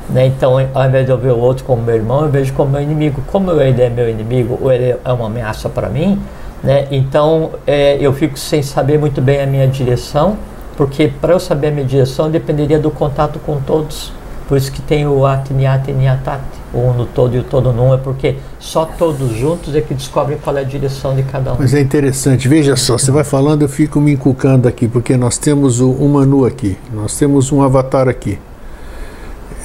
Né? 0.09 0.26
Então, 0.26 0.55
ao 0.74 0.86
invés 0.86 1.07
de 1.07 1.12
eu 1.12 1.18
ver 1.18 1.32
o 1.32 1.38
outro 1.38 1.64
como 1.64 1.82
meu 1.82 1.94
irmão, 1.94 2.22
eu 2.22 2.30
vejo 2.30 2.52
como 2.55 2.72
meu 2.72 2.82
inimigo. 2.82 3.22
Como 3.30 3.50
ele 3.61 3.80
é 3.80 3.88
meu 3.88 4.09
inimigo 4.09 4.59
ou 4.61 4.72
ele 4.72 4.96
é 5.05 5.12
uma 5.12 5.26
ameaça 5.26 5.68
para 5.68 5.88
mim, 5.88 6.20
né? 6.62 6.86
então 6.90 7.52
é, 7.66 7.96
eu 8.00 8.12
fico 8.12 8.38
sem 8.38 8.62
saber 8.62 8.98
muito 8.98 9.20
bem 9.20 9.40
a 9.40 9.46
minha 9.46 9.68
direção, 9.68 10.36
porque 10.76 11.09
para 11.09 11.32
eu 11.32 11.40
saber 11.40 11.68
a 11.68 11.70
minha 11.70 11.86
direção 11.86 12.30
dependeria 12.30 12.78
do 12.78 12.90
contato 12.90 13.38
com 13.38 13.61
todos. 13.61 14.12
Por 14.48 14.59
isso 14.59 14.70
que 14.72 14.82
tem 14.82 15.07
o 15.07 15.24
atniate 15.24 15.92
niatate, 15.92 16.42
o 16.42 16.64
um 16.75 16.93
no 16.93 17.07
todo 17.07 17.35
e 17.37 17.39
o 17.39 17.43
todo 17.45 17.72
num, 17.72 17.95
é 17.95 17.99
porque 17.99 18.37
só 18.59 18.85
todos 18.85 19.31
juntos 19.33 19.75
é 19.75 19.81
que 19.81 19.95
descobrem 19.95 20.39
qual 20.39 20.57
é 20.57 20.61
a 20.61 20.64
direção 20.64 21.14
de 21.14 21.22
cada 21.22 21.53
um. 21.53 21.57
Mas 21.59 21.72
é 21.75 21.81
interessante, 21.81 22.49
veja 22.49 22.75
só, 22.77 22.99
você 22.99 23.11
vai 23.11 23.25
falando, 23.25 23.62
eu 23.62 23.68
fico 23.68 24.01
me 24.01 24.12
inculcando 24.12 24.66
aqui, 24.68 24.89
porque 24.89 25.16
nós 25.16 25.39
temos 25.39 25.81
o- 25.81 25.91
um 25.91 26.09
Manu 26.09 26.45
aqui, 26.45 26.77
nós 26.93 27.16
temos 27.18 27.51
um 27.53 27.62
avatar 27.62 28.09
aqui. 28.09 28.39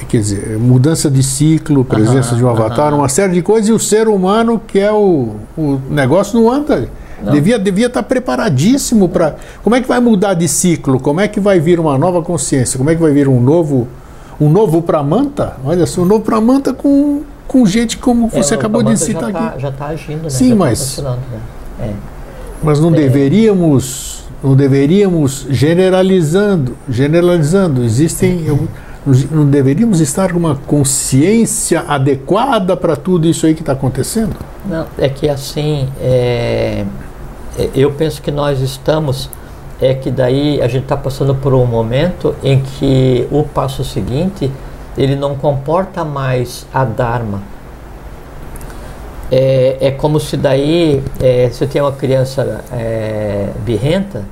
Quer 0.07 0.17
dizer, 0.21 0.57
mudança 0.57 1.09
de 1.11 1.21
ciclo, 1.21 1.85
presença 1.85 2.29
Aham, 2.29 2.37
de 2.37 2.43
um 2.45 2.49
avatar, 2.49 2.87
aham. 2.87 2.97
uma 2.97 3.09
série 3.09 3.33
de 3.33 3.41
coisas, 3.43 3.69
e 3.69 3.71
o 3.73 3.77
ser 3.79 4.07
humano, 4.07 4.59
que 4.65 4.79
é 4.79 4.91
o, 4.91 5.35
o 5.55 5.79
negócio, 5.89 6.39
não 6.39 6.49
anda. 6.51 6.89
Não. 7.23 7.31
Devia, 7.33 7.59
devia 7.59 7.87
estar 7.87 8.01
preparadíssimo 8.01 9.07
para. 9.09 9.35
Como 9.61 9.75
é 9.75 9.81
que 9.81 9.87
vai 9.87 9.99
mudar 9.99 10.33
de 10.33 10.47
ciclo? 10.47 10.99
Como 10.99 11.19
é 11.19 11.27
que 11.27 11.39
vai 11.39 11.59
vir 11.59 11.79
uma 11.79 11.97
nova 11.97 12.21
consciência? 12.23 12.77
Como 12.77 12.89
é 12.89 12.95
que 12.95 13.01
vai 13.01 13.11
vir 13.11 13.27
um 13.27 13.39
novo. 13.41 13.87
Um 14.39 14.49
novo 14.49 14.81
Pramanta? 14.81 15.57
Olha 15.65 15.85
só, 15.85 16.01
um 16.01 16.05
novo 16.05 16.23
Pramanta 16.23 16.73
com, 16.73 17.23
com 17.47 17.65
gente 17.65 17.97
como 17.97 18.27
É, 18.33 18.41
você 18.41 18.55
o 18.55 18.57
acabou 18.57 18.81
de 18.81 18.95
citar 18.97 19.31
já 19.31 19.31
tá, 19.39 19.47
aqui. 19.47 19.61
Já 19.61 19.69
está 19.69 19.85
agindo, 19.87 20.23
né? 20.23 20.29
Sim, 20.29 20.45
já 20.49 20.53
tá 20.55 20.59
mas- 20.59 20.79
funcionando, 20.79 21.19
né? 21.31 21.39
É. 21.81 21.93
Mas 22.63 22.79
não 22.79 22.91
deveríamos, 22.91 24.23
não 24.43 24.55
deveríamos 24.55 25.45
generalizando, 25.49 26.75
generalizando. 26.89 27.83
Existem, 27.83 28.45
eu- 28.45 28.67
não 29.31 29.45
deveríamos 29.45 30.01
estar 30.01 30.31
com 30.33 30.37
uma 30.39 30.55
consciência 30.67 31.81
adequada 31.87 32.75
para 32.75 32.95
tudo 32.97 33.27
isso 33.27 33.45
aí 33.45 33.53
que 33.55 33.61
está 33.61 33.71
acontecendo? 33.73 34.35
Não, 34.65 34.85
é 34.97 35.07
que 35.07 35.27
assim, 35.29 35.87
é, 36.01 36.83
é, 37.57 37.69
eu 37.73 37.91
penso 37.91 38.21
que 38.21 38.29
nós 38.29 38.59
estamos, 38.61 39.29
é 39.81 39.93
que 39.93 40.11
daí 40.11 40.61
a 40.61 40.67
gente 40.67 40.83
está 40.83 40.97
passando 40.97 41.33
por 41.33 41.53
um 41.53 41.65
momento 41.65 42.35
em 42.43 42.61
que 42.61 43.27
o 43.31 43.43
passo 43.43 43.83
seguinte, 43.83 44.51
ele 44.97 45.15
não 45.15 45.35
comporta 45.35 46.03
mais 46.03 46.65
a 46.73 46.83
Dharma. 46.83 47.41
É, 49.31 49.77
é 49.79 49.91
como 49.91 50.19
se 50.19 50.35
daí, 50.35 51.03
é, 51.21 51.49
você 51.49 51.67
tem 51.67 51.81
uma 51.81 51.91
criança 51.91 52.63
é, 52.71 53.49
birrenta, 53.63 54.23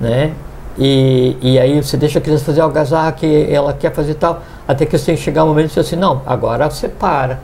né? 0.00 0.32
E, 0.78 1.36
e 1.42 1.58
aí 1.58 1.82
você 1.82 1.96
deixa 1.96 2.20
a 2.20 2.22
criança 2.22 2.44
fazer 2.44 2.60
algazarra 2.60 3.10
que 3.10 3.48
ela 3.50 3.72
quer 3.72 3.92
fazer 3.92 4.14
tal, 4.14 4.42
até 4.66 4.86
que 4.86 4.96
você 4.96 5.16
chegar 5.16 5.42
um 5.42 5.48
momento 5.48 5.76
e 5.76 5.80
assim, 5.80 5.96
não, 5.96 6.22
agora 6.24 6.70
você 6.70 6.88
para. 6.88 7.40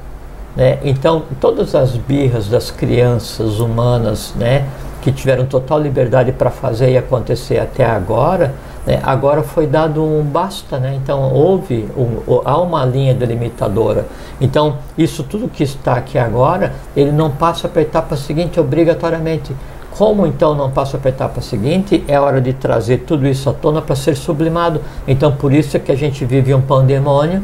Né? 0.54 0.78
Então, 0.84 1.24
todas 1.40 1.74
as 1.74 1.96
birras 1.96 2.48
das 2.48 2.70
crianças 2.70 3.58
humanas 3.58 4.32
né, 4.36 4.64
que 5.04 5.12
tiveram 5.12 5.44
total 5.44 5.78
liberdade 5.78 6.32
para 6.32 6.50
fazer 6.50 6.90
e 6.90 6.96
acontecer 6.96 7.58
até 7.58 7.84
agora, 7.84 8.54
né, 8.86 9.00
agora 9.02 9.42
foi 9.42 9.66
dado 9.66 10.02
um 10.02 10.22
basta. 10.22 10.78
Né? 10.78 10.94
Então, 10.94 11.30
houve, 11.30 11.86
um, 11.94 12.40
há 12.42 12.58
uma 12.58 12.86
linha 12.86 13.12
delimitadora. 13.12 14.06
Então, 14.40 14.78
isso 14.96 15.22
tudo 15.22 15.46
que 15.46 15.62
está 15.62 15.92
aqui 15.92 16.16
agora, 16.16 16.72
ele 16.96 17.12
não 17.12 17.30
passa 17.30 17.68
para 17.68 17.80
a 17.80 17.82
etapa 17.82 18.16
seguinte 18.16 18.58
obrigatoriamente. 18.58 19.54
Como 19.90 20.26
então 20.26 20.54
não 20.54 20.70
passa 20.70 20.96
para 20.96 21.10
a 21.10 21.12
etapa 21.12 21.42
seguinte, 21.42 22.02
é 22.08 22.18
hora 22.18 22.40
de 22.40 22.54
trazer 22.54 23.04
tudo 23.06 23.28
isso 23.28 23.50
à 23.50 23.52
tona 23.52 23.82
para 23.82 23.94
ser 23.94 24.16
sublimado. 24.16 24.80
Então, 25.06 25.32
por 25.32 25.52
isso 25.52 25.76
é 25.76 25.80
que 25.80 25.92
a 25.92 25.96
gente 25.96 26.24
vive 26.24 26.54
um 26.54 26.62
pandemônio, 26.62 27.42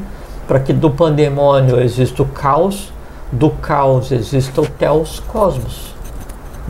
para 0.48 0.58
que 0.58 0.72
do 0.72 0.90
pandemônio 0.90 1.78
exista 1.78 2.22
o 2.22 2.26
caos, 2.26 2.90
do 3.30 3.50
caos 3.50 4.10
existe 4.10 4.58
o 4.58 4.66
teos 4.66 5.20
cosmos. 5.20 5.99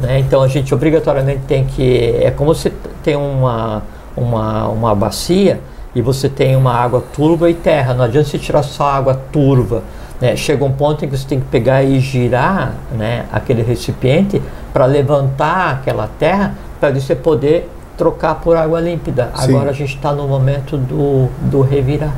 Né? 0.00 0.18
Então 0.20 0.42
a 0.42 0.48
gente 0.48 0.74
obrigatoriamente 0.74 1.42
tem 1.46 1.64
que. 1.64 2.16
É 2.22 2.30
como 2.30 2.54
se 2.54 2.70
tem 3.02 3.16
uma, 3.16 3.82
uma, 4.16 4.68
uma 4.68 4.94
bacia 4.94 5.60
e 5.94 6.00
você 6.00 6.28
tem 6.28 6.56
uma 6.56 6.72
água 6.72 7.02
turva 7.14 7.50
e 7.50 7.54
terra. 7.54 7.94
Não 7.94 8.04
adianta 8.04 8.28
você 8.28 8.38
tirar 8.38 8.62
só 8.62 8.84
água 8.84 9.20
turva. 9.32 9.82
Né? 10.20 10.36
Chega 10.36 10.64
um 10.64 10.72
ponto 10.72 11.04
em 11.04 11.08
que 11.08 11.16
você 11.16 11.26
tem 11.26 11.40
que 11.40 11.46
pegar 11.46 11.82
e 11.82 11.98
girar 11.98 12.74
né, 12.92 13.24
aquele 13.32 13.62
recipiente 13.62 14.40
para 14.72 14.84
levantar 14.86 15.72
aquela 15.72 16.08
terra 16.18 16.54
para 16.78 16.90
você 16.90 17.14
poder 17.14 17.68
trocar 17.96 18.36
por 18.36 18.56
água 18.56 18.80
límpida. 18.80 19.30
Sim. 19.34 19.50
Agora 19.50 19.70
a 19.70 19.72
gente 19.72 19.94
está 19.94 20.12
no 20.12 20.26
momento 20.26 20.76
do, 20.76 21.28
do 21.50 21.60
revirar. 21.60 22.14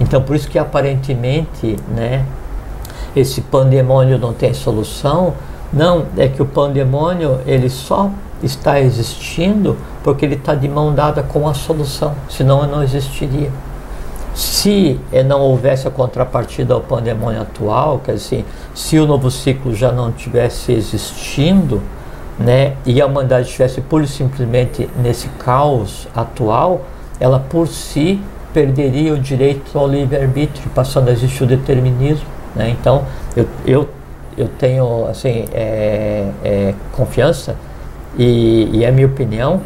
Então 0.00 0.20
por 0.22 0.34
isso 0.36 0.48
que 0.48 0.58
aparentemente 0.58 1.76
né, 1.88 2.24
esse 3.14 3.40
pandemônio 3.40 4.18
não 4.18 4.32
tem 4.32 4.52
solução. 4.52 5.34
Não, 5.74 6.06
é 6.16 6.28
que 6.28 6.40
o 6.40 6.46
pandemônio 6.46 7.40
ele 7.46 7.68
só 7.68 8.10
está 8.42 8.80
existindo 8.80 9.76
porque 10.04 10.24
ele 10.24 10.36
está 10.36 10.54
de 10.54 10.68
mão 10.68 10.94
dada 10.94 11.22
com 11.22 11.48
a 11.48 11.54
solução, 11.54 12.14
senão 12.28 12.64
não 12.66 12.82
existiria. 12.82 13.50
Se 14.34 15.00
não 15.26 15.40
houvesse 15.40 15.86
a 15.86 15.90
contrapartida 15.90 16.74
ao 16.74 16.80
pandemônio 16.80 17.40
atual, 17.40 18.00
quer 18.04 18.14
dizer, 18.14 18.44
se 18.74 18.98
o 18.98 19.06
novo 19.06 19.30
ciclo 19.30 19.74
já 19.74 19.92
não 19.92 20.12
tivesse 20.12 20.72
existindo, 20.72 21.82
né, 22.38 22.74
e 22.84 23.00
a 23.00 23.06
humanidade 23.06 23.46
estivesse 23.46 23.80
pura 23.80 24.04
e 24.04 24.08
simplesmente 24.08 24.88
nesse 25.00 25.28
caos 25.38 26.08
atual, 26.14 26.82
ela 27.20 27.38
por 27.38 27.68
si 27.68 28.20
perderia 28.52 29.12
o 29.14 29.18
direito 29.18 29.76
ao 29.78 29.88
livre-arbítrio, 29.88 30.68
passando 30.74 31.08
a 31.08 31.12
existir 31.12 31.42
o 31.42 31.46
determinismo. 31.46 32.26
Né? 32.54 32.70
Então, 32.70 33.04
eu, 33.36 33.48
eu, 33.66 33.88
eu 34.36 34.48
tenho 34.48 35.06
assim, 35.06 35.44
é, 35.52 36.28
é, 36.44 36.74
confiança 36.92 37.56
e, 38.18 38.70
e 38.72 38.84
é 38.84 38.90
minha 38.90 39.06
opinião 39.06 39.60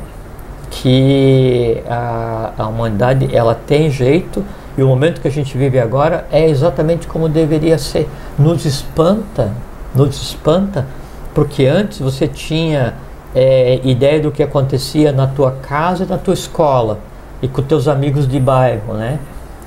que 0.71 1.83
a, 1.89 2.53
a 2.59 2.67
humanidade 2.67 3.35
ela 3.35 3.55
tem 3.55 3.91
jeito 3.91 4.45
e 4.77 4.83
o 4.83 4.87
momento 4.87 5.21
que 5.21 5.29
a 5.29 5.31
gente 5.31 5.57
vive 5.57 5.79
agora 5.81 6.27
é 6.31 6.49
exatamente 6.49 7.07
como 7.07 7.29
deveria 7.29 7.79
ser. 7.79 8.09
Nos 8.39 8.65
espanta, 8.65 9.51
nos 9.95 10.23
espanta, 10.23 10.87
porque 11.35 11.67
antes 11.67 11.99
você 11.99 12.29
tinha 12.29 12.95
é, 13.35 13.81
ideia 13.83 14.21
do 14.21 14.31
que 14.31 14.43
acontecia 14.43 15.11
na 15.11 15.27
tua 15.27 15.51
casa 15.51 16.05
e 16.05 16.07
na 16.07 16.19
tua 16.19 16.35
escola 16.35 16.99
e 17.43 17.49
com 17.49 17.63
teus 17.63 17.89
amigos 17.89 18.29
de 18.29 18.39
bairro, 18.39 18.95
né? 18.95 19.19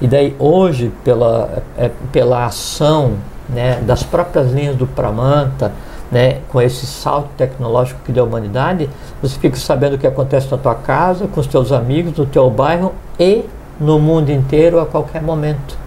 E 0.01 0.07
daí 0.07 0.35
hoje, 0.39 0.91
pela, 1.03 1.61
é, 1.77 1.91
pela 2.11 2.45
ação 2.45 3.15
né, 3.51 3.81
das 3.81 4.03
próprias 4.03 4.51
linhas 4.51 4.75
do 4.75 4.87
Pramanta, 4.87 5.71
né, 6.11 6.39
com 6.49 6.61
esse 6.61 6.85
salto 6.85 7.29
tecnológico 7.37 8.01
que 8.03 8.11
deu 8.11 8.25
a 8.25 8.27
humanidade, 8.27 8.89
você 9.21 9.39
fica 9.39 9.55
sabendo 9.55 9.95
o 9.95 9.97
que 9.97 10.05
acontece 10.05 10.51
na 10.51 10.57
tua 10.57 10.75
casa, 10.75 11.27
com 11.27 11.39
os 11.39 11.47
teus 11.47 11.71
amigos, 11.71 12.17
no 12.17 12.25
teu 12.25 12.49
bairro 12.49 12.93
e 13.19 13.45
no 13.79 13.97
mundo 13.99 14.29
inteiro 14.29 14.79
a 14.79 14.85
qualquer 14.85 15.21
momento. 15.21 15.77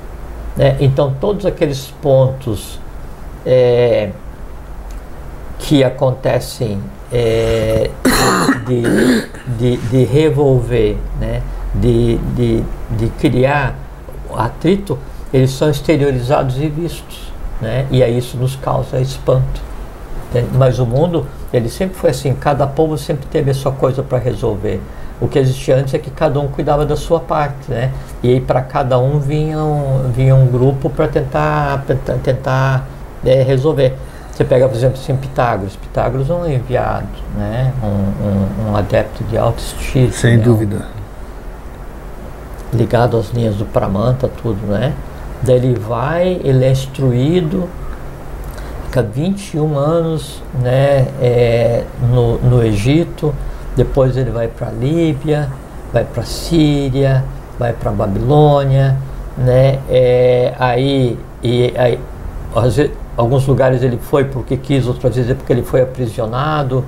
Né? 0.56 0.76
Então, 0.80 1.14
todos 1.20 1.44
aqueles 1.44 1.92
pontos 2.00 2.78
é, 3.44 4.10
que 5.58 5.84
acontecem 5.84 6.80
é, 7.12 7.90
de, 8.66 9.22
de, 9.58 9.76
de, 9.76 10.04
revolver, 10.04 10.96
né? 11.20 11.42
de, 11.74 12.16
de, 12.16 12.64
de 12.90 13.08
criar 13.20 13.74
atrito, 14.34 14.98
eles 15.32 15.50
são 15.50 15.68
exteriorizados 15.68 16.56
e 16.58 16.68
vistos. 16.68 17.33
Né? 17.64 17.86
E 17.90 18.02
aí 18.02 18.18
isso 18.18 18.36
nos 18.36 18.54
causa 18.56 19.00
espanto. 19.00 19.62
Mas 20.52 20.78
o 20.78 20.84
mundo, 20.84 21.26
ele 21.50 21.70
sempre 21.70 21.96
foi 21.96 22.10
assim, 22.10 22.34
cada 22.34 22.66
povo 22.66 22.98
sempre 22.98 23.26
teve 23.26 23.50
a 23.50 23.54
sua 23.54 23.72
coisa 23.72 24.02
para 24.02 24.18
resolver. 24.18 24.82
O 25.18 25.28
que 25.28 25.38
existia 25.38 25.76
antes 25.76 25.94
é 25.94 25.98
que 25.98 26.10
cada 26.10 26.38
um 26.40 26.48
cuidava 26.48 26.84
da 26.84 26.96
sua 26.96 27.20
parte, 27.20 27.70
né? 27.70 27.90
E 28.22 28.28
aí 28.28 28.40
para 28.40 28.60
cada 28.60 28.98
um 28.98 29.18
vinha 29.18 29.58
um, 29.58 30.10
vinha 30.12 30.34
um 30.34 30.46
grupo 30.46 30.90
para 30.90 31.08
tentar, 31.08 31.84
tentar, 31.86 32.14
tentar 32.14 32.88
é, 33.24 33.42
resolver. 33.42 33.96
Você 34.30 34.44
pega, 34.44 34.68
por 34.68 34.76
exemplo, 34.76 35.00
assim, 35.00 35.16
Pitágoras. 35.16 35.76
Pitágoras 35.76 36.28
é 36.28 36.34
um 36.34 36.46
enviado, 36.46 37.06
né? 37.36 37.72
Um, 37.82 38.66
um, 38.66 38.72
um 38.72 38.76
adepto 38.76 39.24
de 39.24 39.38
alto 39.38 39.60
estilo. 39.60 40.12
Sem 40.12 40.36
né? 40.36 40.42
dúvida. 40.42 40.84
Ligado 42.72 43.16
às 43.16 43.30
linhas 43.30 43.54
do 43.54 43.64
Pramanta, 43.64 44.28
tudo, 44.28 44.66
né? 44.66 44.92
Daí 45.44 45.56
ele 45.56 45.78
vai, 45.78 46.40
ele 46.42 46.64
é 46.64 46.70
instruído, 46.70 47.68
fica 48.86 49.02
21 49.02 49.76
anos 49.76 50.42
né, 50.62 51.08
é, 51.20 51.84
no, 52.10 52.38
no 52.38 52.62
Egito, 52.62 53.34
depois 53.76 54.16
ele 54.16 54.30
vai 54.30 54.48
para 54.48 54.68
a 54.68 54.70
Líbia, 54.70 55.48
vai 55.92 56.04
para 56.04 56.22
a 56.22 56.26
Síria, 56.26 57.24
vai 57.58 57.72
para 57.72 57.90
a 57.90 57.92
Babilônia, 57.92 58.96
né? 59.36 59.80
É, 59.90 60.54
aí, 60.58 61.18
e, 61.42 61.74
aí 61.76 61.98
vezes, 62.62 62.90
alguns 63.16 63.46
lugares 63.46 63.82
ele 63.82 63.98
foi 63.98 64.24
porque 64.24 64.56
quis, 64.56 64.86
outras 64.86 65.14
vezes 65.14 65.30
é 65.30 65.34
porque 65.34 65.52
ele 65.52 65.62
foi 65.62 65.82
aprisionado. 65.82 66.84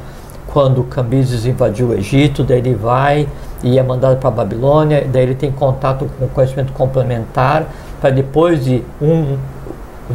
Quando 0.46 0.82
Cambises 0.84 1.44
invadiu 1.44 1.88
o 1.88 1.94
Egito, 1.94 2.42
daí 2.42 2.58
ele 2.58 2.74
vai 2.74 3.28
e 3.62 3.78
é 3.78 3.82
mandado 3.82 4.16
para 4.16 4.28
a 4.28 4.32
Babilônia, 4.32 5.06
daí 5.12 5.24
ele 5.24 5.34
tem 5.34 5.50
contato 5.50 6.08
com 6.18 6.28
conhecimento 6.28 6.72
complementar, 6.72 7.66
para 8.00 8.10
depois 8.10 8.64
de 8.64 8.82
um, 9.00 9.36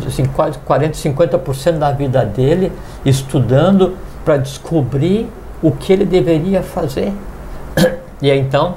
assim, 0.07 0.25
quase 0.25 0.57
40, 0.59 0.93
50% 0.93 1.77
da 1.77 1.91
vida 1.91 2.25
dele 2.25 2.71
estudando 3.05 3.95
para 4.23 4.37
descobrir 4.37 5.27
o 5.61 5.71
que 5.71 5.93
ele 5.93 6.05
deveria 6.05 6.61
fazer. 6.61 7.13
E 8.21 8.29
aí, 8.29 8.39
então 8.39 8.75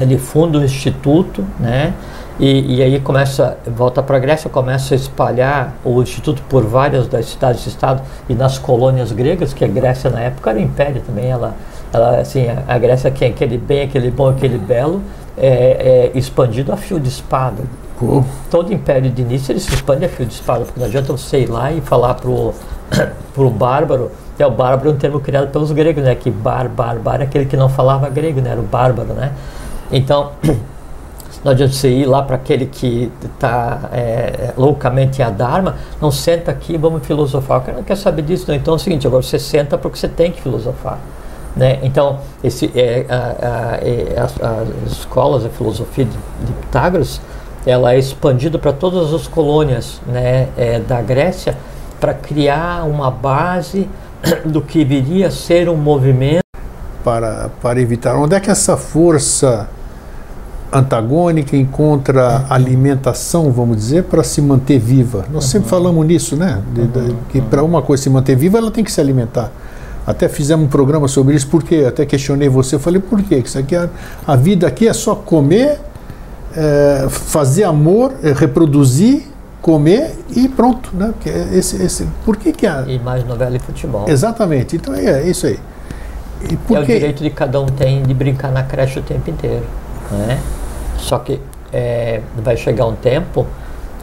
ele 0.00 0.16
funda 0.16 0.58
o 0.58 0.64
instituto, 0.64 1.44
né? 1.58 1.92
E, 2.38 2.76
e 2.76 2.82
aí 2.82 2.98
começa, 3.00 3.58
volta 3.66 4.02
para 4.02 4.16
a 4.16 4.18
Grécia, 4.18 4.48
começa 4.48 4.94
a 4.94 4.96
espalhar 4.96 5.74
o 5.84 6.00
instituto 6.00 6.42
por 6.48 6.64
várias 6.64 7.06
das 7.06 7.26
cidades-estado 7.26 8.00
e 8.26 8.34
nas 8.34 8.58
colônias 8.58 9.12
gregas, 9.12 9.52
que 9.52 9.62
a 9.62 9.68
Grécia 9.68 10.08
na 10.08 10.20
época 10.20 10.48
era 10.48 10.58
império 10.58 11.02
também, 11.02 11.26
ela, 11.30 11.54
ela 11.92 12.20
assim, 12.20 12.46
a, 12.48 12.62
a 12.66 12.78
Grécia 12.78 13.10
que 13.10 13.26
é 13.26 13.28
aquele 13.28 13.58
bem, 13.58 13.82
aquele 13.82 14.10
bom, 14.10 14.30
aquele 14.30 14.56
belo, 14.56 15.02
é, 15.40 16.10
é 16.14 16.18
expandido 16.18 16.72
a 16.72 16.76
fio 16.76 17.00
de 17.00 17.08
espada. 17.08 17.62
Todo 18.50 18.72
império 18.72 19.10
de 19.10 19.20
início 19.20 19.52
ele 19.52 19.60
se 19.60 19.74
expande 19.74 20.04
a 20.04 20.08
fio 20.08 20.24
de 20.24 20.32
espada, 20.32 20.64
porque 20.64 20.80
não 20.80 20.86
adianta 20.86 21.12
você 21.12 21.40
ir 21.40 21.50
lá 21.50 21.70
e 21.70 21.80
falar 21.80 22.14
pro, 22.14 22.54
pro 23.34 23.50
bárbaro 23.50 24.10
é 24.42 24.46
o 24.46 24.50
bárbaro 24.50 24.90
é 24.90 24.92
um 24.92 24.96
termo 24.96 25.20
criado 25.20 25.50
pelos 25.50 25.70
gregos, 25.70 26.02
né? 26.02 26.14
Que 26.14 26.30
bar, 26.30 26.68
bar, 26.68 26.98
bar 26.98 27.20
é 27.20 27.24
aquele 27.24 27.44
que 27.44 27.56
não 27.56 27.68
falava 27.68 28.08
grego, 28.08 28.40
né? 28.40 28.52
Era 28.52 28.60
o 28.60 28.64
bárbaro, 28.64 29.12
né? 29.12 29.32
Então, 29.92 30.32
não 31.44 31.52
adianta 31.52 31.74
você 31.74 31.90
ir 31.90 32.06
lá 32.06 32.22
para 32.22 32.36
aquele 32.36 32.66
que 32.66 33.12
está 33.22 33.90
é, 33.92 34.52
loucamente 34.56 35.22
a 35.22 35.30
Dharma, 35.30 35.76
não 36.00 36.10
senta 36.10 36.50
aqui 36.50 36.76
vamos 36.76 37.06
filosofar. 37.06 37.58
O 37.58 37.60
cara 37.62 37.76
não 37.76 37.84
quer 37.84 37.96
saber 37.96 38.22
disso, 38.22 38.46
não. 38.48 38.54
Então 38.54 38.74
é 38.74 38.76
o 38.76 38.80
seguinte, 38.80 39.06
agora 39.06 39.22
você 39.22 39.38
senta 39.38 39.76
porque 39.76 39.98
você 39.98 40.08
tem 40.08 40.32
que 40.32 40.40
filosofar. 40.40 40.98
Né? 41.56 41.78
Então, 41.82 42.20
esse, 42.42 42.70
é, 42.74 43.06
a, 43.08 43.14
a, 43.14 43.76
é, 43.82 44.14
as, 44.18 44.34
as, 44.40 44.92
escolas, 44.92 45.44
a 45.44 45.48
filosofia 45.48 46.04
de, 46.04 46.16
de 46.46 46.52
Pitágoras, 46.52 47.20
ela 47.66 47.92
é 47.92 47.98
expandida 47.98 48.58
para 48.58 48.72
todas 48.72 49.12
as 49.12 49.26
colônias 49.26 50.00
né, 50.06 50.48
é, 50.56 50.78
da 50.78 51.02
Grécia 51.02 51.56
para 51.98 52.14
criar 52.14 52.84
uma 52.88 53.10
base 53.10 53.88
do 54.46 54.62
que 54.62 54.84
viria 54.84 55.26
a 55.26 55.30
ser 55.30 55.68
um 55.68 55.76
movimento. 55.76 56.40
Para, 57.04 57.50
para 57.60 57.80
evitar. 57.80 58.14
Onde 58.16 58.34
é 58.34 58.40
que 58.40 58.50
essa 58.50 58.76
força 58.76 59.68
antagônica 60.72 61.56
encontra 61.56 62.44
alimentação, 62.48 63.50
vamos 63.50 63.76
dizer, 63.76 64.04
para 64.04 64.22
se 64.22 64.40
manter 64.40 64.78
viva? 64.78 65.24
Nós 65.32 65.44
uhum. 65.44 65.50
sempre 65.50 65.68
falamos 65.68 66.06
nisso, 66.06 66.36
né? 66.36 66.62
De, 66.72 66.86
de, 66.86 66.98
uhum. 66.98 67.16
que 67.28 67.40
para 67.40 67.62
uma 67.62 67.82
coisa 67.82 68.02
se 68.02 68.10
manter 68.10 68.36
viva, 68.36 68.58
ela 68.58 68.70
tem 68.70 68.84
que 68.84 68.92
se 68.92 69.00
alimentar. 69.00 69.50
Até 70.06 70.28
fizemos 70.28 70.66
um 70.66 70.68
programa 70.68 71.06
sobre 71.08 71.34
isso, 71.34 71.46
porque 71.48 71.84
até 71.86 72.06
questionei 72.06 72.48
você, 72.48 72.78
falei, 72.78 73.00
por 73.00 73.22
quê? 73.22 73.36
Isso 73.44 73.58
aqui 73.58 73.76
é, 73.76 73.88
a 74.26 74.36
vida 74.36 74.66
aqui 74.66 74.88
é 74.88 74.92
só 74.92 75.14
comer, 75.14 75.78
é, 76.56 77.06
fazer 77.08 77.64
amor, 77.64 78.12
é, 78.22 78.32
reproduzir 78.32 79.24
comer 79.60 80.14
e 80.34 80.48
pronto, 80.48 80.90
né? 80.94 81.12
Porque 81.12 81.28
esse, 81.28 81.82
esse, 81.82 82.08
por 82.24 82.36
que 82.36 82.52
que 82.52 82.66
a... 82.66 82.84
E 82.86 82.98
mais 82.98 83.24
novela 83.26 83.56
e 83.56 83.58
futebol. 83.58 84.08
Exatamente, 84.08 84.76
então 84.76 84.94
é, 84.94 85.22
isso 85.28 85.46
aí. 85.46 85.58
E 86.42 86.74
é 86.74 86.78
o 86.78 86.84
direito 86.84 87.22
de 87.22 87.30
cada 87.30 87.60
um 87.60 87.66
tem 87.66 88.02
de 88.02 88.14
brincar 88.14 88.50
na 88.50 88.62
creche 88.62 88.98
o 88.98 89.02
tempo 89.02 89.28
inteiro, 89.28 89.64
né? 90.10 90.40
Só 90.96 91.18
que 91.18 91.38
é, 91.72 92.22
vai 92.42 92.56
chegar 92.56 92.86
um 92.86 92.94
tempo 92.94 93.46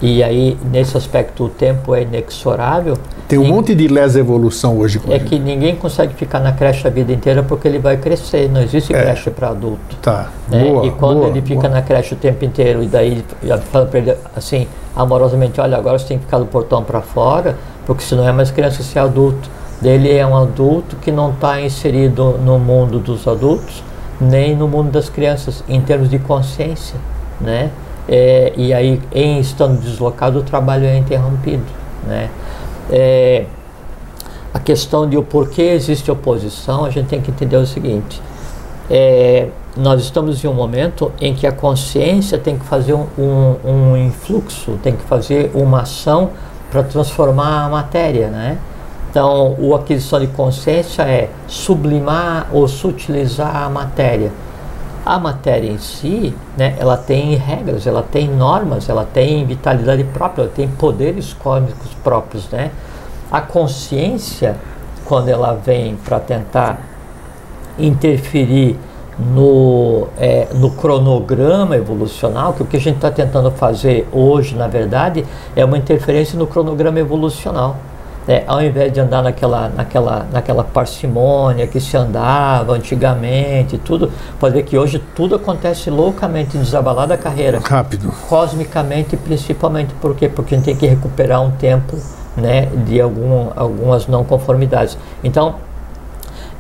e 0.02 0.22
aí, 0.22 0.56
nesse 0.72 0.96
aspecto, 0.96 1.46
o 1.46 1.50
tempo 1.50 1.96
é 1.96 2.04
inexorável. 2.04 2.96
Tem 3.28 3.40
um 3.40 3.48
monte 3.48 3.74
de 3.74 3.88
lesa 3.88 4.20
evolução 4.20 4.78
hoje. 4.78 5.02
É 5.10 5.18
que 5.18 5.40
ninguém 5.40 5.76
consegue 5.76 6.14
ficar 6.14 6.40
na 6.40 6.52
creche 6.52 6.88
a 6.88 6.90
vida 6.90 7.12
inteira 7.12 7.42
porque 7.42 7.68
ele 7.68 7.80
vai 7.80 7.98
crescer. 7.98 8.48
Não 8.50 8.62
existe 8.62 8.94
é. 8.94 9.02
creche 9.02 9.32
para 9.32 9.50
adulto. 9.50 9.96
Tá. 10.02 10.30
Né? 10.48 10.64
Boa, 10.64 10.86
e 10.86 10.92
quando 10.92 11.18
boa, 11.18 11.30
ele 11.30 11.42
fica 11.42 11.62
boa. 11.62 11.74
na 11.74 11.82
creche 11.82 12.14
o 12.14 12.18
tempo 12.18 12.46
inteiro 12.46 12.84
e 12.84 12.88
daí 12.88 13.26
fala 13.72 13.88
para 13.88 14.00
ele 14.00 14.16
assim, 14.36 14.68
amorosamente, 14.96 15.60
olha, 15.60 15.78
agora 15.78 15.98
você 15.98 16.08
tem 16.08 16.18
que 16.20 16.26
ficar 16.26 16.38
do 16.38 16.46
portão 16.46 16.84
para 16.84 17.02
fora, 17.02 17.58
porque 17.86 18.04
se 18.04 18.14
não 18.14 18.28
é 18.28 18.32
mais 18.32 18.52
criança, 18.52 18.84
se 18.84 18.98
é 18.98 19.02
adulto. 19.02 19.50
Ele 19.84 20.12
é 20.16 20.26
um 20.26 20.36
adulto 20.36 20.96
que 20.98 21.12
não 21.12 21.32
está 21.32 21.60
inserido 21.62 22.40
no 22.44 22.58
mundo 22.58 23.00
dos 23.00 23.28
adultos, 23.28 23.84
nem 24.22 24.56
no 24.56 24.68
mundo 24.68 24.92
das 24.92 25.10
crianças, 25.10 25.64
em 25.68 25.82
termos 25.82 26.10
de 26.10 26.18
consciência, 26.18 26.96
né? 27.42 27.72
É, 28.08 28.54
e 28.56 28.74
aí, 28.74 29.02
em 29.14 29.40
estando 29.40 29.80
deslocado, 29.82 30.40
o 30.40 30.44
trabalho 30.44 30.86
é 30.86 30.98
interrompido, 30.98 31.66
né? 32.06 32.30
É, 32.90 33.46
a 34.54 34.60
questão 34.60 35.08
de 35.08 35.18
o 35.18 35.24
porquê 35.24 35.62
existe 35.62 36.10
oposição, 36.10 36.86
a 36.86 36.90
gente 36.90 37.08
tem 37.08 37.22
que 37.22 37.30
entender 37.30 37.58
o 37.58 37.66
seguinte: 37.66 38.22
é, 38.90 39.50
nós 39.76 40.02
estamos 40.02 40.44
em 40.44 40.48
um 40.48 40.54
momento 40.54 41.12
em 41.20 41.34
que 41.34 41.46
a 41.46 41.52
consciência 41.52 42.38
tem 42.38 42.58
que 42.58 42.66
fazer 42.66 42.94
um, 42.94 43.56
um, 43.64 43.98
influxo, 43.98 44.80
tem 44.82 44.96
que 44.96 45.04
fazer 45.04 45.52
uma 45.54 45.82
ação 45.82 46.32
para 46.72 46.84
transformar 46.84 47.66
a 47.66 47.70
matéria, 47.70 48.30
né? 48.30 48.58
Então, 49.10 49.56
o 49.60 49.76
aquisição 49.76 50.20
de 50.20 50.28
consciência 50.28 51.04
é 51.04 51.30
sublimar 51.48 52.48
ou 52.52 52.68
sutilizar 52.68 53.64
a 53.64 53.70
matéria. 53.70 54.32
A 55.10 55.18
matéria 55.18 55.72
em 55.72 55.78
si, 55.78 56.36
né, 56.58 56.76
ela 56.78 56.98
tem 56.98 57.34
regras, 57.36 57.88
ela 57.88 58.04
tem 58.04 58.28
normas, 58.28 58.90
ela 58.90 59.06
tem 59.06 59.46
vitalidade 59.46 60.04
própria, 60.04 60.42
ela 60.42 60.52
tem 60.54 60.68
poderes 60.68 61.32
cósmicos 61.32 61.94
próprios, 62.04 62.50
né? 62.50 62.72
A 63.32 63.40
consciência, 63.40 64.58
quando 65.06 65.30
ela 65.30 65.54
vem 65.54 65.96
para 65.96 66.20
tentar 66.20 66.82
interferir 67.80 68.78
no, 69.18 70.08
é, 70.18 70.50
no 70.54 70.72
cronograma 70.72 71.78
evolucional, 71.78 72.52
que 72.52 72.64
o 72.64 72.66
que 72.66 72.76
a 72.76 72.82
gente 72.82 72.96
está 72.96 73.10
tentando 73.10 73.50
fazer 73.52 74.10
hoje, 74.12 74.58
na 74.58 74.68
verdade, 74.68 75.26
é 75.56 75.64
uma 75.64 75.78
interferência 75.78 76.38
no 76.38 76.46
cronograma 76.46 77.00
evolucional. 77.00 77.78
É, 78.28 78.44
ao 78.46 78.62
invés 78.62 78.92
de 78.92 79.00
andar 79.00 79.24
naquela, 79.24 79.70
naquela, 79.70 80.28
naquela 80.34 80.64
parcimônia 80.64 81.66
que 81.66 81.80
se 81.80 81.96
andava 81.96 82.74
antigamente, 82.74 83.78
tudo, 83.78 84.12
pode 84.38 84.54
ver 84.54 84.64
que 84.64 84.78
hoje 84.78 85.02
tudo 85.16 85.36
acontece 85.36 85.90
loucamente, 85.90 86.58
desabalada 86.58 87.14
a 87.14 87.18
carreira. 87.18 87.62
Rápido. 87.64 88.12
Cosmicamente, 88.28 89.16
principalmente, 89.16 89.94
por 90.02 90.14
quê? 90.14 90.28
Porque 90.28 90.56
a 90.56 90.58
gente 90.58 90.66
tem 90.66 90.76
que 90.76 90.86
recuperar 90.86 91.42
um 91.42 91.52
tempo 91.52 91.96
né, 92.36 92.66
de 92.86 93.00
algum, 93.00 93.50
algumas 93.56 94.08
não 94.08 94.26
conformidades. 94.26 94.98
Então, 95.24 95.56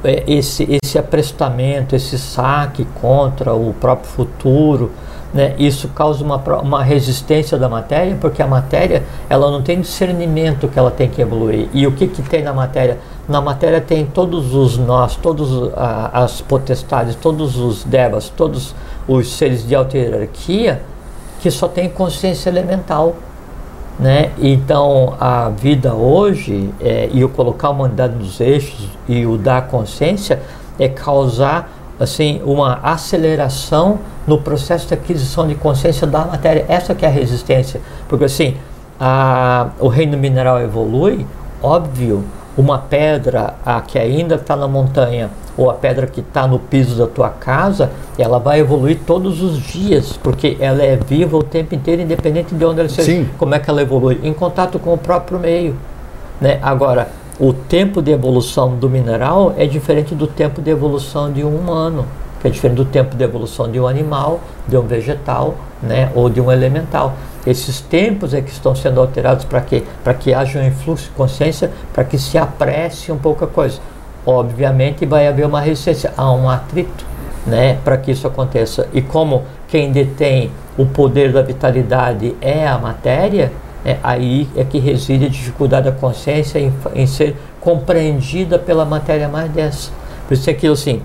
é, 0.03 0.24
esse, 0.26 0.80
esse 0.82 0.97
aprestamento, 0.97 1.95
esse 1.95 2.18
saque 2.18 2.86
contra 3.01 3.53
o 3.53 3.74
próprio 3.74 4.09
futuro, 4.09 4.91
né, 5.34 5.55
isso 5.57 5.89
causa 5.89 6.23
uma, 6.23 6.38
uma 6.61 6.84
resistência 6.84 7.57
da 7.57 7.67
matéria, 7.67 8.17
porque 8.19 8.41
a 8.41 8.47
matéria 8.47 9.03
ela 9.30 9.51
não 9.51 9.61
tem 9.61 9.82
discernimento 9.82 10.67
que 10.67 10.80
ela 10.80 10.91
tem 10.91 11.09
que 11.09 11.21
evoluir. 11.21 11.67
E 11.73 11.86
o 11.86 11.91
que, 11.91 12.07
que 12.07 12.21
tem 12.21 12.43
na 12.43 12.53
matéria? 12.53 12.97
Na 13.28 13.41
matéria 13.41 13.82
tem 13.82 14.05
todos 14.05 14.55
os 14.55 14.78
nós, 14.78 15.15
todas 15.15 15.49
as 16.13 16.41
potestades, 16.41 17.15
todos 17.15 17.57
os 17.57 17.84
devas, 17.84 18.30
todos 18.30 18.73
os 19.07 19.34
seres 19.34 19.67
de 19.67 19.75
alta 19.75 19.97
hierarquia 19.97 20.82
que 21.39 21.51
só 21.51 21.67
tem 21.67 21.89
consciência 21.89 22.49
elemental. 22.49 23.15
Né? 23.99 24.32
Então, 24.38 25.15
a 25.19 25.49
vida 25.49 25.93
hoje, 25.93 26.71
é, 26.80 27.09
e 27.11 27.23
o 27.23 27.30
colocar 27.30 27.69
a 27.69 27.71
humanidade 27.71 28.15
nos 28.15 28.39
eixos 28.39 28.88
e 29.07 29.25
o 29.25 29.38
dar 29.38 29.67
consciência, 29.67 30.41
é 30.80 30.88
causar 30.88 31.76
assim 32.00 32.41
uma 32.45 32.80
aceleração 32.84 34.00
no 34.26 34.39
processo 34.39 34.88
de 34.88 34.93
aquisição 34.93 35.48
de 35.48 35.56
consciência 35.56 36.06
da 36.06 36.26
matéria. 36.26 36.66
Essa 36.68 36.93
que 36.93 37.06
é 37.06 37.08
a 37.08 37.12
resistência. 37.12 37.82
Porque 38.08 38.26
assim, 38.26 38.56
a, 39.00 39.70
o 39.80 39.88
reino 39.88 40.18
mineral 40.18 40.62
evolui, 40.62 41.26
óbvio, 41.62 42.24
uma 42.58 42.80
pedra 42.80 43.54
a, 43.66 43.80
que 43.82 44.00
ainda 44.00 44.36
está 44.36 44.56
na 44.56 44.68
montanha 44.68 45.30
ou 45.56 45.70
a 45.70 45.74
pedra 45.74 46.06
que 46.06 46.22
está 46.22 46.48
no 46.48 46.60
piso 46.60 46.95
da 46.95 47.08
tua 47.08 47.30
casa, 47.30 47.91
ela 48.18 48.38
vai 48.38 48.60
evoluir 48.60 49.00
todos 49.06 49.41
os 49.41 49.60
dias, 49.60 50.18
porque 50.22 50.56
ela 50.60 50.84
é 50.84 50.95
viva 50.95 51.36
o 51.36 51.43
tempo 51.43 51.74
inteiro, 51.74 52.04
independente 52.04 52.54
de 52.54 52.64
onde 52.64 52.80
ela 52.80 52.89
seja. 52.89 53.12
Sim. 53.12 53.30
Como 53.39 53.56
é 53.56 53.60
que 53.60 53.68
ela 53.68 53.82
evolui? 53.82 54.20
Em 54.24 54.34
contato 54.34 54.78
com 54.78 54.93
o 54.93 54.98
próprio 54.98 55.39
meio. 55.39 55.76
Né? 56.39 56.60
Agora, 56.62 57.10
o 57.39 57.53
tempo 57.53 58.01
de 58.01 58.11
evolução 58.11 58.75
do 58.75 58.89
mineral 58.89 59.53
é 59.57 59.65
diferente 59.65 60.15
do 60.15 60.27
tempo 60.27 60.61
de 60.61 60.69
evolução 60.71 61.31
de 61.31 61.43
um 61.43 61.55
humano, 61.55 62.05
que 62.41 62.47
é 62.47 62.51
diferente 62.51 62.77
do 62.77 62.85
tempo 62.85 63.15
de 63.15 63.23
evolução 63.23 63.71
de 63.71 63.79
um 63.79 63.88
animal, 63.88 64.39
de 64.67 64.77
um 64.77 64.81
vegetal, 64.81 65.55
né, 65.81 66.11
ou 66.15 66.29
de 66.29 66.41
um 66.41 66.51
elemental. 66.51 67.13
Esses 67.45 67.79
tempos 67.79 68.33
é 68.33 68.41
que 68.41 68.51
estão 68.51 68.75
sendo 68.75 68.99
alterados 68.99 69.45
para 69.45 69.61
quê? 69.61 69.83
Para 70.03 70.13
que 70.13 70.33
haja 70.33 70.59
um 70.59 70.65
influxo 70.65 71.05
de 71.05 71.11
consciência, 71.11 71.71
para 71.93 72.03
que 72.03 72.17
se 72.17 72.38
apresse 72.38 73.11
um 73.11 73.17
pouco 73.17 73.45
a 73.45 73.47
coisa 73.47 73.79
obviamente 74.27 75.05
vai 75.05 75.25
haver 75.25 75.45
uma 75.45 75.61
resistência, 75.61 76.13
há 76.17 76.29
um 76.33 76.49
atrito 76.49 77.05
né, 77.45 77.77
para 77.83 77.97
que 77.97 78.11
isso 78.11 78.27
aconteça. 78.27 78.89
E 78.93 79.01
como 79.01 79.43
quem 79.69 79.89
detém 79.89 80.51
o 80.77 80.85
poder 80.85 81.31
da 81.31 81.41
vitalidade 81.41 82.35
é 82.41 82.67
a 82.67 82.77
matéria, 82.77 83.53
é, 83.88 83.97
aí 84.03 84.49
é 84.53 84.65
que 84.65 84.79
reside 84.79 85.27
a 85.27 85.29
dificuldade 85.29 85.89
da 85.89 85.93
consciência 85.93 86.59
em, 86.59 86.73
em 86.93 87.07
ser 87.07 87.38
compreendida 87.61 88.59
pela 88.59 88.83
matéria 88.83 89.29
mais 89.29 89.49
densa. 89.49 89.91
Por 90.27 90.33
isso 90.33 90.49
é 90.49 90.53
aquilo 90.53 90.73
assim, 90.73 91.01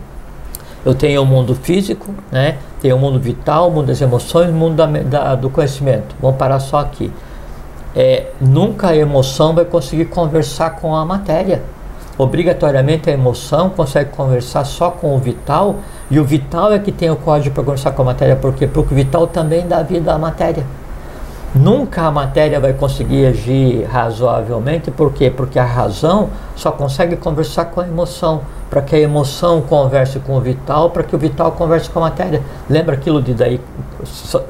eu 0.85 0.93
tenho 0.93 1.23
o 1.23 1.25
mundo 1.25 1.55
físico, 1.55 2.13
né, 2.31 2.59
tenho 2.81 2.97
o 2.97 2.99
mundo 2.99 3.21
vital, 3.21 3.69
o 3.69 3.71
mundo 3.71 3.87
das 3.87 4.01
emoções, 4.01 4.51
o 4.51 4.53
mundo 4.53 4.75
da, 4.75 4.87
da, 4.87 5.35
do 5.37 5.49
conhecimento. 5.49 6.17
Vamos 6.21 6.37
parar 6.37 6.59
só 6.59 6.79
aqui. 6.79 7.13
É, 7.95 8.27
nunca 8.41 8.89
a 8.89 8.97
emoção 8.97 9.55
vai 9.55 9.65
conseguir 9.65 10.07
conversar 10.07 10.71
com 10.71 10.97
a 10.97 11.05
matéria 11.05 11.63
obrigatoriamente 12.19 13.09
a 13.09 13.13
emoção 13.13 13.71
consegue 13.71 14.11
conversar 14.11 14.65
só 14.65 14.91
com 14.91 15.15
o 15.15 15.19
vital 15.19 15.77
e 16.11 16.21
o 16.21 16.25
vital 16.25 16.73
é 16.73 16.79
que 16.79 16.93
tem 16.93 17.11
o 17.11 17.17
código 17.17 17.55
para 17.55 17.65
conversar 17.65 17.93
com 17.93 18.03
a 18.03 18.07
matéria, 18.07 18.37
porque 18.37 18.67
porque 18.67 18.93
o 18.93 18.97
vital 18.97 19.27
também 19.27 19.67
dá 19.67 19.83
vida 19.83 20.13
à 20.13 20.19
matéria. 20.19 20.65
Nunca 21.55 22.07
a 22.07 22.11
matéria 22.11 22.59
vai 22.59 22.73
conseguir 22.73 23.27
agir 23.27 23.85
razoavelmente, 23.85 24.91
por 24.91 25.13
quê? 25.13 25.31
Porque 25.31 25.59
a 25.59 25.65
razão 25.65 26.31
só 26.57 26.73
consegue 26.73 27.15
conversar 27.15 27.67
com 27.67 27.83
a 27.83 27.87
emoção, 27.87 28.41
para 28.71 28.81
que 28.81 28.97
a 28.97 28.99
emoção 28.99 29.61
converse 29.61 30.19
com 30.21 30.35
o 30.39 30.41
vital, 30.41 30.89
para 30.89 31.03
que 31.03 31.15
o 31.15 31.19
vital 31.19 31.53
converse 31.53 31.91
com 31.91 31.99
a 31.99 32.03
matéria. 32.05 32.41
Lembra 32.71 32.95
aquilo 32.95 33.21
de 33.21 33.35
daí 33.35 33.61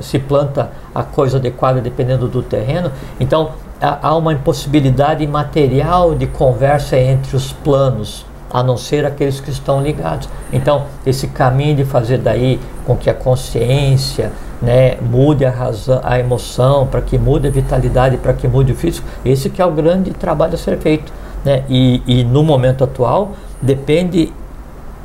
se 0.01 0.19
planta 0.21 0.71
a 0.95 1.03
coisa 1.03 1.39
adequada 1.39 1.81
dependendo 1.81 2.29
do 2.29 2.41
terreno? 2.41 2.93
Então, 3.19 3.51
há 3.81 4.15
uma 4.15 4.33
impossibilidade 4.33 5.27
material 5.27 6.15
de 6.15 6.29
conversa 6.29 6.97
entre 6.97 7.37
os 7.37 7.53
planos, 7.53 8.25
a 8.53 8.63
não 8.63 8.77
ser 8.77 9.07
aqueles 9.07 9.41
que 9.41 9.51
estão 9.51 9.83
ligados. 9.83 10.29
Então, 10.53 10.85
esse 11.07 11.29
caminho 11.29 11.77
de 11.77 11.85
fazer 11.85 12.19
daí 12.19 12.61
com 12.85 12.97
que 12.97 13.09
a 13.09 13.15
consciência 13.15 14.31
né, 14.61 14.97
mude 15.01 15.45
a 15.45 15.51
razão, 15.51 16.01
a 16.05 16.19
emoção, 16.19 16.87
para 16.87 17.01
que 17.01 17.19
mude 17.19 17.49
a 17.49 17.51
vitalidade, 17.51 18.17
para 18.19 18.33
que 18.33 18.47
mude 18.47 18.73
o 18.73 18.77
físico, 18.77 19.07
esse 19.25 19.49
que 19.49 19.63
é 19.63 19.67
o 19.67 19.73
grande 19.73 20.11
trabalho 20.11 20.55
a 20.55 20.59
ser 20.59 20.79
feito. 20.79 21.13
Né? 21.45 21.65
E, 21.69 22.03
e 22.07 22.25
no 22.25 22.43
momento 22.43 22.85
atual, 22.85 23.33
depende 23.61 24.33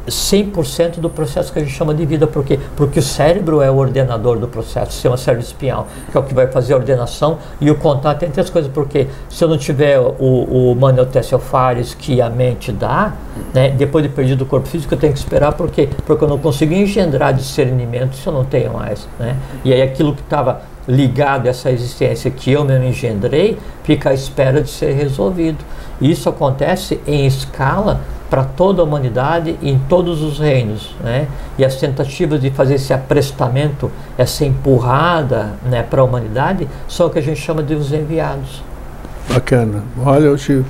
100% 0.08 0.99
do 0.99 1.10
processo 1.10 1.51
que 1.51 1.60
a 1.60 1.62
gente 1.62 1.74
chama 1.74 1.93
de 1.93 2.05
vida. 2.05 2.26
Por 2.26 2.43
quê? 2.43 2.60
Porque 2.76 2.99
o 2.99 3.03
cérebro 3.03 3.62
é 3.62 3.70
o 3.70 3.76
ordenador 3.76 4.38
do 4.38 4.47
processo, 4.47 4.89
o 4.89 4.93
sistema 4.93 5.18
cérebro 5.18 5.45
espinhal, 5.45 5.88
que 6.12 6.18
é 6.18 6.20
o 6.20 6.24
que 6.24 6.34
vai 6.34 6.47
fazer 6.47 6.74
a 6.74 6.78
ordenação 6.78 7.38
e 7.60 7.70
o 7.70 7.76
contato 7.76 8.24
entre 8.24 8.41
as 8.41 8.49
coisas. 8.49 8.72
Porque 8.72 9.08
se 9.30 9.43
eu 9.43 9.47
não 9.47 9.58
tiver 9.58 9.99
o, 9.99 10.72
o 10.72 10.76
manual 10.76 11.08
Fares 11.39 11.93
que 11.93 12.22
a 12.22 12.30
mente 12.30 12.72
dá, 12.72 13.14
né, 13.53 13.70
depois 13.70 14.03
de 14.03 14.10
perdido 14.10 14.43
o 14.43 14.45
corpo 14.45 14.68
físico, 14.68 14.93
eu 14.93 14.97
tenho 14.97 15.14
que 15.14 15.20
esperar. 15.20 15.53
Por 15.53 15.70
quê? 15.70 15.89
Porque 16.05 16.24
eu 16.24 16.28
não 16.28 16.38
consigo 16.38 16.74
engendrar 16.74 17.34
discernimento 17.34 18.16
se 18.16 18.28
eu 18.28 18.34
não 18.34 18.45
tenho 18.45 18.74
mais. 18.74 19.08
Né? 19.20 19.36
E 19.64 19.74
aí 19.74 19.82
aquilo 19.82 20.14
que 20.14 20.22
estava 20.22 20.62
ligado 20.88 21.47
a 21.47 21.49
essa 21.49 21.70
existência 21.70 22.32
que 22.32 22.51
eu 22.51 22.64
mesmo 22.64 22.86
engendrei, 22.86 23.58
fica 23.84 24.12
à 24.12 24.14
espera 24.14 24.62
de 24.62 24.70
ser 24.70 24.93
resolvido. 24.93 25.58
Isso 25.99 26.30
acontece 26.30 26.99
em 27.05 27.26
escala 27.26 27.99
para 28.30 28.43
toda 28.43 28.82
a 28.82 28.86
humanidade 28.86 29.57
em 29.61 29.80
todos 29.88 30.21
os 30.21 30.39
reinos, 30.39 30.95
né? 31.03 31.28
E 31.57 31.63
as 31.63 31.75
tentativas 31.75 32.41
de 32.41 32.49
fazer 32.49 32.75
esse 32.75 32.93
aprestamento, 32.93 33.91
essa 34.17 34.45
empurrada, 34.45 35.53
né, 35.65 35.84
para 35.84 36.01
a 36.01 36.03
humanidade, 36.03 36.67
são 36.88 37.07
o 37.07 37.09
que 37.09 37.19
a 37.19 37.21
gente 37.21 37.39
chama 37.39 37.63
de 37.63 37.73
os 37.73 37.93
enviados. 37.93 38.61
Bacana. 39.30 39.84
Olha, 40.03 40.38
Chico, 40.38 40.65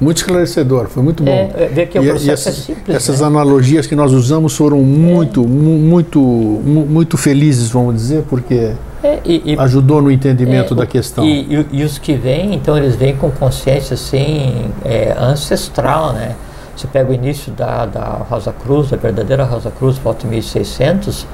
muito 0.00 0.18
esclarecedor, 0.18 0.88
foi 0.88 1.02
muito 1.02 1.22
bom. 1.22 1.30
É, 1.30 1.64
é 1.64 1.66
ver 1.66 1.88
que 1.88 1.98
o 1.98 2.04
e, 2.04 2.08
processo 2.08 2.28
e 2.28 2.32
essas, 2.32 2.58
é 2.58 2.62
simples. 2.62 2.96
Essas 2.96 3.20
né? 3.20 3.26
analogias 3.26 3.86
que 3.86 3.96
nós 3.96 4.12
usamos 4.12 4.56
foram 4.56 4.78
muito, 4.78 5.42
é. 5.42 5.46
muito, 5.46 6.20
muito 6.20 7.16
felizes, 7.16 7.70
vamos 7.70 7.94
dizer, 7.96 8.24
porque 8.28 8.72
é, 9.02 9.20
e, 9.24 9.54
e, 9.54 9.58
ajudou 9.58 10.00
no 10.00 10.10
entendimento 10.10 10.74
é, 10.74 10.76
da 10.76 10.86
questão. 10.86 11.24
E, 11.24 11.66
e, 11.72 11.84
os 11.84 11.98
que 11.98 12.14
vêm, 12.14 12.54
então, 12.54 12.76
eles 12.76 12.94
vêm 12.96 13.16
com 13.16 13.30
consciência 13.30 13.94
assim 13.94 14.66
é, 14.84 15.16
ancestral, 15.18 16.12
né? 16.12 16.34
Você 16.78 16.86
pega 16.86 17.10
o 17.10 17.12
início 17.12 17.50
da, 17.50 17.86
da 17.86 18.04
Rosa 18.30 18.52
Cruz, 18.52 18.92
a 18.92 18.96
verdadeira 18.96 19.42
Rosa 19.42 19.68
Cruz, 19.68 19.98
volta 19.98 20.24
em 20.24 20.30
1600, 20.30 21.26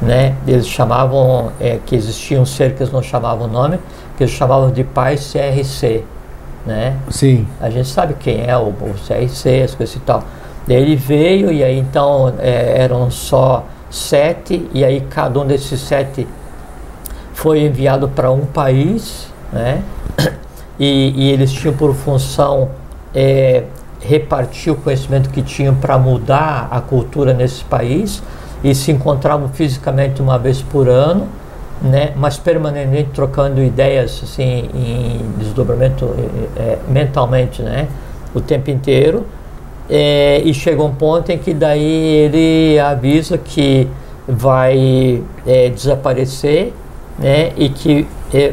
né? 0.00 0.34
Eles 0.46 0.66
chamavam, 0.66 1.52
é, 1.60 1.78
que 1.84 1.94
existia 1.94 2.40
um 2.40 2.46
ser 2.46 2.74
que 2.74 2.82
eles 2.82 2.90
não 2.90 3.02
chamavam 3.02 3.46
nome, 3.46 3.78
que 4.16 4.22
eles 4.22 4.32
chamavam 4.32 4.70
de 4.70 4.82
Pai 4.82 5.16
CRC, 5.16 6.02
né? 6.64 6.96
Sim. 7.10 7.46
A 7.60 7.68
gente 7.68 7.88
sabe 7.88 8.14
quem 8.14 8.46
é 8.46 8.56
o, 8.56 8.68
o 8.68 8.94
CRC, 9.06 9.64
as 9.64 9.74
coisas 9.74 9.96
e 9.96 10.00
tal. 10.00 10.24
Daí 10.66 10.78
ele 10.78 10.96
veio 10.96 11.52
e 11.52 11.62
aí 11.62 11.78
então 11.78 12.32
é, 12.38 12.80
eram 12.80 13.10
só 13.10 13.66
sete 13.90 14.66
e 14.72 14.82
aí 14.82 15.02
cada 15.02 15.38
um 15.38 15.46
desses 15.46 15.78
sete 15.78 16.26
foi 17.34 17.60
enviado 17.60 18.08
para 18.08 18.30
um 18.30 18.46
país, 18.46 19.28
né? 19.52 19.82
E, 20.78 21.14
e, 21.16 21.30
eles 21.32 21.50
tinham 21.54 21.74
por 21.74 21.94
função 21.94 22.68
é, 23.14 23.64
repartir 24.00 24.72
o 24.72 24.76
conhecimento 24.76 25.30
que 25.30 25.42
tinham 25.42 25.74
para 25.74 25.98
mudar 25.98 26.68
a 26.70 26.80
cultura 26.80 27.32
nesse 27.32 27.64
país 27.64 28.22
e 28.62 28.74
se 28.74 28.90
encontravam 28.90 29.48
fisicamente 29.48 30.20
uma 30.20 30.38
vez 30.38 30.62
por 30.62 30.88
ano, 30.88 31.28
né? 31.82 32.12
Mas 32.16 32.36
permanentemente 32.36 33.10
trocando 33.12 33.62
ideias 33.62 34.20
assim 34.22 34.70
em 34.74 35.20
desdobramento 35.38 36.14
é, 36.56 36.78
mentalmente, 36.88 37.62
né? 37.62 37.88
O 38.34 38.40
tempo 38.40 38.70
inteiro. 38.70 39.26
É, 39.88 40.40
e 40.44 40.52
chega 40.52 40.82
um 40.82 40.94
ponto 40.94 41.30
em 41.30 41.38
que 41.38 41.54
daí 41.54 41.84
ele 41.84 42.78
avisa 42.78 43.38
que 43.38 43.88
vai 44.26 45.22
é, 45.46 45.68
desaparecer 45.68 46.72
né, 47.18 47.52
e 47.56 47.68
que 47.68 48.06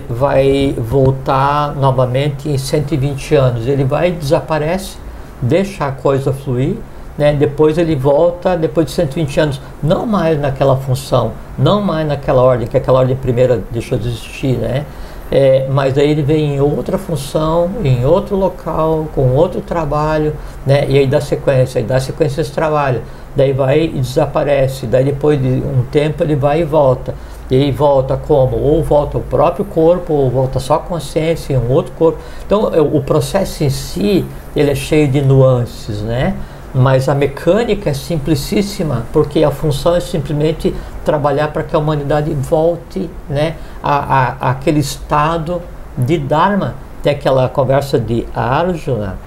vai 0.09 0.73
voltar 0.77 1.75
novamente 1.75 2.47
em 2.47 2.57
120 2.57 3.35
anos. 3.35 3.67
Ele 3.67 3.83
vai, 3.83 4.11
desaparece, 4.11 4.97
deixa 5.43 5.87
a 5.87 5.91
coisa 5.91 6.31
fluir, 6.31 6.75
né, 7.17 7.33
depois 7.33 7.77
ele 7.77 7.95
volta 7.95 8.57
depois 8.57 8.87
de 8.87 8.91
120 8.93 9.39
anos, 9.39 9.61
não 9.81 10.05
mais 10.05 10.39
naquela 10.39 10.75
função, 10.77 11.33
não 11.57 11.81
mais 11.81 12.07
naquela 12.07 12.41
ordem, 12.41 12.67
que 12.67 12.75
aquela 12.75 12.99
ordem 12.99 13.15
primeira 13.15 13.61
deixou 13.71 13.97
de 13.97 14.07
existir, 14.07 14.57
né? 14.57 14.85
É, 15.31 15.67
mas 15.69 15.97
aí 15.97 16.11
ele 16.11 16.21
vem 16.21 16.55
em 16.55 16.61
outra 16.61 16.97
função, 16.97 17.71
em 17.83 18.05
outro 18.05 18.35
local, 18.35 19.07
com 19.15 19.29
outro 19.33 19.61
trabalho, 19.61 20.33
né? 20.65 20.85
E 20.87 20.97
aí 20.97 21.07
dá 21.07 21.19
sequência, 21.19 21.79
aí 21.79 21.85
dá 21.85 21.99
sequência 21.99 22.41
esse 22.41 22.51
trabalho. 22.51 23.01
Daí 23.35 23.51
vai 23.51 23.83
e 23.85 23.99
desaparece, 23.99 24.85
daí 24.85 25.05
depois 25.05 25.41
de 25.41 25.47
um 25.47 25.83
tempo 25.91 26.23
ele 26.23 26.35
vai 26.35 26.61
e 26.61 26.63
volta. 26.63 27.15
E 27.49 27.55
aí 27.55 27.71
volta 27.71 28.17
como? 28.17 28.57
Ou 28.57 28.83
volta 28.83 29.17
o 29.17 29.21
próprio 29.21 29.65
corpo, 29.65 30.13
ou 30.13 30.29
volta 30.29 30.59
só 30.59 30.75
a 30.75 30.79
consciência 30.79 31.53
em 31.53 31.57
um 31.57 31.71
outro 31.71 31.91
corpo. 31.93 32.19
Então 32.45 32.73
é, 32.73 32.81
o 32.81 33.01
processo 33.01 33.63
em 33.63 33.69
si, 33.69 34.25
ele 34.55 34.71
é 34.71 34.75
cheio 34.75 35.07
de 35.07 35.21
nuances, 35.21 36.01
né? 36.01 36.35
Mas 36.73 37.07
a 37.07 37.13
mecânica 37.13 37.91
é 37.91 37.93
simplicíssima, 37.93 39.05
porque 39.13 39.43
a 39.43 39.51
função 39.51 39.95
é 39.95 39.99
simplesmente 39.99 40.73
trabalhar 41.05 41.49
para 41.49 41.61
que 41.61 41.75
a 41.75 41.79
humanidade 41.79 42.31
volte 42.33 43.09
né, 43.29 43.55
a, 43.81 44.47
a, 44.47 44.49
aquele 44.51 44.79
estado 44.79 45.61
de 45.95 46.17
Dharma. 46.17 46.73
Tem 47.03 47.13
aquela 47.13 47.47
conversa 47.47 47.99
de 47.99 48.25
Arjuna, 48.33 49.17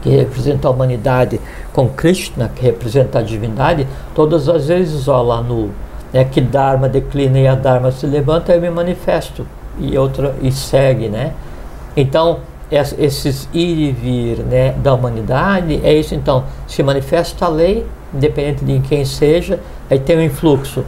que 0.00 0.10
representa 0.10 0.68
a 0.68 0.70
humanidade, 0.70 1.40
com 1.72 1.88
Krishna, 1.88 2.52
que 2.54 2.62
representa 2.62 3.18
a 3.18 3.22
divindade, 3.22 3.88
todas 4.14 4.48
as 4.48 4.68
vezes, 4.68 5.08
ó, 5.08 5.20
lá 5.22 5.42
no 5.42 5.70
né, 6.16 6.24
que 6.24 6.40
Dharma 6.40 6.88
declina 6.88 7.38
e 7.38 7.46
a 7.46 7.54
Dharma 7.54 7.92
se 7.92 8.06
levanta, 8.06 8.54
eu 8.54 8.60
me 8.60 8.70
manifesto 8.70 9.46
e 9.78 9.98
outra 9.98 10.34
e 10.40 10.50
segue, 10.50 11.10
né? 11.10 11.34
Então, 11.94 12.38
esses 12.70 13.46
ir 13.52 13.90
e 13.90 13.92
vir 13.92 14.38
né, 14.38 14.74
da 14.82 14.94
humanidade, 14.94 15.78
é 15.84 15.92
isso 15.92 16.14
então, 16.14 16.44
se 16.66 16.82
manifesta 16.82 17.44
a 17.44 17.48
lei, 17.48 17.86
independente 18.14 18.64
de 18.64 18.80
quem 18.80 19.04
seja, 19.04 19.60
aí 19.90 19.98
tem 19.98 20.16
um 20.16 20.22
influxo, 20.22 20.86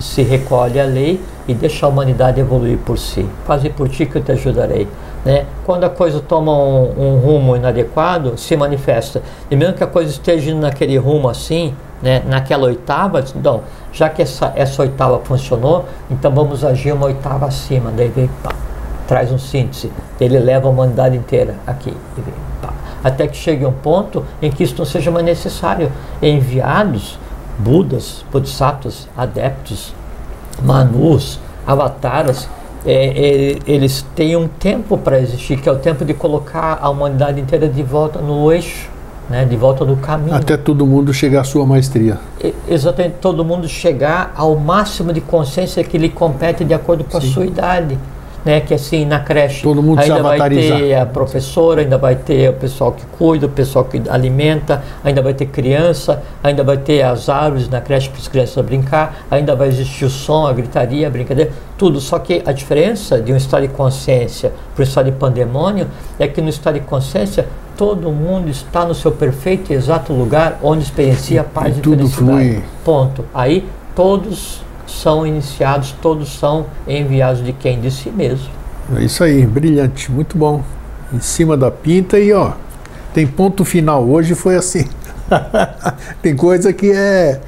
se 0.00 0.22
recolhe 0.22 0.80
a 0.80 0.84
lei 0.84 1.20
e 1.46 1.52
deixa 1.52 1.84
a 1.84 1.90
humanidade 1.90 2.40
evoluir 2.40 2.78
por 2.78 2.98
si. 2.98 3.26
Faze 3.44 3.68
por 3.68 3.90
ti 3.90 4.06
que 4.06 4.16
eu 4.16 4.22
te 4.22 4.32
ajudarei. 4.32 4.88
Né? 5.22 5.44
Quando 5.66 5.84
a 5.84 5.90
coisa 5.90 6.18
toma 6.18 6.50
um, 6.50 6.94
um, 6.96 7.18
rumo 7.18 7.54
inadequado, 7.54 8.38
se 8.38 8.56
manifesta. 8.56 9.22
E 9.50 9.54
mesmo 9.54 9.74
que 9.74 9.84
a 9.84 9.86
coisa 9.86 10.10
esteja 10.10 10.50
indo 10.50 10.62
naquele 10.62 10.96
rumo 10.96 11.28
assim, 11.28 11.74
né, 12.02 12.22
naquela 12.26 12.66
oitava, 12.66 13.24
então, 13.34 13.62
já 13.92 14.08
que 14.08 14.22
essa, 14.22 14.52
essa 14.56 14.82
oitava 14.82 15.20
funcionou, 15.20 15.86
então 16.10 16.32
vamos 16.32 16.64
agir 16.64 16.92
uma 16.92 17.06
oitava 17.06 17.46
acima. 17.46 17.92
Daí 17.96 18.08
vem 18.08 18.28
pá, 18.42 18.52
traz 19.06 19.30
um 19.30 19.38
síntese, 19.38 19.92
ele 20.20 20.38
leva 20.38 20.66
a 20.66 20.70
humanidade 20.70 21.16
inteira 21.16 21.56
aqui. 21.66 21.94
Até 23.04 23.26
que 23.26 23.36
chegue 23.36 23.66
um 23.66 23.72
ponto 23.72 24.24
em 24.40 24.50
que 24.50 24.62
isso 24.62 24.76
não 24.78 24.84
seja 24.84 25.10
mais 25.10 25.24
necessário. 25.24 25.90
Enviados, 26.20 27.18
Budas, 27.58 28.24
Bodhisattvas, 28.30 29.08
adeptos, 29.16 29.92
Manus, 30.62 31.40
Avataras, 31.66 32.48
é, 32.84 32.92
é, 32.92 33.58
eles 33.66 34.04
têm 34.14 34.36
um 34.36 34.48
tempo 34.48 34.98
para 34.98 35.20
existir, 35.20 35.60
que 35.60 35.68
é 35.68 35.72
o 35.72 35.78
tempo 35.78 36.04
de 36.04 36.14
colocar 36.14 36.78
a 36.80 36.88
humanidade 36.88 37.40
inteira 37.40 37.68
de 37.68 37.82
volta 37.82 38.20
no 38.20 38.52
eixo, 38.52 38.90
né, 39.28 39.44
de 39.44 39.56
volta 39.56 39.84
no 39.84 39.96
caminho. 39.96 40.34
Até 40.34 40.56
todo 40.56 40.86
mundo 40.86 41.12
chegar 41.12 41.40
à 41.40 41.44
sua 41.44 41.66
maestria. 41.66 42.18
Exatamente, 42.68 43.16
todo 43.20 43.44
mundo 43.44 43.68
chegar 43.68 44.32
ao 44.36 44.56
máximo 44.56 45.12
de 45.12 45.20
consciência 45.20 45.82
que 45.84 45.96
lhe 45.96 46.08
compete 46.08 46.64
de 46.64 46.74
acordo 46.74 47.04
com 47.04 47.20
Sim. 47.20 47.28
a 47.28 47.32
sua 47.32 47.46
idade 47.46 47.98
né? 48.44 48.60
Que 48.60 48.74
assim, 48.74 49.04
na 49.04 49.20
creche 49.20 49.62
Todo 49.62 49.82
mundo 49.82 50.00
ainda 50.00 50.22
vai 50.22 50.48
ter 50.48 50.94
a 50.94 51.06
professora, 51.06 51.80
ainda 51.82 51.98
vai 51.98 52.16
ter 52.16 52.50
o 52.50 52.54
pessoal 52.54 52.92
que 52.92 53.04
cuida, 53.18 53.46
o 53.46 53.48
pessoal 53.48 53.84
que 53.84 54.02
alimenta, 54.08 54.82
ainda 55.04 55.22
vai 55.22 55.34
ter 55.34 55.46
criança, 55.46 56.22
ainda 56.42 56.62
vai 56.64 56.76
ter 56.76 57.02
as 57.02 57.28
árvores 57.28 57.68
na 57.68 57.80
creche 57.80 58.08
para 58.08 58.18
as 58.18 58.28
crianças 58.28 58.64
brincar, 58.64 59.24
ainda 59.30 59.54
vai 59.54 59.68
existir 59.68 60.04
o 60.04 60.10
som, 60.10 60.46
a 60.46 60.52
gritaria, 60.52 61.06
a 61.06 61.10
brincadeira, 61.10 61.50
tudo. 61.76 62.00
Só 62.00 62.18
que 62.18 62.42
a 62.44 62.52
diferença 62.52 63.20
de 63.20 63.32
um 63.32 63.36
estado 63.36 63.62
de 63.62 63.68
consciência 63.68 64.52
para 64.74 64.82
um 64.82 64.86
estado 64.86 65.06
de 65.06 65.12
pandemônio 65.12 65.88
é 66.18 66.26
que 66.26 66.40
no 66.40 66.48
estado 66.48 66.74
de 66.74 66.86
consciência 66.86 67.46
todo 67.76 68.10
mundo 68.10 68.48
está 68.48 68.84
no 68.84 68.94
seu 68.94 69.12
perfeito 69.12 69.72
e 69.72 69.74
exato 69.74 70.12
lugar 70.12 70.58
onde 70.62 70.84
experiencia 70.84 71.40
a 71.40 71.44
paz 71.44 71.76
e, 71.76 71.78
e 71.78 71.82
tudo 71.82 71.98
felicidade. 72.08 72.50
Flui. 72.50 72.64
Ponto. 72.84 73.24
Aí 73.34 73.66
todos 73.94 74.62
são 75.00 75.26
iniciados, 75.26 75.94
todos 76.02 76.38
são 76.38 76.66
enviados 76.86 77.44
de 77.44 77.52
quem? 77.52 77.80
De 77.80 77.90
si 77.90 78.10
mesmo. 78.10 78.48
É 78.96 79.02
isso 79.02 79.22
aí, 79.24 79.46
brilhante, 79.46 80.10
muito 80.10 80.36
bom. 80.36 80.62
Em 81.12 81.20
cima 81.20 81.56
da 81.56 81.70
pinta 81.70 82.18
e 82.18 82.32
ó, 82.32 82.52
tem 83.12 83.26
ponto 83.26 83.64
final. 83.64 84.04
Hoje 84.08 84.34
foi 84.34 84.56
assim. 84.56 84.86
tem 86.22 86.34
coisa 86.36 86.72
que 86.72 86.90
é, 86.90 87.40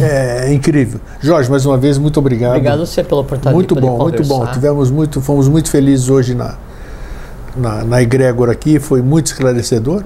é, 0.00 0.52
incrível. 0.52 1.00
Jorge, 1.20 1.50
mais 1.50 1.64
uma 1.66 1.76
vez, 1.76 1.98
muito 1.98 2.18
obrigado. 2.18 2.50
Obrigado 2.50 2.82
a 2.82 2.86
você 2.86 3.02
pela 3.02 3.20
oportunidade 3.20 3.54
muito 3.54 3.74
de 3.74 3.80
bom, 3.80 3.98
Muito 3.98 4.24
bom, 4.24 4.46
Tivemos 4.46 4.90
muito, 4.90 5.20
fomos 5.20 5.48
muito 5.48 5.70
felizes 5.70 6.08
hoje 6.08 6.34
na, 6.34 6.54
na, 7.56 7.84
na 7.84 8.02
egrégora 8.02 8.52
aqui, 8.52 8.78
foi 8.78 9.02
muito 9.02 9.26
esclarecedor. 9.26 10.02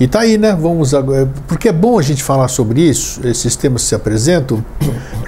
E 0.00 0.06
tá 0.06 0.20
aí, 0.20 0.38
né? 0.38 0.56
Vamos 0.58 0.94
agora, 0.94 1.28
porque 1.48 1.68
é 1.68 1.72
bom 1.72 1.98
a 1.98 2.02
gente 2.02 2.22
falar 2.22 2.46
sobre 2.46 2.80
isso, 2.80 3.20
esses 3.26 3.56
temas 3.56 3.82
se 3.82 3.96
apresentam. 3.96 4.64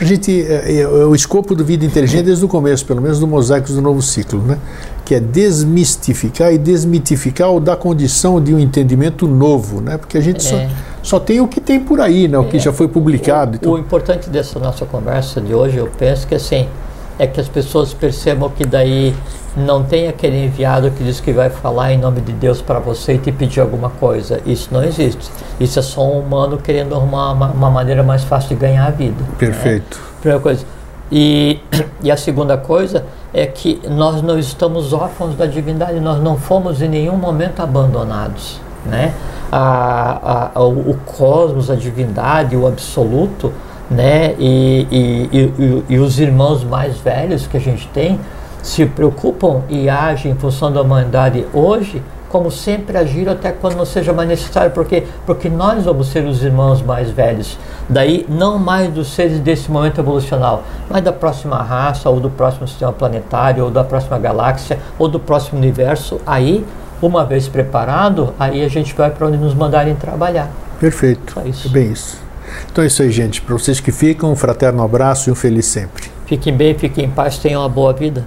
A 0.00 0.04
gente 0.04 0.30
é, 0.42 0.72
é, 0.72 0.80
é, 0.82 0.86
o 0.86 1.14
escopo 1.14 1.56
do 1.56 1.64
vida 1.64 1.84
inteligente 1.84 2.26
desde 2.26 2.44
o 2.44 2.48
começo, 2.48 2.86
pelo 2.86 3.02
menos 3.02 3.18
do 3.18 3.26
Mosaicos 3.26 3.74
do 3.74 3.82
Novo 3.82 4.00
Ciclo, 4.00 4.40
né? 4.40 4.58
Que 5.04 5.16
é 5.16 5.20
desmistificar 5.20 6.52
e 6.52 6.58
desmitificar 6.58 7.48
ou 7.48 7.58
dar 7.58 7.76
condição 7.76 8.40
de 8.40 8.54
um 8.54 8.60
entendimento 8.60 9.26
novo, 9.26 9.80
né? 9.80 9.98
Porque 9.98 10.16
a 10.16 10.20
gente 10.20 10.46
é. 10.46 10.48
só, 10.48 10.74
só 11.02 11.20
tem 11.20 11.40
o 11.40 11.48
que 11.48 11.60
tem 11.60 11.80
por 11.80 12.00
aí, 12.00 12.28
né? 12.28 12.38
O 12.38 12.44
que 12.44 12.56
é. 12.56 12.60
já 12.60 12.72
foi 12.72 12.86
publicado. 12.86 13.54
O, 13.54 13.56
então. 13.56 13.72
o 13.72 13.78
importante 13.78 14.30
dessa 14.30 14.60
nossa 14.60 14.86
conversa 14.86 15.40
de 15.40 15.52
hoje, 15.52 15.78
eu 15.78 15.90
penso 15.98 16.28
que 16.28 16.34
assim 16.36 16.68
é 17.20 17.26
que 17.26 17.38
as 17.38 17.48
pessoas 17.50 17.92
percebam 17.92 18.48
que 18.48 18.64
daí 18.64 19.14
não 19.54 19.84
tem 19.84 20.08
aquele 20.08 20.46
enviado 20.46 20.90
que 20.90 21.04
diz 21.04 21.20
que 21.20 21.34
vai 21.34 21.50
falar 21.50 21.92
em 21.92 21.98
nome 21.98 22.22
de 22.22 22.32
Deus 22.32 22.62
para 22.62 22.78
você 22.78 23.14
e 23.14 23.18
te 23.18 23.30
pedir 23.30 23.60
alguma 23.60 23.90
coisa. 23.90 24.40
Isso 24.46 24.70
não 24.72 24.82
existe. 24.82 25.30
Isso 25.60 25.78
é 25.78 25.82
só 25.82 26.02
um 26.02 26.20
humano 26.20 26.56
querendo 26.56 26.94
arrumar 26.94 27.32
uma, 27.32 27.48
uma 27.48 27.70
maneira 27.70 28.02
mais 28.02 28.24
fácil 28.24 28.48
de 28.48 28.54
ganhar 28.54 28.86
a 28.86 28.90
vida. 28.90 29.20
Né? 29.20 29.34
Perfeito. 29.38 29.98
Né? 29.98 30.04
Primeira 30.22 30.42
coisa. 30.42 30.64
E, 31.12 31.60
e 32.02 32.10
a 32.10 32.16
segunda 32.16 32.56
coisa 32.56 33.04
é 33.34 33.46
que 33.46 33.82
nós 33.86 34.22
não 34.22 34.38
estamos 34.38 34.94
órfãos 34.94 35.36
da 35.36 35.44
divindade, 35.44 36.00
nós 36.00 36.22
não 36.22 36.38
fomos 36.38 36.80
em 36.80 36.88
nenhum 36.88 37.16
momento 37.16 37.60
abandonados. 37.60 38.58
Né? 38.86 39.12
A, 39.52 40.52
a, 40.54 40.62
o, 40.62 40.92
o 40.92 40.98
cosmos, 41.04 41.70
a 41.70 41.74
divindade, 41.74 42.56
o 42.56 42.66
absoluto, 42.66 43.52
né? 43.90 44.34
E, 44.38 44.86
e, 44.90 45.52
e, 45.58 45.84
e, 45.94 45.98
os 45.98 46.20
irmãos 46.20 46.62
mais 46.62 46.98
velhos 46.98 47.46
que 47.46 47.56
a 47.56 47.60
gente 47.60 47.88
tem 47.88 48.20
se 48.62 48.86
preocupam 48.86 49.62
e 49.68 49.88
agem 49.88 50.32
em 50.32 50.34
função 50.36 50.70
da 50.70 50.80
humanidade 50.82 51.44
hoje, 51.52 52.02
como 52.28 52.50
sempre 52.50 52.96
agiram 52.96 53.32
até 53.32 53.50
quando 53.50 53.76
não 53.76 53.84
seja 53.84 54.12
mais 54.12 54.28
necessário, 54.28 54.70
porque 54.70 55.04
porque 55.26 55.48
nós 55.48 55.84
vamos 55.84 56.08
ser 56.08 56.24
os 56.24 56.44
irmãos 56.44 56.80
mais 56.80 57.10
velhos. 57.10 57.58
Daí 57.88 58.24
não 58.28 58.56
mais 58.58 58.92
dos 58.92 59.08
seres 59.08 59.40
desse 59.40 59.68
momento 59.70 60.00
evolucional, 60.00 60.62
mas 60.88 61.02
da 61.02 61.12
próxima 61.12 61.60
raça 61.60 62.08
ou 62.08 62.20
do 62.20 62.30
próximo 62.30 62.68
sistema 62.68 62.92
planetário 62.92 63.64
ou 63.64 63.70
da 63.70 63.82
próxima 63.82 64.18
galáxia 64.18 64.78
ou 64.96 65.08
do 65.08 65.18
próximo 65.18 65.58
universo. 65.58 66.20
Aí, 66.24 66.64
uma 67.02 67.24
vez 67.24 67.48
preparado, 67.48 68.32
aí 68.38 68.62
a 68.62 68.68
gente 68.68 68.94
vai 68.94 69.10
para 69.10 69.26
onde 69.26 69.38
nos 69.38 69.54
mandarem 69.54 69.96
trabalhar. 69.96 70.48
Perfeito. 70.78 71.32
Só 71.32 71.42
isso. 71.42 71.66
É 71.66 71.70
bem 71.70 71.90
isso. 71.90 72.29
Então 72.70 72.82
é 72.82 72.86
isso 72.86 73.02
aí, 73.02 73.10
gente. 73.10 73.40
Para 73.40 73.54
vocês 73.54 73.80
que 73.80 73.92
ficam, 73.92 74.32
um 74.32 74.36
fraterno 74.36 74.82
abraço 74.82 75.28
e 75.28 75.32
um 75.32 75.34
feliz 75.34 75.66
sempre. 75.66 76.04
Fiquem 76.26 76.56
bem, 76.56 76.78
fiquem 76.78 77.06
em 77.06 77.10
paz, 77.10 77.38
tenham 77.38 77.62
uma 77.62 77.68
boa 77.68 77.92
vida. 77.92 78.24